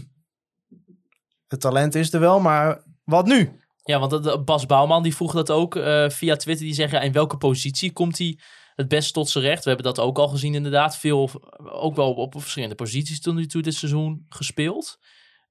[1.47, 3.59] het talent is er wel, maar wat nu?
[3.83, 6.65] Ja, want Bas Bouwman die vroeg dat ook eh, via Twitter.
[6.65, 8.39] Die zeggen, in welke positie komt hij
[8.75, 9.63] het best tot zijn recht?
[9.63, 10.97] We hebben dat ook al gezien inderdaad.
[10.97, 11.29] Veel,
[11.71, 14.99] ook wel op, op verschillende posities tot nu toe dit seizoen gespeeld.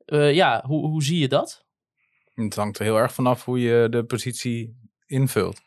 [0.04, 1.65] Eh, ja, hoe, hoe zie je dat?
[2.44, 4.76] Het hangt er heel erg vanaf hoe je de positie
[5.06, 5.60] invult.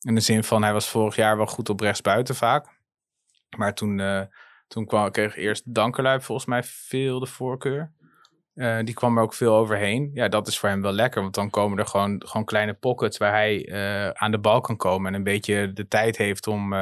[0.00, 2.66] In de zin van, hij was vorig jaar wel goed op rechtsbuiten vaak.
[3.56, 4.22] Maar toen, eh,
[4.68, 7.92] toen kwam, kreeg eerst Dankerluip volgens mij veel de voorkeur.
[8.54, 10.10] Eh, die kwam er ook veel overheen.
[10.14, 11.22] Ja, dat is voor hem wel lekker.
[11.22, 14.76] Want dan komen er gewoon, gewoon kleine pockets waar hij eh, aan de bal kan
[14.76, 15.06] komen.
[15.06, 16.74] En een beetje de tijd heeft om,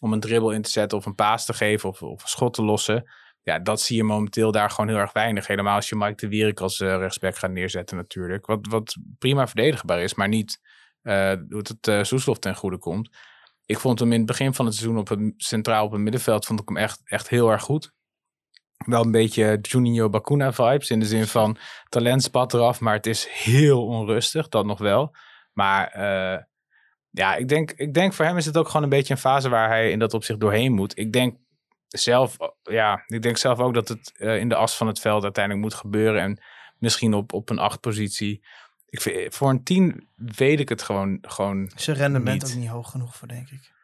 [0.00, 2.54] om een dribbel in te zetten of een paas te geven of, of een schot
[2.54, 3.10] te lossen.
[3.48, 5.46] Ja, dat zie je momenteel daar gewoon heel erg weinig.
[5.46, 8.46] Helemaal als je Mike de Wierik als eh, rechtsback gaat neerzetten natuurlijk.
[8.46, 10.60] Wat, wat prima verdedigbaar is, maar niet
[11.02, 13.16] hoe het uh, Soeslof ten goede komt.
[13.64, 16.46] Ik vond hem in het begin van het seizoen op het, centraal op het middenveld
[16.46, 17.92] vond ik hem echt, echt heel erg goed.
[18.86, 21.56] Wel een beetje Juninho Bakuna vibes in de zin van
[21.88, 25.14] talent spat eraf, maar het is heel onrustig, dat nog wel.
[25.52, 25.98] Maar
[27.10, 29.48] ja, ik denk, ik denk voor hem is het ook gewoon een beetje een fase
[29.48, 30.98] waar hij in dat opzicht doorheen moet.
[30.98, 31.36] Ik denk
[31.88, 35.22] zelf, ja, ik denk zelf ook dat het eh, in de as van het veld
[35.22, 36.22] uiteindelijk moet gebeuren.
[36.22, 36.42] En
[36.78, 38.44] misschien op, op een acht positie.
[38.88, 42.52] Ik vind, voor een tien weet ik het gewoon, gewoon Zijn rendement Niet.
[42.52, 43.76] ook niet hoog genoeg voor, denk ik.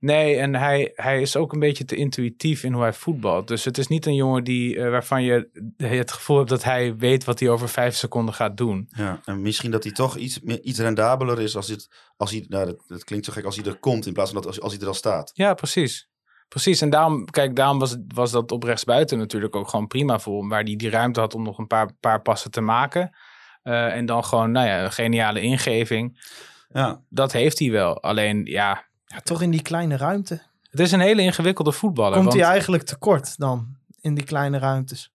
[0.00, 3.48] Nee, en hij, hij is ook een beetje te intuïtief in hoe hij voetbalt.
[3.48, 6.96] Dus het is niet een jongen die, eh, waarvan je het gevoel hebt dat hij
[6.96, 8.88] weet wat hij over vijf seconden gaat doen.
[8.96, 12.44] Ja, en misschien dat hij toch iets, meer, iets rendabeler is als, dit, als hij,
[12.48, 14.60] nou dat, dat klinkt zo gek, als hij er komt in plaats van dat als,
[14.60, 15.30] als hij er al staat.
[15.34, 16.08] Ja, precies.
[16.48, 20.18] Precies, en daarom, kijk, daarom was, het- was dat op rechtsbuiten natuurlijk ook gewoon prima
[20.18, 20.48] voor hem.
[20.48, 23.16] Waar hij die ruimte had om nog een paar, paar passen te maken.
[23.62, 26.26] Eh, en dan gewoon, nou ja, een geniale ingeving.
[26.68, 28.02] Ja, Dat heeft hij wel.
[28.02, 30.42] Alleen, ja, Ja, toch in die kleine ruimte.
[30.70, 32.12] het is een hele ingewikkelde voetballer.
[32.12, 35.12] Komt want- hij eigenlijk tekort dan in die kleine ruimtes?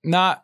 [0.00, 0.36] Nou,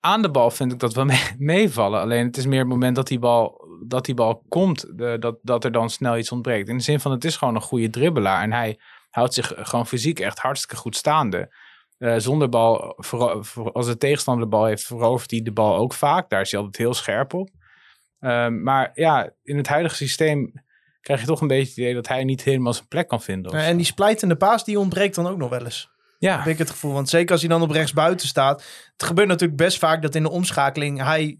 [0.00, 2.00] aan de bal vind ik dat wel mee- meevallen.
[2.00, 5.36] Alleen het is meer het moment dat die bal, dat die bal komt, de- dat,
[5.42, 6.68] dat er dan snel iets ontbreekt.
[6.68, 8.42] In de zin van het is gewoon een goede dribbelaar.
[8.42, 8.78] En hij
[9.12, 11.54] houdt zich gewoon fysiek echt hartstikke goed staande.
[11.98, 15.92] Eh, zonder bal, ver- als de tegenstander de bal heeft, verovert hij de bal ook
[15.92, 16.30] vaak.
[16.30, 17.48] Daar is hij altijd heel scherp op.
[18.20, 20.52] Ehm, maar ja, in het huidige systeem
[21.00, 23.50] krijg je toch een beetje het idee dat hij niet helemaal zijn plek kan vinden.
[23.50, 23.56] zo.
[23.56, 25.90] en die splijtende paas, die ontbreekt dan ook nog wel eens.
[26.18, 26.92] ja, Heb ik het gevoel.
[26.92, 28.64] Want zeker als hij dan op rechts buiten staat.
[28.92, 31.38] Het gebeurt natuurlijk best vaak dat in de omschakeling hij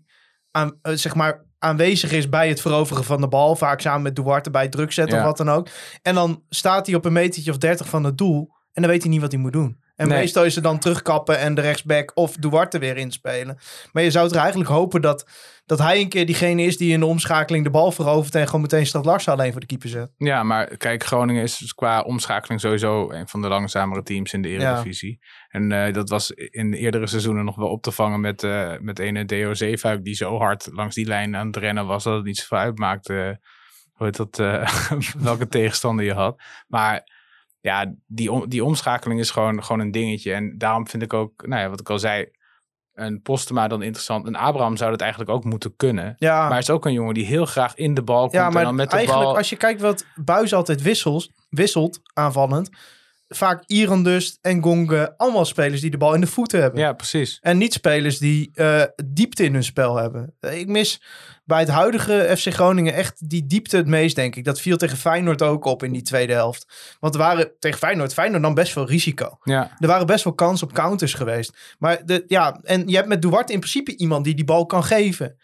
[0.53, 3.57] aan, eh, zeg maar aanwezig is bij het veroveren van de bal.
[3.57, 5.23] Vaak samen met Duarte bij het druk zetten Ja.
[5.23, 5.69] of wat dan ook.
[6.03, 8.51] En dan staat hij op een metertje of 30 van het doel.
[8.73, 9.82] En dan weet hij niet wat hij moet doen.
[10.03, 10.19] En Nee.
[10.19, 13.59] meestal is het dan terugkappen en de rechtsback of Duarte weer inspelen.
[13.93, 15.27] Maar je zou er eigenlijk hopen dat,
[15.67, 18.35] dat hij een keer diegene is die in de omschakeling de bal verovert.
[18.35, 20.11] En gewoon meteen Stad Larsen alleen voor de keeper zet.
[20.17, 24.43] Ja, maar kijk, Groningen is dus qua omschakeling sowieso een van de langzamere teams in
[24.43, 25.21] de Eredivisie.
[25.49, 28.73] En eh, dat was in de eerdere seizoenen nog wel op te vangen met, eh
[28.81, 32.15] met ene Deo Zeefuik die zo hard langs die lijn aan het rennen was dat
[32.15, 33.41] het niet zoveel uitmaakte
[33.93, 34.69] hoe heet dat, eh,
[35.29, 36.43] welke tegenstander je had.
[36.69, 37.12] Maar
[37.63, 40.33] ja, die, om- die omschakeling is gewoon, gewoon een dingetje.
[40.33, 42.27] En daarom vind ik ook, nou ja, wat ik al zei,
[42.93, 44.27] een Postema dan interessant.
[44.27, 46.15] Een Abraham zou dat eigenlijk ook moeten kunnen.
[46.19, 48.47] Ja, Maar hij is ook een jongen die heel graag in de bal komt Ja,
[48.47, 49.37] en maar dan met de eigenlijk bal...
[49.37, 52.71] als je kijkt wat Buis altijd wisselt, wisselt aanvallend.
[53.29, 56.81] Vaak Irandust en Gonge, allemaal spelers die de bal in de voeten hebben.
[56.81, 57.39] Ja, precies.
[57.41, 60.35] En niet spelers die eh, diepte in hun spel hebben.
[60.41, 61.03] Ik mis
[61.45, 64.45] bij het huidige FC Groningen echt die diepte het meest, denk ik.
[64.45, 66.97] Dat viel tegen Feyenoord ook op in die tweede helft.
[67.01, 69.39] Want er waren tegen Feyenoord, Feyenoord nam best veel risico.
[69.43, 71.77] Ja, Er waren best wel kansen op counters geweest.
[71.79, 74.85] Maar de, ja, en je hebt met Duarte in principe iemand die die bal kan
[74.85, 75.37] geven.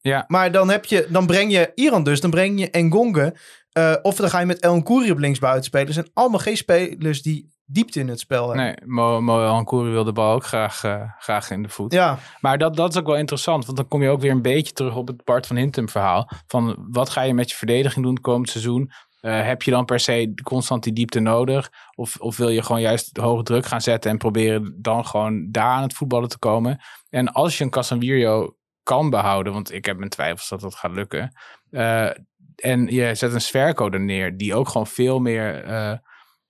[0.00, 0.24] Ja.
[0.26, 3.34] Maar dan, heb je, dan breng je Iran dus, dan breng je Engonge.
[3.72, 5.86] eh of dan ga je met El Kouri op linksbuiten spelen.
[5.86, 8.64] Dat zijn allemaal geen spelers die diepte in het spel hebben.
[8.64, 11.92] nee, Mo, Mo wil de bal ook graag, eh, graag in de voet.
[11.92, 14.42] Ja, Maar dat, dat is ook wel interessant, want dan kom je ook weer een
[14.42, 16.28] beetje terug op het Bart van Hintem verhaal.
[16.46, 18.90] Van wat ga je met je verdediging doen komend seizoen?
[19.20, 21.70] Eh, heb je dan per se constant die diepte nodig?
[21.94, 25.64] Of, of wil je gewoon juist hoge druk gaan zetten en proberen dan gewoon daar
[25.72, 26.80] aan het voetballen te komen?
[27.08, 30.92] En als je een Casemiro kan behouden, want ik heb mijn twijfels dat dat gaat
[30.92, 31.32] lukken.
[31.70, 32.10] eh,
[32.56, 35.64] en je zet een Sverko er neer, die ook gewoon veel meer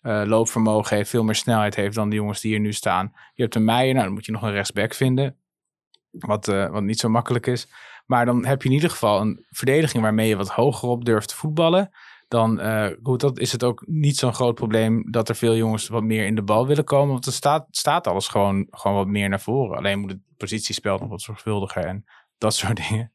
[0.02, 3.12] eh, loopvermogen heeft, veel meer snelheid heeft dan de jongens die hier nu staan.
[3.34, 5.36] Je hebt een Meijer, nou dan moet je nog een rechtsback vinden.
[6.10, 7.68] Wat, eh, wat niet zo makkelijk is.
[8.06, 11.28] Maar dan heb je in ieder geval een verdediging waarmee je wat hoger op durft
[11.28, 11.90] te voetballen.
[12.28, 15.88] dan eh, goed, dat is het ook niet zo'n groot probleem dat er veel jongens
[15.88, 17.12] wat meer in de bal willen komen.
[17.12, 19.76] Want er staat, staat alles gewoon, gewoon wat meer naar voren.
[19.76, 22.04] Alleen moet het positiespel nog wat zorgvuldiger en
[22.38, 23.12] dat soort dingen.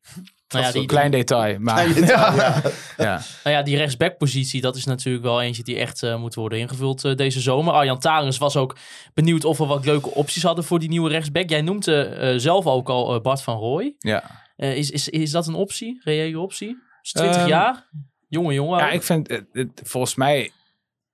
[0.48, 1.60] Nou ja, Dat is die, een klein detail.
[1.60, 2.34] Maar Ja.
[2.36, 2.62] Ja.
[3.06, 3.22] ja.
[3.44, 7.06] nou ja, die rechtsbackpositie, dat is natuurlijk wel eentje die echt eh, moet worden ingevuld
[7.06, 7.74] eh, deze zomer.
[7.74, 8.76] Arjan Tarens was ook
[9.14, 11.50] benieuwd of we wat leuke opties hadden voor die nieuwe rechtsback.
[11.50, 13.96] Jij noemt eh, zelf ook al Bart van Rooij.
[14.00, 14.46] ja.
[14.56, 16.02] Eh, is, is, is dat een optie?
[16.04, 16.78] Reële optie?
[17.02, 17.88] Is 20 Ehm, jaar?
[18.28, 18.80] Jonge jongen.
[18.80, 20.52] Ja, ik vind, het, het- volgens mij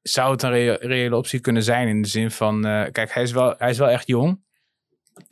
[0.01, 3.31] zou het een reële optie kunnen zijn in de zin van, eh, kijk, hij is,
[3.31, 4.41] wel, hij is wel echt jong.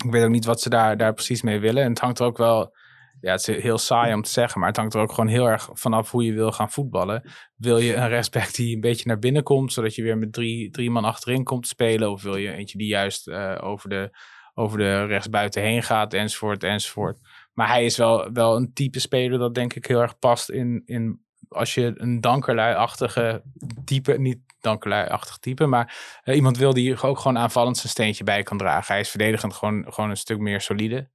[0.06, 1.84] Ik weet ook niet wat ze daar, daar precies mee willen.
[1.84, 2.76] En het hangt er ook wel,
[3.22, 5.46] ja, het is heel saai om te zeggen, maar het hangt er ook gewoon heel
[5.46, 7.32] erg vanaf hoe je wil gaan voetballen.
[7.56, 10.70] Wil je een rechtsback die een beetje naar binnen komt, zodat je weer met drie,
[10.70, 12.12] drie man achterin komt spelen?
[12.12, 14.18] Of wil je eentje die juist eh, over, de,
[14.54, 17.20] over de rechtsbuiten heen gaat, enzovoort, enzovoort.
[17.54, 20.82] Maar hij is wel, wel een type speler dat denk ik heel erg past in,
[20.86, 23.44] in als je een dankerlui-achtige
[23.86, 28.44] type, niet dankerlui-achtig type, maar eh, iemand wil die ook gewoon aanvallend zijn steentje bij
[28.44, 28.94] kan dragen.
[28.94, 31.10] Hij is verdedigend gewoon, gewoon een stuk meer solide.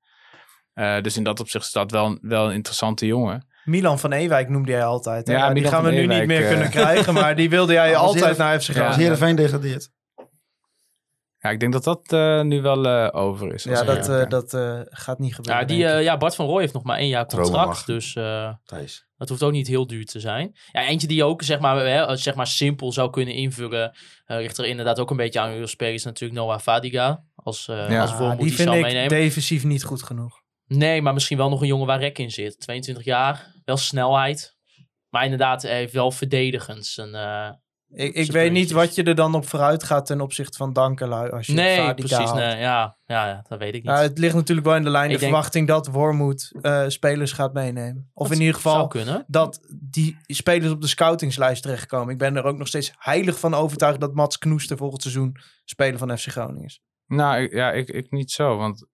[0.77, 3.47] Eh, dus in dat opzicht is dat wel, een- wel een interessante jongen.
[3.65, 5.27] Milan van Ewijk noemde jij altijd.
[5.27, 5.33] hè?
[5.33, 6.49] Ja, die Milan gaan we nu niet meer eh.
[6.49, 8.99] kunnen krijgen, maar die wilde jij Als altijd naar FC Als Groningen.
[8.99, 9.91] Heerenveen degradeert.
[11.39, 13.69] Ja, ik denk dat dat eh, nu wel eh, over is.
[13.69, 15.61] als Ja, dat, eh, dat eh, gaat niet gebeuren.
[15.61, 17.87] ja, die, ja, Bart van Rooij heeft nog maar één jaar contract.
[17.87, 18.53] Dus eh,
[19.17, 20.57] dat hoeft ook niet heel duur te zijn.
[20.73, 23.97] Ja, eentje die je ook zeg maar, hè, zeg maar simpel zou kunnen invullen.
[24.27, 25.53] eh ligt er inderdaad ook een beetje aan.
[25.79, 27.23] Is natuurlijk Noah Fadiga.
[27.35, 29.09] Als, eh Ja, als Ah, Wormoed die die vind zou ik meenemen.
[29.09, 30.45] defensief niet goed genoeg.
[30.67, 32.61] Nee, maar misschien wel nog een jongen waar rek in zit.
[32.61, 34.55] 22 jaar, wel snelheid.
[35.09, 36.87] Maar inderdaad, hij heeft wel verdedigend.
[36.87, 37.51] Zijn, eh,
[37.89, 41.31] Ik, ik weet niet wat je er dan op vooruit gaat ten opzichte van Dankelui.
[41.31, 42.17] Als je nee, precies.
[42.17, 42.35] haalt.
[42.35, 43.85] Nee, ja, ja, ja, dat weet ik niet.
[43.85, 47.33] Nou, het ligt natuurlijk wel in de lijn de denk- verwachting dat Wormoed eh, spelers
[47.33, 48.11] gaat meenemen.
[48.13, 49.25] Of Dat in ieder geval kunnen.
[49.27, 49.61] dat
[49.91, 52.13] die spelers op de scoutingslijst terechtkomen.
[52.13, 55.99] Ik ben er ook nog steeds heilig van overtuigd dat Mats Knoester volgend seizoen speler
[55.99, 56.81] van FC Groningen is.
[57.07, 58.57] Nou, ik- ja, ik, ik niet zo.
[58.57, 58.87] Want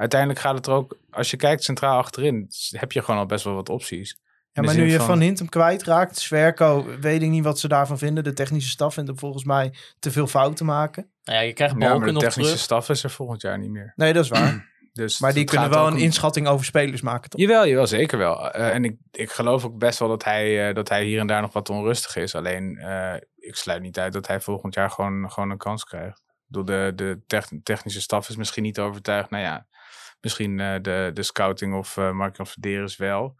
[0.00, 3.44] uiteindelijk gaat het er ook, als je kijkt centraal achterin, heb je gewoon al best
[3.44, 4.18] wel wat opties.
[4.52, 7.98] Ja, maar nu je van- Van Hintem kwijtraakt, Sverko, weet ik niet wat ze daarvan
[7.98, 8.24] vinden.
[8.24, 11.10] De technische staf vindt hem volgens mij te veel fouten maken.
[11.24, 12.64] Nou ja, je krijgt Ja, maar Balken de nog technische terug.
[12.64, 13.92] staf is er volgend jaar niet meer.
[13.96, 14.68] Nee, dat is waar.
[14.92, 17.40] Dus maar die kunnen wel een om- inschatting over spelers maken, toch?
[17.40, 18.50] Jawel, jawel, zeker wel.
[18.50, 21.26] Eh, en ik, ik geloof ook best wel dat hij, eh, dat hij hier en
[21.26, 22.34] daar nog wat onrustig is.
[22.34, 26.22] Alleen, eh, ik sluit niet uit dat hij volgend jaar gewoon, gewoon een kans krijgt.
[26.46, 29.30] Door de, de tech- technische staf is misschien niet overtuigd.
[29.30, 29.66] Nou ja,
[30.20, 33.34] misschien eh, de, de scouting of uh, Mark-Jan Verderes wel.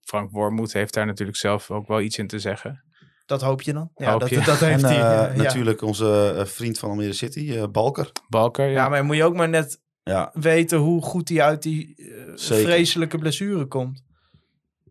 [0.00, 2.82] Frank Wormoed heeft daar natuurlijk zelf ook wel iets in te zeggen.
[3.26, 3.90] Dat hoop je dan.
[3.94, 4.40] Ja, Hoop dat, je.
[4.40, 5.00] dat heeft En hij.
[5.00, 5.42] eh, eh, ja.
[5.42, 8.10] natuurlijk onze eh, vriend van Almere City, eh, Balker.
[8.28, 8.72] Balker, ja.
[8.72, 12.32] Ja, maar moet je ook maar net Ja, weten hoe goed hij uit die eh,
[12.36, 14.02] vreselijke blessure komt.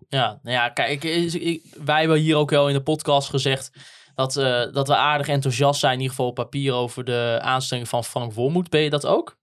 [0.07, 3.71] Ja, nou ja, kijk, ik, ik- wij hebben hier ook wel in de podcast gezegd
[4.15, 7.87] dat, eh, dat we aardig enthousiast zijn, in ieder geval op papier, over de aanstelling
[7.89, 8.69] van Frank Wormoed.
[8.69, 9.37] Ben je dat ook?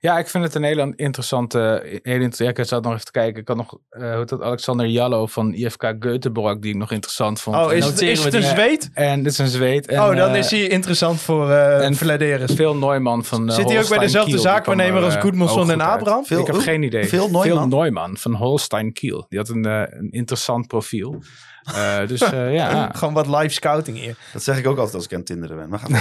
[0.00, 1.82] Ja, ik vind het een hele interessante.
[2.02, 3.40] Hele inter- ja, ik zat nog even te kijken.
[3.40, 3.78] Ik had nog.
[3.90, 4.42] eh hoe dat?
[4.42, 7.56] Alexander Jallo van IFK Göteborg, die ik nog interessant vond.
[7.56, 8.90] Oh, is het, is het een zweet?
[8.94, 9.86] en dit is een zweet.
[9.86, 12.52] En, oh, dan eh, is hij interessant voor eh en- Vladeris.
[12.54, 13.50] Veel Neumann van.
[13.50, 15.80] Zit hij ook bij dezelfde Kiel, zaakwaarnemer er, als Goedmanson en.
[15.80, 16.24] Abraham?
[16.26, 17.04] Veel, ik heb geen idee.
[17.04, 17.68] Veel Neumann.
[17.68, 19.26] Neumann van Holstein Kiel.
[19.28, 21.22] Die had een, een interessant profiel.
[21.64, 22.90] Eh, dus eh, ja.
[22.94, 24.16] Gewoon wat live scouting hier.
[24.32, 25.68] Dat zeg ik ook altijd als ik aan tinderen ben.
[25.68, 25.82] Maar.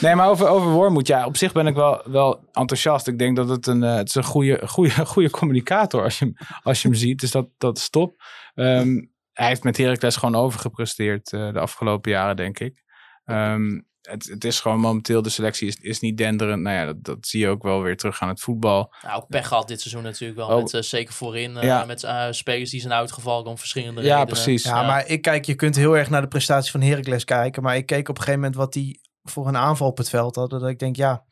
[0.00, 3.06] Nee, maar over, over Wormoed, ja, op zich ben ik wel, wel enthousiast.
[3.06, 6.24] Ik denk dat het een, eh, het is een goede, goede, goede communicator als je,
[6.24, 7.20] hem- als je hem ziet.
[7.20, 8.22] Dus dat, dat is top.
[8.54, 9.00] Ehm,
[9.32, 12.82] hij heeft met Heracles gewoon overgepresteerd eh, de afgelopen jaren, denk ik.
[13.24, 13.80] Ehm,
[14.10, 16.62] het, het is gewoon momenteel, de selectie is, is niet denderend.
[16.62, 18.94] Nou ja, dat, dat zie je ook wel weer terug aan het voetbal.
[19.02, 20.48] Nou, ook pech gehad dit seizoen natuurlijk wel.
[20.48, 20.56] Oh.
[20.62, 21.84] Met, eh, zeker voorin, eh, Ja.
[21.84, 24.26] met eh, spelers die zijn uitgevallen om verschillende Ja, redenen.
[24.26, 24.62] precies.
[24.64, 27.62] Ja, maar ik kijk, je kunt heel erg naar de prestatie van Heracles kijken.
[27.62, 30.36] Maar ik keek op een gegeven moment wat die voor een aanval op het veld
[30.36, 30.60] hadden.
[30.60, 31.24] Dat ik denk, ja,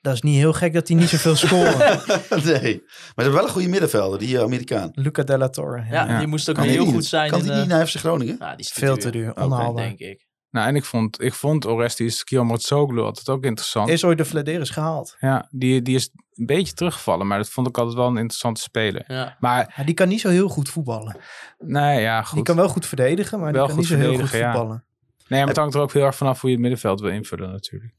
[0.00, 1.78] dat is niet heel gek dat die niet zoveel scoren.
[2.44, 2.82] nee.
[2.82, 4.90] Maar ze hebben wel een goede middenvelder, die Amerikaan.
[4.94, 5.84] Luca Della Torre.
[5.90, 6.18] Ja, Ja.
[6.18, 7.30] die moest ook Kan heel die niet- goed zijn.
[7.30, 8.36] Kan in, die niet naar FC Groningen?
[8.38, 9.84] nou, die is Veel te te duur, duur, onhaalbaar.
[9.84, 10.30] denk ik.
[10.52, 13.88] Nou, en ik vond, ik vond Orestis Kiyomortsoglu altijd ook interessant.
[13.88, 15.16] Is ooit de Vladeris gehaald.
[15.20, 18.60] Ja, die, die is een beetje teruggevallen, maar dat vond ik altijd wel een interessante
[18.60, 19.04] speler.
[19.06, 19.36] Ja.
[19.40, 21.16] Maar, Ja, die kan niet zo heel goed voetballen.
[21.58, 22.34] nee, ja, goed.
[22.34, 24.52] Die kan wel goed verdedigen, maar Wel die kan niet zo heel goed ja.
[24.52, 24.84] voetballen.
[25.28, 27.50] Nee, maar het hangt er ook heel erg vanaf hoe je het middenveld wil invullen
[27.50, 27.94] natuurlijk.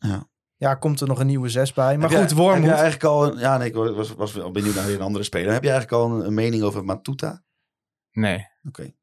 [0.58, 1.84] Ja, komt er nog een nieuwe zes bij.
[1.97, 3.25] Maar Heb goed, jij- Heb jij eigenlijk al...
[3.34, 5.51] Een, ja, nee, ik was, was wel benieuwd naar weer een andere speler.
[5.54, 7.43] Heb je eigenlijk al een, een mening over Matuta?
[8.12, 8.93] Nee, Oké.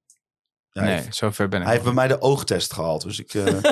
[0.72, 3.02] Ja, nee, heeft- zover ben ik Hij heeft bij mij de oogtest gehaald.
[3.02, 3.34] Dus ik...
[3.34, 3.44] eh,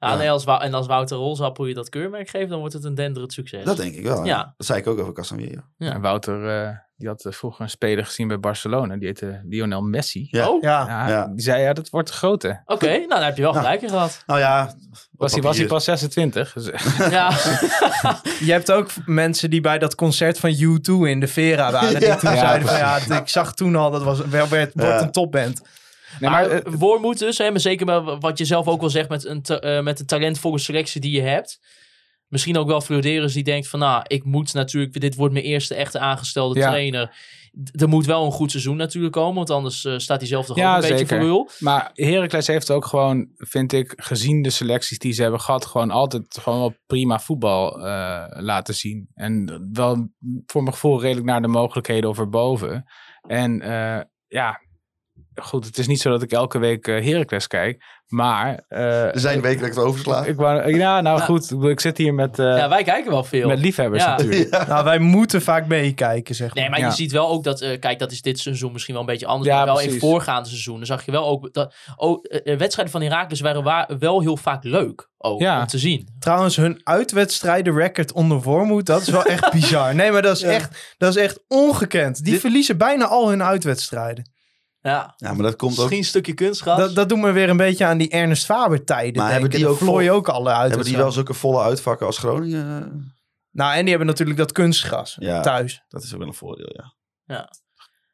[0.00, 0.16] Ja, Ja.
[0.16, 3.32] Nee, als, en als Wouter Rolzappel je dat keurmerk geeft, dan wordt het een denderend
[3.32, 3.64] succes.
[3.64, 4.16] dat denk ik wel.
[4.18, 4.24] Ja.
[4.24, 4.54] Ja.
[4.56, 5.60] Dat zei ik ook over Casemiro.
[5.78, 8.96] En Wouter, eh, die had eh, vroeger een speler gezien bij Barcelona.
[8.96, 10.28] Die heette Lionel Messi.
[10.30, 10.48] Ja.
[10.48, 11.26] Oh, Ja, Ja, Ja.
[11.26, 12.62] Die zei, ja, dat wordt grote.
[12.64, 12.86] oké.
[12.90, 14.22] Nou, daar heb je wel gelijk in gehad.
[14.26, 14.74] Nou ja,
[15.12, 16.52] Was hij, was hij pas 26.
[16.52, 16.66] Dus,
[17.10, 17.30] Ja.
[18.46, 21.98] je hebt ook mensen die bij dat concert van U2 in de Vera waren.
[22.00, 22.16] Die Ja.
[22.16, 25.02] toen Ja, zeiden van ja, ik zag toen al, dat was, wel, werd, wordt Ja.
[25.02, 25.62] een topband.
[26.20, 29.08] Nee, maar maar, eh, Wormoed dus, hè, maar zeker wat je zelf ook wel zegt
[29.08, 31.60] met een, eh, met de talentvolle selectie die je hebt.
[32.28, 35.74] Misschien ook wel Fleuderus die denkt van nou, ik moet natuurlijk, dit wordt mijn eerste
[35.74, 36.68] echte aangestelde Ja.
[36.68, 37.14] trainer.
[37.64, 40.46] D- Er moet wel een goed seizoen natuurlijk komen, want anders eh, staat hij zelf
[40.46, 41.48] toch Ja, ook een beetje voor lul.
[41.58, 45.90] maar Heracles heeft ook gewoon, vind ik, gezien de selecties die ze hebben gehad, gewoon
[45.90, 49.08] altijd gewoon wel prima voetbal eh, laten zien.
[49.14, 50.08] En wel
[50.46, 52.84] voor mijn gevoel redelijk naar de mogelijkheden of erboven.
[53.26, 54.60] En eh, ja,
[55.34, 58.64] goed, het is niet zo dat ik elke week eh Heracles kijk, maar...
[58.68, 60.28] eh, Er zijn wekelijks overslagen.
[60.30, 63.24] Ik wou, ja, nou goed, ik ik zit hier met, eh, Ja, wij kijken wel
[63.24, 63.48] veel.
[63.48, 64.10] met liefhebbers Ja.
[64.16, 64.50] natuurlijk.
[64.68, 66.62] Nou, wij moeten vaak meekijken, zeg maar.
[66.62, 66.86] Nee, maar Ja.
[66.86, 69.26] je ziet wel ook dat, eh, kijk, dat is dit seizoen misschien wel een beetje
[69.26, 69.48] anders.
[69.50, 70.00] Ja, maar wel in precies.
[70.02, 73.88] voorgaande seizoenen zag je wel ook dat oh, eh, eh, wedstrijden van Herakles waren wa-
[73.98, 76.08] wel heel vaak leuk ook, om te zien.
[76.18, 79.94] Trouwens, hun uitwedstrijden record onder Wormoed, dat is wel echt bizar.
[79.94, 82.24] Nee, maar dat is, echt, dat is echt ongekend.
[82.24, 84.31] Die verliezen bijna al hun uitwedstrijden.
[84.82, 85.78] Ja, Ja, maar dat komt ook...
[85.78, 86.78] misschien een stukje kunstgras.
[86.78, 89.22] Dat, dat doet me weer een beetje aan die Ernest Faber tijden.
[89.22, 93.14] Maar hebben die ook vol- ook alle Hebben die wel zulke volle uitvakken als Groningen?
[93.50, 95.40] Nou, en die hebben natuurlijk dat kunstgras Ja.
[95.40, 95.84] thuis.
[95.88, 96.72] Dat is ook wel een voordeel,
[97.26, 97.50] ja.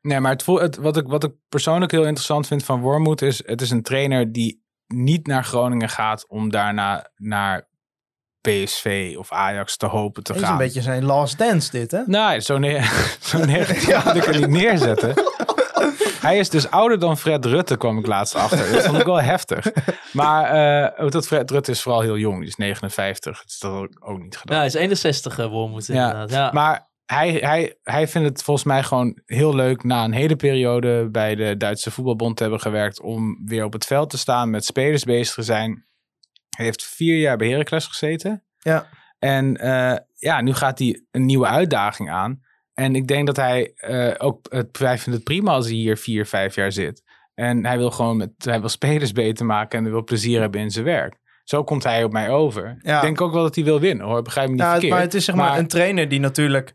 [0.03, 3.23] Nee, maar het, voel- het, wat, ik, wat ik persoonlijk heel interessant vind van Wormoed
[3.23, 3.43] is...
[3.47, 7.69] het is een trainer die niet naar Groningen gaat om daarna naar
[8.41, 10.59] PSV of Ajax te hopen te Dat is gaan.
[10.59, 12.03] een beetje zijn last dance dit, hè?
[12.07, 12.83] Nee, zo, neer,
[13.21, 15.15] zo negatief wil ik het niet neerzetten.
[16.21, 18.73] Hij is dus ouder dan Fred Rutte, kwam ik laatst achter.
[18.73, 19.67] Dat vond ik wel heftig.
[20.13, 22.39] Maar eh, ook dat Fred Rutte is vooral heel jong.
[22.39, 23.39] Die is 59.
[23.39, 24.55] Dat is dat ook- niet gedaan.
[24.57, 26.51] Ja, hij is 61 uh, Wormoed Ja.
[26.53, 31.09] Maar hij, hij, hij vindt het volgens mij gewoon heel leuk na een hele periode
[31.11, 34.65] bij de Duitse voetbalbond te hebben gewerkt om weer op het veld te staan, met
[34.65, 35.87] spelers bezig te zijn.
[36.57, 38.45] Hij heeft vier jaar bij Heracles gezeten.
[38.59, 38.87] Ja.
[39.19, 42.41] En eh, ja, nu gaat hij een nieuwe uitdaging aan.
[42.79, 45.97] En ik denk dat hij eh, ook, het, hij vindt het prima als hij hier
[45.97, 47.03] vier, vijf jaar zit.
[47.35, 50.61] En hij wil gewoon met, hij wil spelers beter maken en hij wil plezier hebben
[50.61, 51.17] in zijn werk.
[51.45, 52.79] Zo komt hij op mij over.
[52.83, 52.97] Ja.
[52.97, 54.93] Ik denk ook wel dat hij wil winnen hoor, begrijp me niet Ja, verkeerd.
[54.93, 56.75] maar het is zeg maar, Maar- een trainer die natuurlijk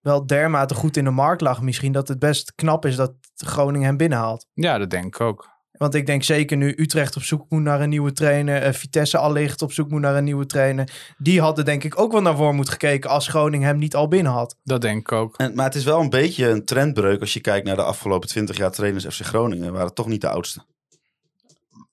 [0.00, 1.62] wel dermate goed in de markt lag.
[1.62, 4.46] Misschien dat het best knap is dat Groningen hem binnenhaalt.
[4.54, 5.48] Ja, dat denk ik ook.
[5.78, 8.62] Want ik denk zeker nu Utrecht op zoek moet naar een nieuwe trainer.
[8.62, 10.88] eh, Vitesse allicht op zoek moet naar een nieuwe trainer.
[11.18, 14.32] Die hadden denk ik ook wel naar Wormoed gekeken als Groningen hem niet al binnen
[14.32, 14.56] had.
[14.64, 15.36] Dat denk ik ook.
[15.36, 18.28] En, maar het is wel een beetje een trendbreuk als je kijkt naar de afgelopen
[18.28, 19.72] 20 jaar trainers FC Groningen.
[19.72, 20.64] Waren toch niet de oudste.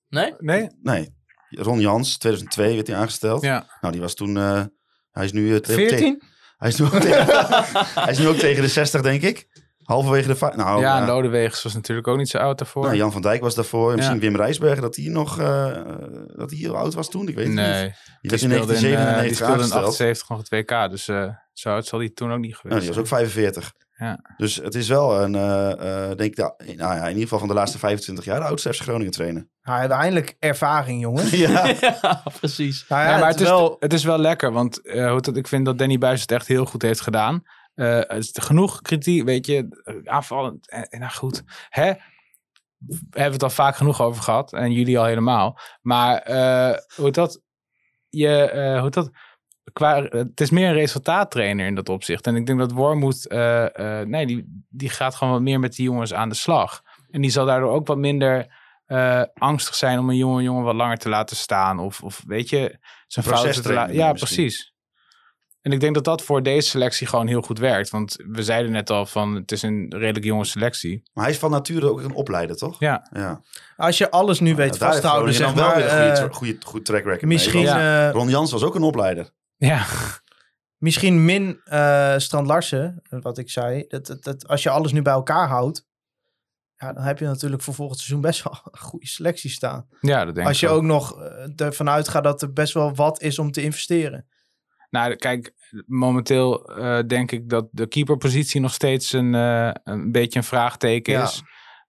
[0.10, 0.34] Nee?
[0.38, 0.68] Nee?
[0.82, 1.10] Nee.
[1.50, 3.42] Ron Jans, 2002 werd hij aangesteld.
[3.42, 3.66] Ja.
[3.82, 4.38] Nou, die was toen...
[4.38, 4.64] eh,
[5.12, 5.54] hij is nu...
[5.54, 6.22] eh, te- 14?
[6.58, 7.26] Hij is, nu ook tegen,
[8.04, 9.48] hij is nu ook tegen de 60, denk ik.
[9.94, 10.52] Halverwege de...
[10.56, 12.84] Nou, ja, en Lodewegens was natuurlijk ook niet zo oud daarvoor.
[12.84, 13.90] nou, Jan van Dijk was daarvoor.
[13.90, 14.20] En misschien.
[14.20, 15.40] Wim Rijsbergen, dat hij nog...
[15.40, 15.72] eh,
[16.36, 17.28] dat hij heel oud was toen.
[17.28, 17.94] Ik weet het nee, niet.
[18.22, 19.86] Die die werd in speelde in, 1997 die speelde in aangesteld.
[19.86, 20.90] 78 nog het WK.
[20.90, 23.30] Dus eh, zo oud zal hij toen ook niet geweest Nou, die was ook zijn.
[23.30, 23.74] 45.
[23.98, 24.20] Ja.
[24.38, 27.48] Dus het is wel een, eh, eh, denk ik, nou ja, in ieder geval van
[27.48, 29.48] de laatste 25 jaar de oudste FC Groningen trainer.
[29.62, 31.38] Hij heeft eindelijk ervaring, jongen.
[31.38, 31.68] Ja.
[31.82, 32.86] ja, precies.
[32.88, 33.76] Nou ja, Ja, maar het het is, wel...
[33.80, 36.48] het is wel lekker, want eh, hoe het, ik vind dat Danny Buis het echt
[36.48, 37.44] heel goed heeft gedaan.
[37.76, 40.70] Eh, is genoeg kritiek, weet je, eh, aanvallend.
[40.70, 41.92] eh, nou goed, hè?
[42.88, 45.60] We hebben het al vaak genoeg over gehad en jullie al helemaal.
[45.82, 47.42] Maar eh, hoe dat,
[48.10, 49.10] je, eh, hoe dat,
[49.74, 52.28] qua, het is meer een resultaattrainer in dat opzicht.
[52.28, 53.26] En ik denk dat Wormoed,
[54.06, 56.82] nee, die, die gaat gewoon wat meer met die jongens aan de slag.
[57.12, 58.62] En die zal daardoor ook wat minder
[59.34, 61.80] angstig zijn om een jonge jongen wat langer te laten staan.
[61.80, 62.78] Of, of weet je,
[63.08, 63.96] zijn fouten te laten.
[63.96, 64.36] Ja, misschien.
[64.36, 64.73] precies.
[65.64, 67.90] En ik denk dat dat voor deze selectie gewoon heel goed werkt.
[67.90, 71.04] Want we zeiden net al van het is een redelijk jonge selectie.
[71.14, 72.80] Maar hij is van nature ook een opleider, toch?
[72.80, 73.08] Ja.
[73.14, 73.42] Ja.
[73.76, 75.66] Als je alles nu weet Ja, vasthouden, zeg maar.
[75.66, 77.72] wel weer een goede, eh, goede, goed track record misschien, mee.
[78.08, 79.30] eh, Ron Jans was ook een opleider.
[79.58, 79.86] Ja,
[80.78, 83.86] misschien min eh Strand Larsen, wat ik zei.
[83.88, 85.88] Dat, dat, dat, als je alles nu bij elkaar houdt,
[86.76, 89.88] ja, dan heb je natuurlijk voor volgend seizoen best wel een goede selectie staan.
[90.02, 91.22] ja dat denk Als ik je ook nog
[91.56, 94.28] ervan uitgaat dat er best wel wat is om te investeren.
[94.94, 95.54] Nou, kijk,
[95.86, 101.14] momenteel eh, denk ik dat de keeperpositie nog steeds een, eh, een beetje een vraagteken
[101.14, 101.24] Ja.
[101.24, 101.42] is.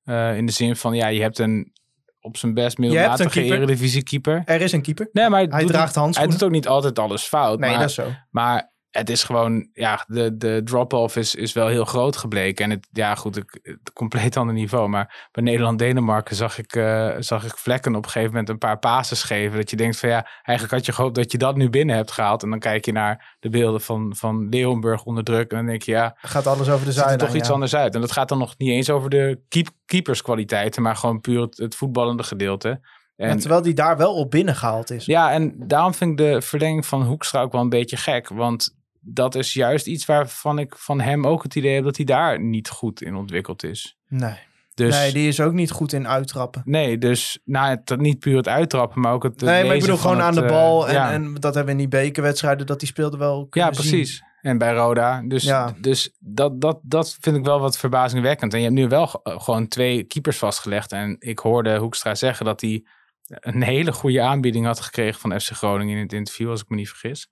[0.05, 1.73] Eh, in de zin van, ja, je hebt een
[2.21, 3.57] op zijn best middelmatige keeper.
[3.57, 4.43] eredivisie keeper.
[4.45, 5.09] Er is een keeper.
[5.13, 6.33] Nee, maar Hij draagt niet- Hij handschoenen.
[6.39, 7.59] doet ook niet altijd alles fout.
[7.59, 8.11] Nee, maar, dat is zo.
[8.31, 12.65] maar het is gewoon, ja, de, de drop-off is, is wel heel groot gebleken.
[12.65, 14.89] En het, ja, goed, ik, het compleet ander niveau.
[14.89, 18.79] Maar bij Nederland-Denemarken zag ik, eh, zag ik vlekken op een gegeven moment een paar
[18.79, 19.57] passes geven.
[19.57, 22.11] Dat je denkt van ja, eigenlijk had je gehoopt dat je dat nu binnen hebt
[22.11, 22.43] gehaald.
[22.43, 25.51] En dan kijk je naar de beelden van, van Leeuwenburg onder druk.
[25.51, 27.19] En dan denk je, ja, Gaat alles over de er zijlijn.
[27.19, 27.55] toch iets ja.
[27.55, 27.95] anders uit.
[27.95, 31.57] En dat gaat dan nog niet eens over de keep, keeperskwaliteiten, maar gewoon puur het,
[31.57, 32.81] het voetballende gedeelte.
[33.17, 35.05] En, Ja, terwijl die daar wel op binnengehaald is.
[35.05, 38.29] ja, en daarom vind ik de verlenging van Hoekstra ook wel een beetje gek.
[38.29, 38.75] Want
[39.05, 42.41] dat is juist iets waarvan ik van hem ook het idee heb dat hij daar
[42.41, 43.97] niet goed in ontwikkeld is.
[44.09, 44.39] Nee.
[44.75, 46.63] Dus, nee, die is ook niet goed in uittrappen.
[46.65, 49.41] nee, dus nou, het, niet puur het uittrappen, maar ook het.
[49.41, 50.89] Nee, maar ik bedoel gewoon aan de eh, bal.
[50.89, 51.13] En, ja.
[51.13, 53.73] en dat hebben we in die bekerwedstrijden, dat die speelde wel Ja, zien.
[53.73, 54.23] precies.
[54.41, 55.23] En bij Roda.
[55.23, 55.75] Dus, Ja.
[55.81, 58.53] dus dat, dat, dat vind ik wel wat verbazingwekkend.
[58.53, 60.93] En je hebt nu wel eh, gewoon twee keepers vastgelegd.
[60.93, 62.85] En ik hoorde Hoekstra zeggen dat hij
[63.27, 66.77] een hele goede aanbieding had gekregen van FC Groningen in het interview, als ik me
[66.77, 67.29] niet vergis.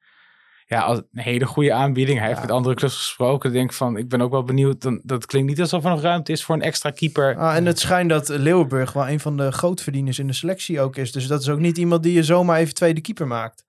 [0.72, 2.18] Ja, als, een hele goede aanbieding.
[2.18, 3.48] Hij heeft met andere clubs gesproken.
[3.48, 4.82] Ik denk van, ik ben ook wel benieuwd.
[4.82, 7.36] Dan, dat klinkt niet alsof er nog ruimte is voor een extra keeper.
[7.36, 10.96] Ah, en het schijnt dat Leeuwenburg wel een van de grootverdieners in de selectie ook
[10.96, 11.12] is.
[11.12, 13.64] Dus dat is ook niet iemand die je zomaar even tweede keeper maakt.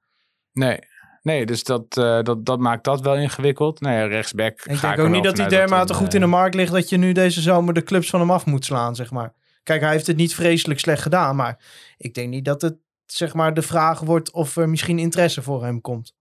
[0.54, 0.80] Nee.
[1.22, 3.82] Nee, dus dat, eh, dat, dat maakt dat wel ingewikkeld.
[3.82, 4.62] Nou ja, rechtsback.
[4.64, 7.12] Ik denk ook niet dat hij dermate goed in de markt ligt dat je nu
[7.12, 9.34] deze zomer de clubs van hem af moet slaan, zeg maar.
[9.64, 11.60] Kijk, hij heeft het niet vreselijk slecht gedaan, maar
[11.98, 12.76] ik denk niet dat het,
[13.06, 16.14] zeg maar, de vraag wordt of er misschien interesse voor hem komt.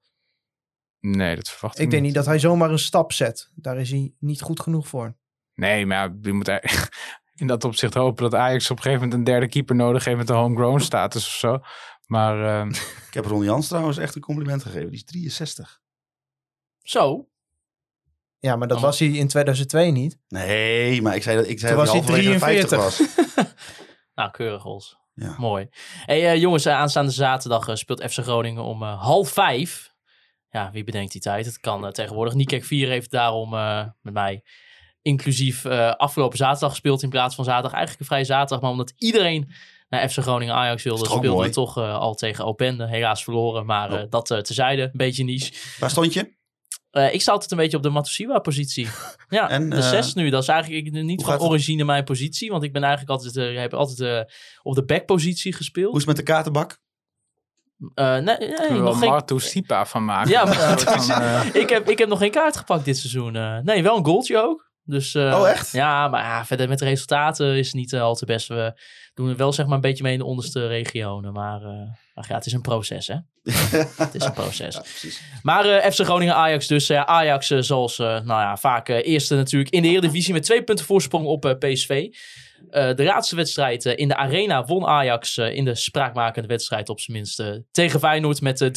[1.07, 3.51] Nee, dat verwacht ik Ik denk niet dat hij zomaar een stap zet.
[3.55, 5.17] Daar is hij niet goed genoeg voor.
[5.55, 6.97] Nee, maar ja, je moet eigenlijk
[7.35, 10.17] in dat opzicht hopen dat Ajax op een gegeven moment een derde keeper nodig heeft
[10.17, 11.59] met een homegrown status of zo.
[12.07, 12.69] Maar ehm,
[13.09, 14.89] Ik heb Ron Jans trouwens echt een compliment gegeven.
[14.91, 15.81] Die is 63.
[16.83, 17.29] Zo.
[18.39, 18.83] Ja, maar dat Oh.
[18.83, 20.19] was hij in 2002 niet.
[20.29, 23.03] Nee, maar ik zei dat ik zei Toen dat was hij halverwege de 50 was.
[24.15, 24.97] Nou, keurig Hols.
[25.15, 25.35] Ja.
[25.39, 25.69] Mooi.
[26.05, 29.92] Hey, eh, jongens, eh, aanstaande zaterdag eh, speelt FC Groningen om half vijf.
[30.53, 31.47] Ja, wie bedenkt die tijd?
[31.47, 32.35] Het kan eh, tegenwoordig.
[32.35, 34.43] Niekek 4 heeft daarom eh, met mij
[35.03, 37.73] inclusief eh, afgelopen zaterdag gespeeld in plaats van zaterdag.
[37.73, 39.51] Eigenlijk een vrije zaterdag, maar omdat iedereen
[39.89, 42.87] naar FC Groningen Ajax wilde, speelde toch al tegen Opende.
[42.89, 44.11] Helaas verloren, maar Oh.
[44.11, 44.83] dat eh tezijde.
[44.83, 45.53] Een beetje niche.
[45.79, 46.41] Waar stond je?
[47.13, 48.89] Ik sta altijd een beetje op de Matusiwa-positie.
[49.29, 50.31] Ja, En, de zes nu.
[50.31, 51.43] Dat is eigenlijk niet van het?
[51.43, 52.51] origine mijn positie.
[52.51, 55.91] Want ik ben eigenlijk altijd, heb altijd op de backpositie gespeeld.
[55.91, 56.81] Hoe is het met de kaartenbak?
[57.95, 59.09] Eh, nee, nee, er wel nog geen...
[59.09, 60.31] Marto Sipa van maken.
[60.31, 63.37] Ja, maar- van, eh, ik, heb, ik heb nog geen kaart gepakt dit seizoen.
[63.37, 63.59] eh.
[63.59, 64.71] nee, wel een goaltje ook.
[64.85, 65.73] Dus, eh, Oh, echt?
[65.73, 68.49] Ja, maar ja, verder met de resultaten is het niet al te best.
[68.49, 68.81] We
[69.15, 71.33] doen er wel zeg maar een beetje mee in de onderste regionen.
[71.33, 71.71] Maar eh,
[72.15, 73.15] ach ja, het is een proces hè.
[74.05, 74.75] het is een proces.
[74.75, 75.23] Ja, precies.
[75.43, 76.91] Maar eh, FC Groningen Ajax dus.
[76.93, 81.27] Ajax zoals eh, nou ja, vaak eerste natuurlijk in de Eredivisie met twee punten voorsprong
[81.27, 82.07] op PSV.
[82.71, 86.89] Eh, de laatste wedstrijd eh, in de Arena won Ajax eh, in de spraakmakende wedstrijd
[86.89, 88.69] op zijn minst tegen Feyenoord met eh,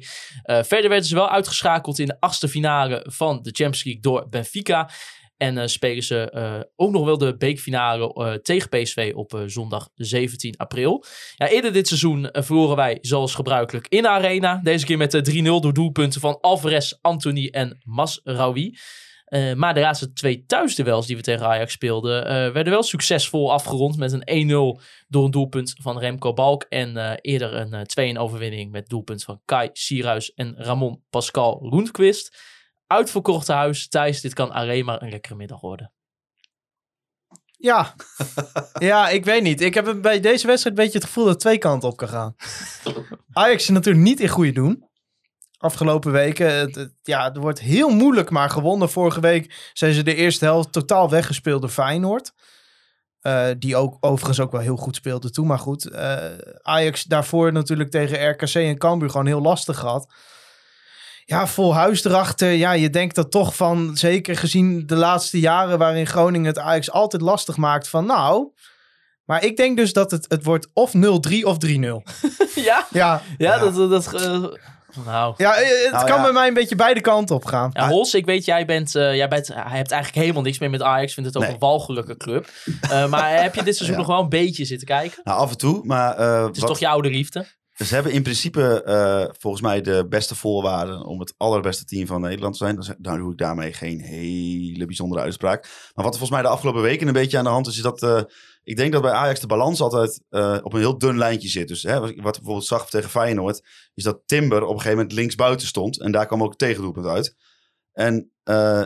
[0.00, 0.06] 3-2.
[0.42, 4.28] Eh, verder werden ze wel uitgeschakeld in de achtste finale van de Champions League door
[4.28, 4.90] Benfica.
[5.36, 11.04] En spelen ze ook nog wel de beekfinale tegen PSV op zondag 17 april.
[11.34, 14.60] Ja, eerder dit seizoen verloren wij zoals gebruikelijk in de arena.
[14.62, 18.78] Deze keer met eh, 3-0 door doelpunten van Alvarez, Anthony en Masraoui.
[19.24, 23.52] Eh maar de laatste twee thuisduels die we tegen Ajax speelden, eh, werden wel succesvol
[23.52, 26.66] afgerond met een 1-0 door een doelpunt van Remco Balk.
[26.68, 31.68] En eh, eerder een eh 2-1 overwinning met doelpunt van Kai Sierhuis en Ramon Pascal
[31.70, 32.52] Roentquist.
[32.86, 35.92] Uitverkochte huis, Thijs, dit kan alleen maar een lekkere middag worden.
[37.64, 37.94] Ja.
[38.78, 39.60] ja, ik weet niet.
[39.60, 42.08] Ik heb bij deze wedstrijd een beetje het gevoel dat het twee kanten op kan
[42.08, 42.34] gaan.
[43.32, 44.88] Ajax is natuurlijk niet in goede doen.
[45.64, 48.90] Afgelopen weken, het, het- ja, er wordt heel moeilijk maar gewonnen.
[48.90, 52.32] Vorige week zijn ze de eerste helft totaal weggespeeld door Feyenoord.
[53.20, 55.46] Eh, die ook overigens ook wel heel goed speelde toen.
[55.46, 56.16] Maar goed, eh,
[56.62, 60.12] Ajax daarvoor natuurlijk tegen RKC en Cambuur gewoon heel lastig gehad.
[61.24, 62.50] Ja, vol huis erachter.
[62.50, 66.90] Ja, je denkt dat toch van, zeker gezien de laatste jaren waarin Groningen het Ajax
[66.90, 68.52] altijd lastig maakt, van nou.
[69.24, 72.02] Maar ik denk dus dat het, het wordt of 0-3 of 3-0.
[72.54, 72.86] ja?
[72.90, 73.90] Ja, Ja, dat...
[73.90, 74.44] dat eh,
[75.06, 75.34] nou...
[75.36, 76.22] ja eh, het Nou kan ja.
[76.22, 77.70] bij mij een beetje beide kanten op gaan.
[77.72, 80.70] Ja, Hols, ik weet, jij bent, eh, jij bent, hij hebt eigenlijk helemaal niks meer
[80.70, 81.14] met Ajax.
[81.14, 81.52] Vindt het ook Nee.
[81.52, 82.48] een walgelijke club.
[82.80, 84.02] Eh, maar heb je dit seizoen Ja.
[84.02, 85.20] nog wel een beetje zitten kijken?
[85.24, 85.80] Nou, af en toe.
[85.84, 87.46] Maar eh, Het is wat- toch je oude liefde?
[87.74, 92.20] ze hebben in principe eh, volgens mij de beste voorwaarden om het allerbeste team van
[92.20, 92.76] Nederland te zijn.
[92.76, 95.62] Dan nou doe ik daarmee geen hele bijzondere uitspraak.
[95.94, 97.82] Maar wat er volgens mij de afgelopen weken een beetje aan de hand is, is
[97.82, 98.20] dat eh,
[98.64, 101.68] ik denk dat bij Ajax de balans altijd eh, op een heel dun lijntje zit.
[101.68, 103.62] Dus hè, wat ik bijvoorbeeld zag tegen Feyenoord,
[103.94, 106.00] is dat Timber op een gegeven moment links buiten stond.
[106.00, 107.36] En daar kwam ook het tegendoelpunt uit.
[107.92, 108.84] En eh,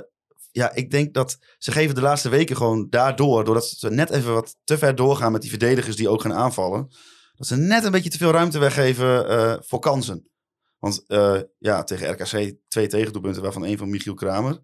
[0.51, 4.33] ja, ik denk dat ze geven de laatste weken gewoon daardoor, doordat ze net even
[4.33, 6.89] wat te ver doorgaan met die verdedigers die ook gaan aanvallen,
[7.35, 10.29] dat ze net een beetje te veel ruimte weggeven eh, voor kansen.
[10.79, 11.05] Want
[11.59, 14.63] ja, tegen RKC twee tegendoelpunten, waarvan één van Michiel Kramer.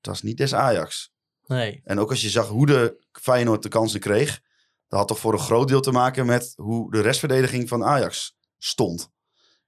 [0.00, 1.12] Dat is niet des Ajax.
[1.56, 1.80] Nee.
[1.84, 4.40] En ook als je zag hoe de Feyenoord de kansen kreeg,
[4.88, 8.36] dat had toch voor een groot deel te maken met hoe de restverdediging van Ajax
[8.58, 9.10] stond.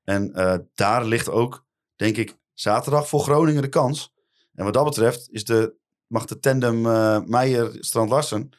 [0.05, 1.65] En eh, daar ligt ook,
[1.97, 4.13] denk ik, zaterdag voor Groningen de kans.
[4.55, 5.75] En wat dat betreft is de,
[6.07, 8.51] mag de tandem eh Meijer-Strand-Larsen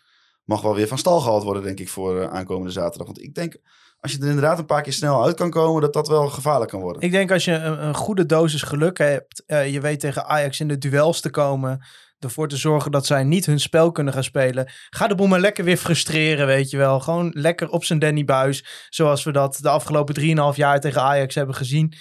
[0.43, 3.07] mag wel weer van stal gehaald worden, denk ik, voor eh, aankomende zaterdag.
[3.07, 3.57] Want ik denk,
[3.99, 6.71] als je er inderdaad een paar keer snel uit kan komen, dat dat wel gevaarlijk
[6.71, 7.01] kan worden.
[7.01, 10.59] Ik denk als je een, een goede dosis geluk hebt, eh, je weet tegen Ajax
[10.59, 11.85] in de duels te komen,
[12.23, 14.71] ervoor te zorgen dat zij niet hun spel kunnen gaan spelen.
[14.89, 16.99] Ga de boel maar lekker weer frustreren, weet je wel.
[16.99, 21.35] Gewoon lekker op zijn Danny Buis, zoals we dat de afgelopen 3,5 jaar tegen Ajax
[21.35, 21.93] hebben gezien.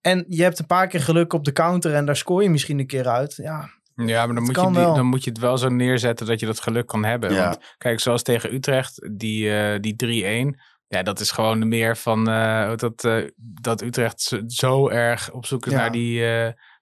[0.00, 2.78] En je hebt een paar keer geluk op de counter en daar scoor je misschien
[2.78, 3.34] een keer uit.
[3.36, 6.40] Ja, Ja, maar dan moet, je die, dan moet je het wel zo neerzetten dat
[6.40, 7.32] je dat geluk kan hebben.
[7.32, 7.44] Ja.
[7.44, 10.60] Want kijk, zoals tegen Utrecht, die, eh, die 3-1.
[10.88, 15.46] Ja, dat is gewoon meer van eh, dat, eh, dat Utrecht zo- zo erg op
[15.46, 15.78] zoek is Ja.
[15.78, 16.22] naar die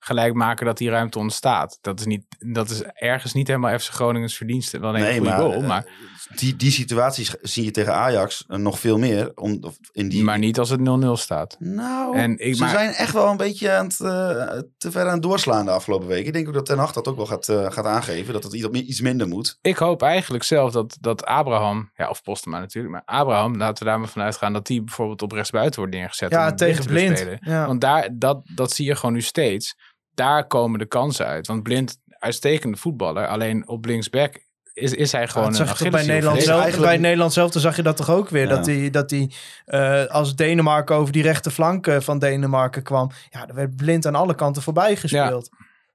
[0.03, 1.79] eh gelijkmaker dat die ruimte ontstaat.
[1.81, 4.79] Dat is, niet, dat is ergens niet helemaal FC Groningens verdienste.
[4.81, 5.87] Wel een hele goede goal, eh, maar,
[6.35, 9.33] die, die situaties zie je tegen Ajax eh, nog veel meer.
[9.35, 11.57] Om, of in die, maar niet als het 0-0 staat.
[11.59, 15.07] Nou, En ik- ze maar- zijn echt wel een beetje aan het, eh, te ver
[15.07, 16.27] aan het doorslaan de afgelopen weken.
[16.27, 18.33] Ik denk ook dat Ten Hag dat ook wel gaat, gaat aangeven.
[18.33, 19.59] Dat het iets, iets minder moet.
[19.61, 23.91] Ik hoop eigenlijk zelf dat, dat Abraham, ja, of Postema natuurlijk, maar Abraham, laten we
[23.91, 26.31] daar maar vanuit gaan dat die bijvoorbeeld op rechtsbuiten wordt neergezet.
[26.31, 27.25] Ja, om tegen te Blind.
[27.41, 27.67] Ja.
[27.67, 29.77] Want daar, dat, dat zie je gewoon nu steeds.
[30.15, 31.47] Daar komen de kansen uit.
[31.47, 35.93] Want Blind, uitstekende voetballer, alleen op linksback is, is hij gewoon een zag je toch
[35.93, 36.61] bij Nederland zelf.
[36.63, 38.43] eigenlijk- Bij Nederland zelf zag je dat toch ook weer.
[38.49, 38.49] Ja.
[38.57, 39.35] Dat hij dat die,
[39.65, 43.11] eh, als Denemarken over die rechterflank eh, van Denemarken kwam.
[43.31, 45.49] Ja, er werd blind aan alle kanten voorbij gespeeld.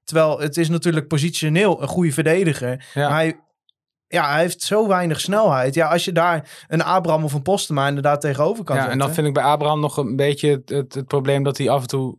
[0.04, 2.84] Terwijl het is natuurlijk positioneel een goede verdediger.
[2.94, 3.08] Ja.
[3.08, 3.40] Maar hij,
[4.08, 5.74] ja, hij heeft zo weinig snelheid.
[5.74, 9.00] Ja, als je daar een Abraham of een Postema inderdaad tegenover kan Ja, zetten.
[9.00, 11.68] en dan vind ik bij Abraham nog een beetje het, het, het probleem dat hij
[11.68, 12.18] af en toe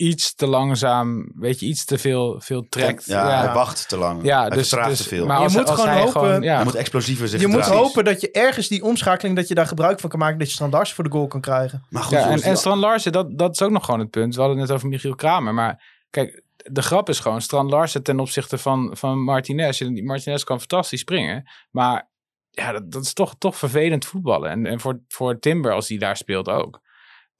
[0.00, 3.04] iets te langzaam, weet je, iets te veel, veel trekt.
[3.06, 3.44] Ja, ja.
[3.44, 4.22] hij wacht te lang.
[4.24, 5.26] Ja, hij dus, vertraagt dus te veel.
[5.26, 7.46] Maar Je als, moet als gewoon hij hopen- gewoon, ja, hij moet explosiever zich je
[7.46, 10.38] moet hopen dat je ergens die omschakeling, dat je daar gebruik van kan maken.
[10.38, 11.84] Dat je Standards voor de goal kan krijgen.
[11.88, 14.34] Maar goed, Ja, en, en Strand Larsen, dat, dat is ook nog gewoon het punt.
[14.34, 15.54] We hadden het net over Michiel Kramer.
[15.54, 19.78] Maar kijk, de grap is gewoon, Strand Larsen ten opzichte van, van Martinez.
[19.78, 21.50] Die Martinez kan fantastisch springen.
[21.70, 22.08] Maar
[22.50, 24.50] ja, dat, dat is toch, toch vervelend voetballen.
[24.50, 26.80] En, en voor, voor Timber, als die daar speelt ook.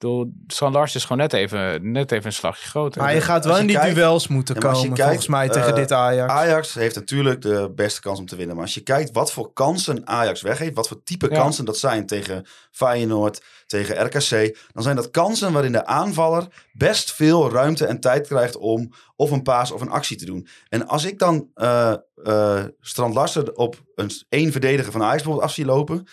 [0.01, 3.01] Bedoel, Strand Larsen is gewoon net even, net even een slagje groter.
[3.01, 5.75] Maar je gaat wel in die kijkt- duels moeten komen, kijkt, volgens mij, tegen eh,
[5.75, 6.31] dit Ajax.
[6.33, 8.55] Ajax heeft natuurlijk de beste kans om te winnen.
[8.55, 11.35] Maar als je kijkt wat voor kansen Ajax weggeeft, wat voor type Ja.
[11.35, 17.13] kansen dat zijn tegen Feyenoord, tegen RKC, dan zijn dat kansen waarin de aanvaller best
[17.13, 20.47] veel ruimte en tijd krijgt om of een paas of een actie te doen.
[20.69, 25.45] En als ik dan eh eh Strand Larsen op een één verdediger van Ajax bijvoorbeeld
[25.47, 26.07] af zie lopen,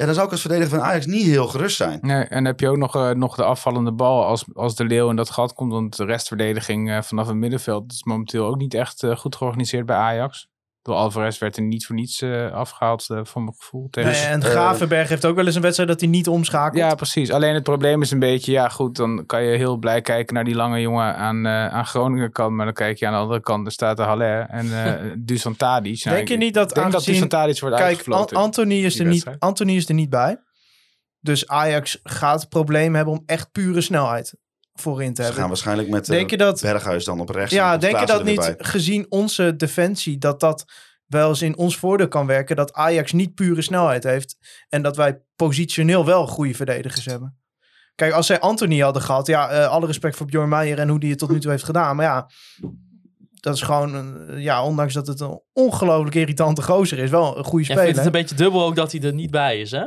[0.00, 1.98] ja, dan zou ik als verdediger van Ajax niet heel gerust zijn.
[2.00, 5.10] Nee, en heb je ook nog, eh, nog de afvallende bal als, als de Leeuw
[5.10, 5.72] in dat gat komt.
[5.72, 9.86] Want de restverdediging eh, vanaf het middenveld is momenteel ook niet echt eh, goed georganiseerd
[9.86, 10.48] bij Ajax.
[10.82, 13.88] Door Alvarez werd er niet voor niets eh, afgehaald, eh, voor mijn gevoel.
[13.90, 14.10] Tegen...
[14.10, 16.76] Nee, en eh, Gravenberg heeft ook wel eens een wedstrijd dat hij niet omschakelt.
[16.76, 17.30] Ja, precies.
[17.30, 20.44] Alleen het probleem is een beetje, ja goed, dan kan je heel blij kijken naar
[20.44, 22.54] die lange jongen aan, eh aan Groningen kant.
[22.54, 25.56] Maar dan kijk je aan de andere kant, er staat de Haller en eh Dusan
[25.56, 26.04] Tadic.
[26.04, 28.36] Nou, Denk je ik niet dat denk dat Dusan Tadic wordt Kijk, An- uitgefloten?
[28.36, 29.26] Anthony, is er niet.
[29.38, 30.40] Anthony is er niet bij.
[31.20, 34.34] Dus Ajax gaat het probleem hebben om echt pure snelheid
[34.80, 35.40] voorin te Ze hebben.
[35.40, 37.54] gaan waarschijnlijk met eh, Denk je dat- Berghuis dan op rechts.
[37.54, 38.54] Ja, denk je dat niet, bij.
[38.58, 40.64] gezien onze defensie, dat dat
[41.06, 42.56] wel eens in ons voordeel kan werken?
[42.56, 44.36] Dat Ajax niet pure snelheid heeft
[44.68, 47.38] en dat wij positioneel wel goede verdedigers hebben.
[47.94, 51.00] Kijk, als zij Anthony hadden gehad, ja, eh, alle respect voor Bjorn Meijer en hoe
[51.00, 51.96] die het tot nu toe heeft gedaan.
[51.96, 52.30] Maar ja,
[53.40, 57.44] dat is gewoon, een, ja, ondanks dat het een ongelooflijk irritante gozer is, wel een
[57.44, 57.82] goede speler.
[57.82, 59.84] vindt het een beetje dubbel ook dat hij er niet bij is, hè?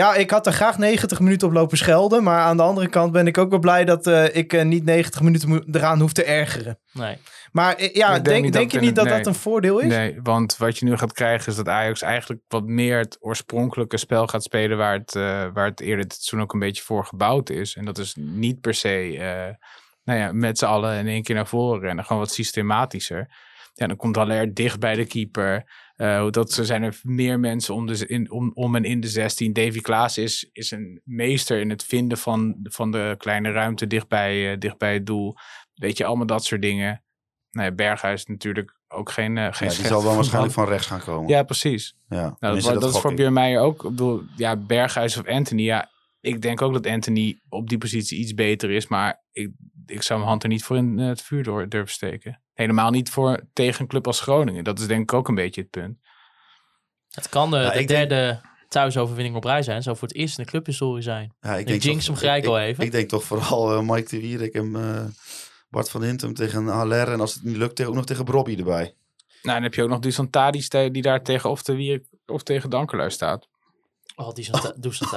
[0.00, 2.22] Ja, ik had er graag 90 minuten op lopen schelden.
[2.22, 4.84] Maar aan de andere kant ben ik ook wel blij dat eh, ik eh, niet
[4.84, 6.78] 90 minuten eraan hoef te ergeren.
[6.92, 7.16] Nee.
[7.52, 9.78] Maar eh, ja, Ik denk denk, niet denk, dat je niet dat dat een voordeel
[9.78, 9.88] is?
[9.88, 13.96] Nee, want wat je nu gaat krijgen is dat Ajax eigenlijk wat meer het oorspronkelijke
[13.96, 17.04] spel gaat spelen waar het, eh, waar het eerder dit seizoen ook een beetje voor
[17.04, 17.76] gebouwd is.
[17.76, 19.66] En dat is niet per se eh,
[20.04, 23.28] nou ja, met z'n allen in één keer naar voren rennen, gewoon wat systematischer.
[23.74, 25.64] Ja, dan komt Haller dicht bij de keeper.
[26.00, 29.08] Eh, dat er zijn er meer mensen om, de, in, om, om en in de
[29.08, 29.52] 16.
[29.52, 34.52] Davy Klaas is, is een meester in het vinden van, van de kleine ruimte dichtbij,
[34.52, 35.36] eh, dichtbij het doel.
[35.74, 37.02] Weet je, allemaal dat soort dingen.
[37.50, 40.86] Nou ja, Berghuis natuurlijk ook geen, eh geen Ja, die zal wel waarschijnlijk van rechts
[40.86, 41.28] gaan komen.
[41.28, 41.96] Ja, precies.
[42.08, 43.16] Ja, Nou, dat, dat, is voor ik.
[43.16, 43.84] Björn Meijer ook.
[43.84, 45.62] Ik bedoel, ja, Berghuis of Anthony.
[45.62, 45.90] Ja,
[46.20, 48.88] ik denk ook dat Anthony op die positie iets beter is.
[48.88, 49.50] Maar ik,
[49.86, 52.40] ik zou mijn hand er niet voor in het vuur door durven steken.
[52.60, 54.64] Helemaal niet voor tegen een club als Groningen.
[54.64, 55.98] Dat is denk ik ook een beetje het punt.
[57.10, 59.82] Het kan de, Ja, de ik denk- derde thuisoverwinning op rij zijn.
[59.82, 61.34] Zou voor het eerst in de clubhistorie zijn.
[61.40, 62.84] Ja, ik De jinx toch- hem gelijk ik, al even.
[62.84, 65.04] Ik denk toch vooral eh, Mike de Wierik en eh,
[65.68, 67.08] Bart van Hintem tegen Haller.
[67.12, 68.94] En als het niet lukt, tegen- ook nog tegen Robbie erbij.
[69.42, 72.70] Nou, dan heb je ook nog Dusan Tadic die daar tegen of, de of tegen
[72.70, 73.48] Dankelui staat.
[74.20, 75.08] Oh, die zijn Dusan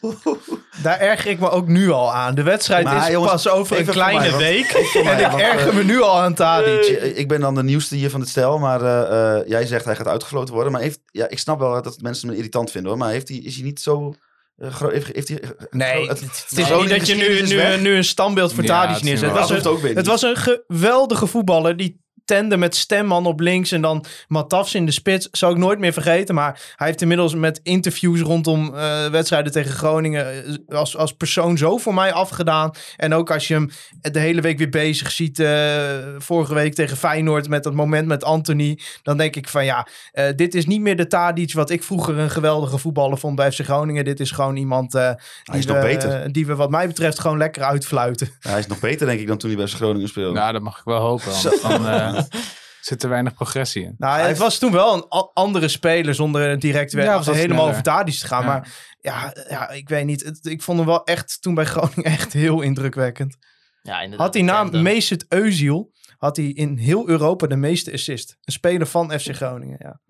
[0.82, 2.34] Daar erger ik me ook nu al aan.
[2.34, 4.72] De wedstrijd Maar, is jongens, pas over een kleine mij, want- week.
[5.04, 6.84] mij, En ik want, erger eh, me nu al aan Tadic.
[6.84, 9.84] Ik, ik ben dan de nieuwste hier van het stel, maar eh, eh, jij zegt
[9.84, 10.72] hij gaat uitgefloten worden.
[10.72, 13.00] Maar heeft, ja, ik snap wel dat mensen hem irritant vinden hoor.
[13.00, 14.14] Maar heeft hij, is hij niet zo...
[14.56, 17.42] eh, gro- heeft, heeft hij, Nee, het, het is niet dat je nu,
[17.80, 19.30] nu, een standbeeld voor Ja, Tadic neerzet.
[19.30, 23.72] Het was, ook weer het was een geweldige voetballer die tende met Stemman op links
[23.72, 25.28] en dan Matafs in de spits.
[25.30, 26.34] Zou ik nooit meer vergeten.
[26.34, 31.56] Maar hij heeft inmiddels met interviews rondom eh, wedstrijden tegen Groningen eh, als, als persoon
[31.58, 32.70] zo voor mij afgedaan.
[32.96, 35.38] En ook als je hem de hele week weer bezig ziet.
[35.40, 35.78] eh,
[36.18, 38.78] vorige week tegen Feyenoord met dat moment met Anthony.
[39.02, 42.18] Dan denk ik van ja, eh, dit is niet meer de Tadic wat ik vroeger
[42.18, 44.04] een geweldige voetballer vond bij FC Groningen.
[44.04, 45.10] Dit is gewoon iemand eh,
[45.42, 46.32] die, is we, nog beter.
[46.32, 48.28] die we wat mij betreft gewoon lekker uitfluiten.
[48.40, 50.38] Ja, hij is nog beter denk ik dan toen hij bij FC Groningen speelde.
[50.38, 51.32] Nou, dat mag ik wel hopen.
[51.42, 52.17] Want dan eh,
[52.80, 53.94] zit er weinig progressie in.
[53.98, 58.14] Nou, het was toen wel een andere speler zonder direct Ja, was helemaal over Tadic
[58.18, 58.40] te gaan.
[58.42, 58.46] Ja.
[58.46, 58.68] Maar
[59.00, 60.24] ja, ja, ik weet niet.
[60.24, 63.36] Het- ik vond hem wel echt toen bij Groningen echt heel indrukwekkend.
[63.82, 64.26] Ja, inderdaad.
[64.26, 64.82] Had hij na bekende.
[64.82, 68.36] Mesut Özil had hij in heel Europa de meeste assist.
[68.44, 70.00] Een speler van FC Groningen, ja.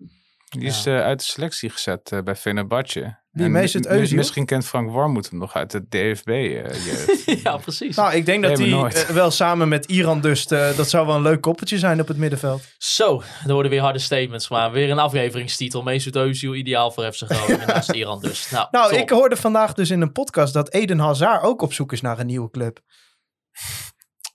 [0.49, 3.18] Die is eh, uit de selectie gezet eh, bij Fenerbahce.
[3.31, 4.15] Mesut Özil?
[4.15, 6.27] Misschien kent Frank Warmoed hem nog uit de DFB.
[6.27, 7.95] eh, ja, precies.
[7.95, 11.15] Nou, ik denk dat hij eh, wel samen met Iran dus, eh, dat zou wel
[11.15, 12.63] een leuk koppeltje zijn op het middenveld.
[12.77, 14.49] Zo, er worden weer harde statements.
[14.49, 15.83] Maar weer een afleveringstitel.
[15.83, 17.67] Mesut Özil, ideaal voor FC Groningen.
[17.73, 18.49] naast Iran dus.
[18.49, 21.91] Nou, Nou, ik hoorde vandaag dus in een podcast dat Eden Hazard ook op zoek
[21.91, 22.79] is naar een nieuwe club.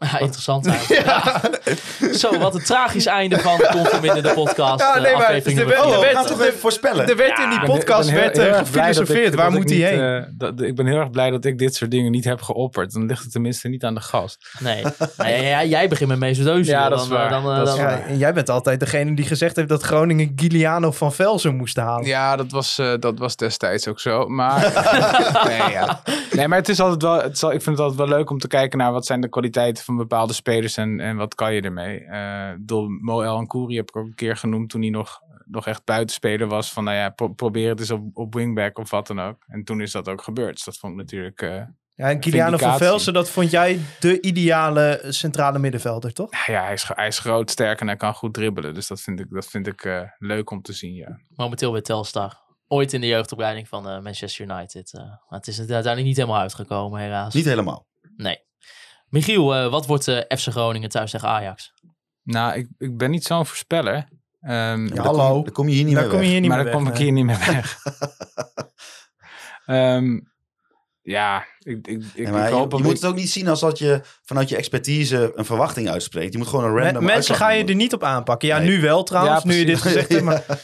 [0.12, 1.04] Ja, interessant eigenlijk.
[1.06, 1.40] Ja.
[2.20, 4.80] Zo, wat een tragisch einde van Conforminder de podcast.
[4.80, 5.94] Ja, eh, nee, maar aflevering nummer werd- vier.
[5.98, 7.08] we werd- gaan toch even voorspellen.
[7.08, 9.34] Er werd in die ben- podcast ik ben heel- werd, eh, heel ik- gefilosofeerd.
[9.34, 10.00] Waar moet hij heen?
[10.00, 12.92] eh, dat, ik ben heel erg blij dat ik dit soort dingen niet heb geopperd.
[12.92, 14.48] Dan ligt het tenminste niet aan de gast.
[14.58, 14.82] Nee,
[15.16, 16.42] Nou, ja, ja, jij begint met Özil.
[16.60, 17.30] Ja, dat is dan, waar.
[17.30, 20.32] Dan, Dat is dan- Ja, en jij bent altijd degene die gezegd heeft dat Groningen
[20.36, 22.06] Giuliano van Velzen moest halen.
[22.06, 24.28] Ja, dat was, eh, dat was destijds ook zo.
[24.28, 24.60] Maar,
[25.48, 26.02] nee, ja.
[26.32, 28.30] nee, maar het is altijd wel, het is al, ik vind het altijd wel leuk
[28.30, 31.54] om te kijken naar wat zijn de kwaliteiten van bepaalde spelers en, en wat kan
[31.54, 31.98] je ermee.
[32.04, 35.66] Eh door Mo El Ankouri heb ik ook een keer genoemd toen hij nog, nog
[35.66, 36.72] echt buitenspeler was.
[36.72, 39.44] Van nou ja, pro- probeer het eens op, op wingback of wat dan ook.
[39.46, 40.54] En toen is dat ook gebeurd.
[40.54, 41.42] Dus dat vond ik natuurlijk...
[41.42, 41.62] eh,
[41.94, 42.76] Ja, en Giuliano van.
[42.78, 46.46] Velzen, dat vond jij de ideale centrale middenvelder, toch?
[46.46, 48.74] ja, hij is, hij is groot, sterk en hij kan goed dribbelen.
[48.74, 51.18] Dus dat vind ik, dat vind ik eh, leuk om te zien, ja.
[51.28, 52.42] Momenteel bij Telstar.
[52.68, 54.90] Ooit in de jeugdopleiding van eh, Manchester United.
[54.94, 57.34] maar het is uiteindelijk niet helemaal uitgekomen, helaas.
[57.34, 57.86] Niet helemaal.
[58.16, 58.38] Nee.
[59.14, 61.72] Michiel, eh, wat wordt eh, FC Groningen thuis tegen Ajax?
[62.22, 64.08] Nou, ik, ik ben niet zo'n voorspeller.
[64.40, 65.28] Ehm, Ja, Dan hallo.
[65.28, 66.32] kom je- Dan kom je hier niet Daar meer kom je weg.
[66.32, 67.76] hier niet maar dan kom ik hier niet meer weg.
[69.66, 70.20] Ehm,
[71.02, 73.60] ja, ik, ik, ik, ik je, hoop je op- moet het ook niet zien als
[73.60, 76.32] dat je vanuit je expertise een verwachting uitspreekt.
[76.32, 78.48] Je moet gewoon een random mensen ga je er niet op aanpakken.
[78.48, 78.68] Ja, Nee.
[78.68, 80.22] nu wel trouwens, Ja, nu je dit gezegd hebt.
[80.24, 80.44] Maar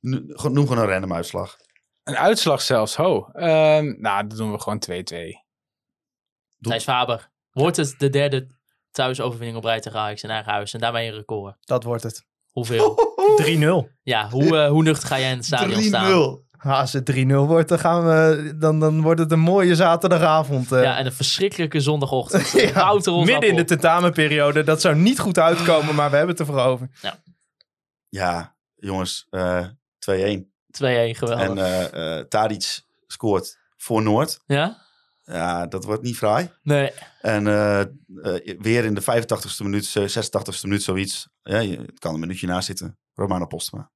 [0.00, 1.56] Noem gewoon een random uitslag.
[2.02, 3.28] Een uitslag zelfs, ho.
[3.32, 4.92] Ehm, nou, dan doen we gewoon 2-2.
[6.58, 7.30] Doe- Thijs Faber.
[7.62, 8.46] Wordt het de derde
[8.90, 10.74] thuisoverwinning op rij tegen Ajax in eigen huis?
[10.74, 11.56] En daarmee een record.
[11.60, 12.22] dat wordt het.
[12.22, 12.26] 3-0.
[12.52, 12.98] Hoeveel?
[13.88, 13.92] 3-0.
[14.02, 16.38] ja, hoe, eh, hoe nuchter ga jij in het stadion staan?
[16.58, 20.72] Ah, Als het 3-0 wordt, dan, gaan we, dan, dan wordt het een mooie zaterdagavond.
[20.72, 20.82] eh.
[20.82, 22.50] Ja, en een verschrikkelijke zondagochtend.
[22.74, 24.62] Ja, midden in de tentamenperiode.
[24.64, 26.88] Dat zou niet goed uitkomen, maar we hebben het ervoor over.
[28.08, 29.26] Ja, jongens.
[29.30, 29.66] eh
[29.98, 30.52] 2-1.
[30.70, 31.48] 2-1, geweldig.
[31.48, 34.40] En eh eh Tadic scoort voor Noord.
[34.46, 34.84] ja?
[35.26, 36.50] Ja, dat wordt niet fraai.
[36.62, 36.90] Nee.
[37.20, 37.86] En eh, eh,
[38.58, 41.28] weer in de 85ste minuut, eh, 86ste minuut zoiets.
[41.42, 42.98] Ja, je, het kan een minuutje naast zitten.
[43.14, 43.90] Romano Postma.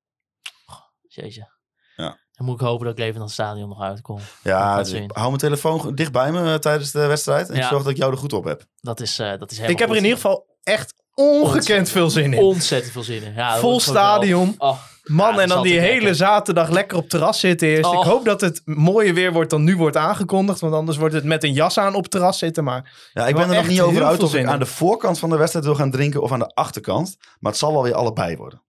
[1.08, 1.50] Jeetje.
[1.96, 2.18] Ja.
[2.32, 4.16] Dan moet ik hopen dat ik leven naar het stadion nog uitkom.
[4.16, 7.48] Dat Ja, dus hou mijn telefoon dicht bij me eh, tijdens de wedstrijd.
[7.50, 8.64] En ik zorg dat ik jou er goed op heb.
[8.80, 12.10] Dat is, eh, dat is helemaal Ik heb er in ieder geval echt ongekend veel
[12.10, 12.38] zin in.
[12.38, 13.32] ontzettend veel zin in.
[13.34, 14.54] Ja, dat Vol wel- stadion.
[14.58, 16.14] Oh, Man, Ja, en dan die hele lekker.
[16.14, 17.90] zaterdag lekker op terras zitten eerst.
[17.90, 17.98] Oh.
[17.98, 20.60] Ik hoop dat het mooier weer wordt dan nu wordt aangekondigd.
[20.60, 22.64] Want anders wordt het met een jas aan op terras zitten.
[22.64, 25.30] Maar Ja, ik ben er nog niet over uit of ik aan de voorkant van
[25.30, 27.16] de wedstrijd wil gaan drinken of aan de achterkant.
[27.40, 28.62] Maar het zal wel weer allebei worden.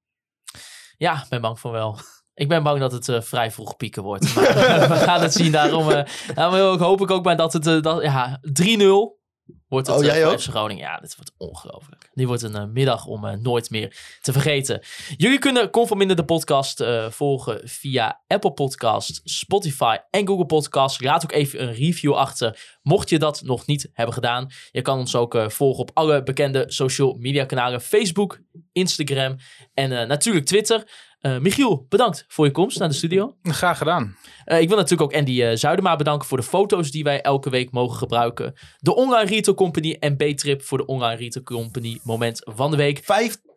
[0.97, 1.97] ja, ik ben bang voor wel.
[2.33, 4.35] Ik ben bang dat het eh, vrij vroeg pieken wordt.
[4.35, 5.51] Maar we gaan het zien.
[5.51, 9.19] Daarom, eh, daarom hoop ik ook maar dat het eh, dat, ja, 3-0
[9.67, 10.41] wordt het Oh, jij ook?
[10.41, 10.83] Groningen.
[10.83, 12.00] Ja, dit wordt ongelooflijk.
[12.13, 14.81] Die wordt een eh, middag om eh, nooit meer te vergeten.
[15.17, 21.01] Jullie kunnen Conforminder de podcast eh, volgen via Apple Podcast, Spotify en Google Podcast.
[21.01, 24.51] Laat ook even een review achter, mocht je dat nog niet hebben gedaan.
[24.71, 27.81] Je kan ons ook volgen op alle bekende social media kanalen.
[27.81, 28.39] Facebook,
[28.71, 29.37] Instagram
[29.73, 31.09] en natuurlijk Twitter.
[31.21, 33.35] Eh, Michiel, bedankt voor je komst naar de studio.
[33.43, 34.17] Graag gedaan.
[34.45, 37.49] Eh, ik wil natuurlijk ook Andy eh, Zuidema bedanken voor de foto's die wij elke
[37.49, 38.53] week mogen gebruiken.
[38.79, 43.01] De Online Retail Company en B-Trip voor de Online Retail Company moment van de week.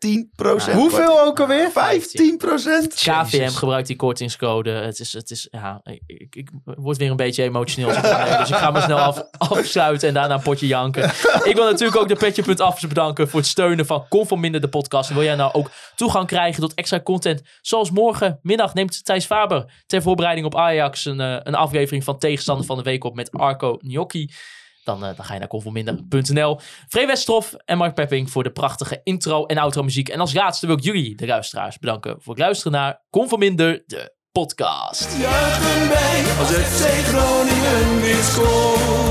[0.05, 0.77] 15 procent.
[0.77, 1.71] Hoeveel ook alweer?
[1.71, 2.95] 15 procent?
[2.95, 4.71] KVM gebruikt die kortingscode.
[4.71, 7.89] Het is, het is, ja, ik, ik, word weer een beetje emotioneel.
[8.39, 11.05] dus ik ga me snel af, afsluiten en daarna een potje janken.
[11.45, 15.09] Ik wil natuurlijk ook de Petje.af bedanken voor het steunen van Conforminder de podcast.
[15.09, 17.43] En wil jij nou ook toegang krijgen tot extra content?
[17.61, 22.67] Zoals morgenmiddag neemt Thijs Faber ter voorbereiding op Ajax een, eh, een aflevering van Tegenstander
[22.67, 24.31] van de Week op met Arco Gnocchi.
[24.85, 26.61] Dan, eh, dan ga je naar conforminder.nl.
[26.89, 30.09] Free Westroff en Mark Pepping voor de prachtige intro en outro muziek.
[30.09, 34.15] En als laatste wil ik jullie, de luisteraars, bedanken voor het luisteren naar Conforminder, de
[34.33, 35.17] podcast.
[35.19, 39.04] Juichen wij als FC Groningen scoort.